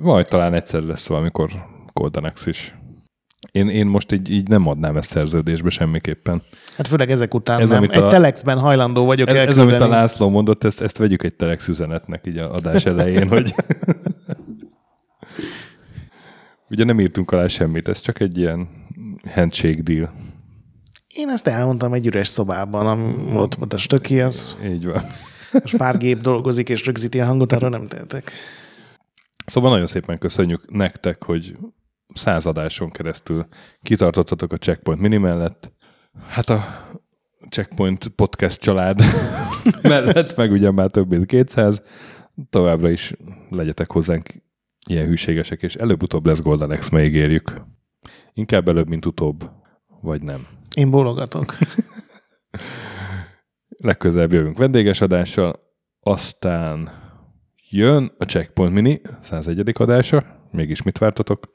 [0.00, 1.50] majd talán egyszer lesz valamikor
[1.92, 2.74] Golden Axe is.
[3.52, 6.42] Én, én most így, így nem adnám ezt szerződésbe semmiképpen.
[6.76, 7.78] Hát főleg ezek után Ez, nem.
[7.78, 9.68] amit Egy a- telexben hajlandó vagyok Ez, ez elküldeni.
[9.70, 13.54] amit a László mondott, ezt, ezt vegyük egy telex üzenetnek így a adás elején, hogy
[16.70, 18.68] ugye nem írtunk alá semmit, ez csak egy ilyen
[19.34, 20.10] handshake deal.
[21.08, 25.02] Én ezt elmondtam egy üres szobában, am- ott volt a stöki, az Így van.
[25.52, 28.32] most pár gép dolgozik és rögzíti a hangot, arra nem tehetek.
[29.46, 31.56] Szóval nagyon szépen köszönjük nektek, hogy
[32.14, 33.46] száz adáson keresztül
[33.82, 35.72] kitartottatok a Checkpoint Mini mellett.
[36.28, 36.88] Hát a
[37.48, 39.00] Checkpoint podcast család
[39.82, 41.82] mellett, meg ugye már több mint 200.
[42.50, 43.14] Továbbra is
[43.50, 44.28] legyetek hozzánk
[44.86, 47.52] ilyen hűségesek, és előbb-utóbb lesz Golden X, megígérjük.
[48.32, 49.50] Inkább előbb, mint utóbb,
[50.00, 50.46] vagy nem.
[50.76, 51.56] Én bólogatok.
[53.82, 55.60] Legközelebb jövünk vendéges adással,
[56.00, 56.99] aztán
[57.70, 59.72] jön a Checkpoint Mini 101.
[59.74, 61.50] adása, mégis mit vártatok.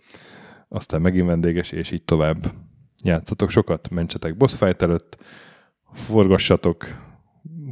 [0.69, 2.51] Aztán megint vendéges, és így tovább.
[3.03, 5.17] Játszatok sokat, mentsetek boss fight előtt,
[5.93, 6.85] forgassatok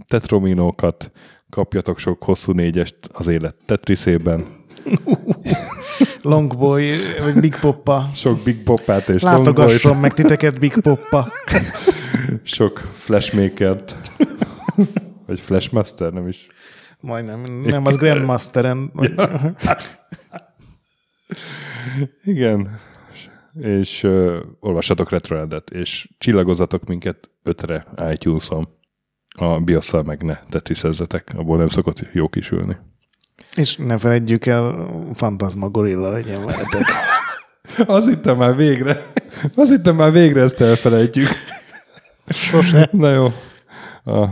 [0.08, 1.12] tetrominókat,
[1.50, 4.46] kapjatok sok hosszú négyest az élet Tetrisében.
[6.22, 8.10] Longboy, vagy Big Poppa.
[8.16, 9.46] Sok Big Poppát és Longboyt.
[9.46, 11.28] Látogasson meg titeket Big Poppa.
[12.44, 13.96] Sok Flashmakert.
[15.26, 16.48] Vagy Flashmaster, nem is.
[17.04, 17.40] Majdnem.
[17.42, 18.92] Nem, az Grandmasteren.
[18.96, 19.56] Ja.
[22.24, 22.80] Igen.
[23.60, 28.68] És uh, olvassatok Retroedet, és csillagozatok minket ötre iTunes-on.
[29.38, 32.78] A biosszal meg ne tetrisezzetek, abból nem szokott jó kisülni.
[33.56, 36.86] És ne felejtjük el, Fantasma Gorilla legyen veletek.
[37.86, 39.12] Azt hittem már végre.
[39.56, 41.28] Azt hittem már végre ezt elfelejtjük.
[42.28, 42.90] Sose.
[42.92, 43.26] Na jó.
[44.14, 44.28] A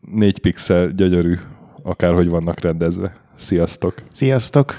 [0.00, 1.38] négy pixel gyönyörű,
[1.82, 3.16] akárhogy vannak rendezve.
[3.36, 3.94] Sziasztok!
[4.08, 4.76] Sziasztok!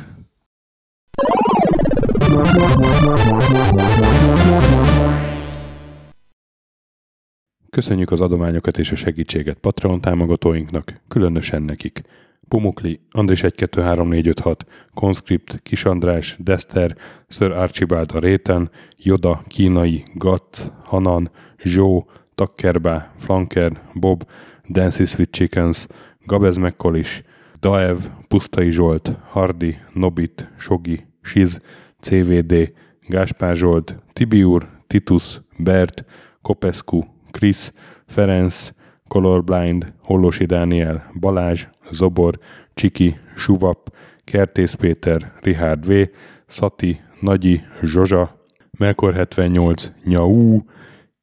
[7.69, 12.01] Köszönjük az adományokat és a segítséget Patreon támogatóinknak, különösen nekik.
[12.47, 16.97] Pumukli, Andris 123456, Conscript, Kis András, Dester,
[17.27, 21.31] Sir Archibald a Réten, Joda, Kínai, Gatz, Hanan,
[21.63, 24.23] Zsó, Takkerbá, Flanker, Bob,
[24.67, 25.87] Dancy Sweet Chickens,
[26.25, 27.23] Gabez Mekkolis,
[27.59, 31.59] Daev, Pusztai Zsolt, Hardi, Nobit, Sogi, Siz,
[31.99, 32.73] CVD,
[33.07, 36.05] Gáspár Zsolt, Tibiur, Titus, Bert,
[36.41, 37.73] Kopescu, Krisz,
[38.05, 38.71] Ferenc,
[39.07, 42.39] Colorblind, Hollosi Dániel, Balázs, Zobor,
[42.73, 46.07] Csiki, Suvap, Kertész Péter, Richard V,
[46.47, 48.45] Szati, Nagyi, Zsozsa,
[48.77, 50.59] Melkor 78, Nyau,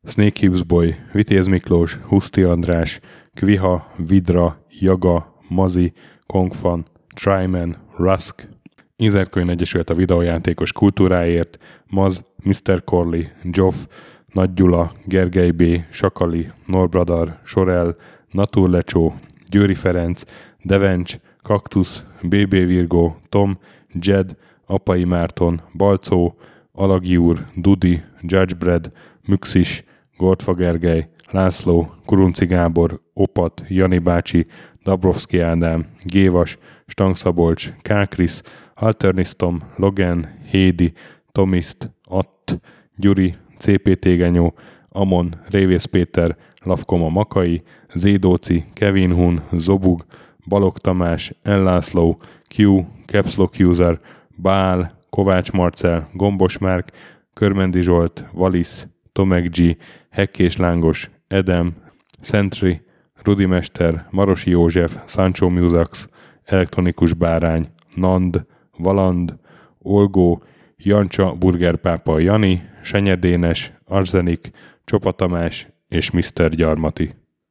[0.05, 3.01] Snake Hips Boy, Vitéz Miklós, Huszti András,
[3.35, 5.93] Kviha, Vidra, Jaga, Mazi,
[6.27, 6.85] Kongfan,
[7.15, 8.49] Tryman, Rusk,
[8.97, 12.85] Inzertkönyv Egyesület a videójátékos kultúráért, Maz, Mr.
[12.85, 13.77] Corley, Joff,
[14.33, 17.97] Nagy Gyula, Gergely B., Sakali, Norbradar, Sorel,
[18.31, 19.15] Naturlecsó,
[19.47, 20.23] Győri Ferenc,
[20.63, 23.59] Devencs, Kaktusz, BB Virgo, Tom,
[23.93, 24.37] Jed,
[24.67, 26.37] Apai Márton, Balcó,
[26.73, 28.93] Alagi úr, Dudi, Judgebred,
[29.27, 29.85] Müxis,
[30.17, 34.47] Gortfa Gergely, László, Kurunci Gábor, Opat, Jani bácsi,
[34.83, 38.41] Dabrowski Ádám, Gévas, Stangszabolcs, Kákris,
[38.75, 40.93] Alternisztom, Logan, Hédi,
[41.33, 42.61] Tomiszt, Att,
[42.97, 44.55] Gyuri, CPT Genyó,
[44.89, 47.63] Amon, Révész Péter, Lavkoma Makai,
[47.95, 50.05] Zédóci, Kevin Hun, Zobug,
[50.47, 52.19] Balog Tamás, Ellászló,
[52.57, 54.01] Q, Capslock User,
[54.37, 56.91] Bál, Kovács Marcel, Gombos Márk,
[57.35, 59.77] Körmendi Zsolt, Valisz, Tomek G,
[60.11, 61.75] Hekkés Lángos, Edem,
[62.21, 62.83] Sentry,
[63.25, 66.09] Rudimester, Marosi József, Sancho Musax,
[66.45, 67.65] Elektronikus Bárány,
[67.95, 68.47] Nand,
[68.79, 69.39] Valand,
[69.79, 70.43] Olgó,
[70.77, 74.51] Jancsa, Burgerpápa Jani, Senyedénes, Arzenik,
[74.85, 76.49] Csopa Tamás és Mr.
[76.49, 77.15] Gyarmati.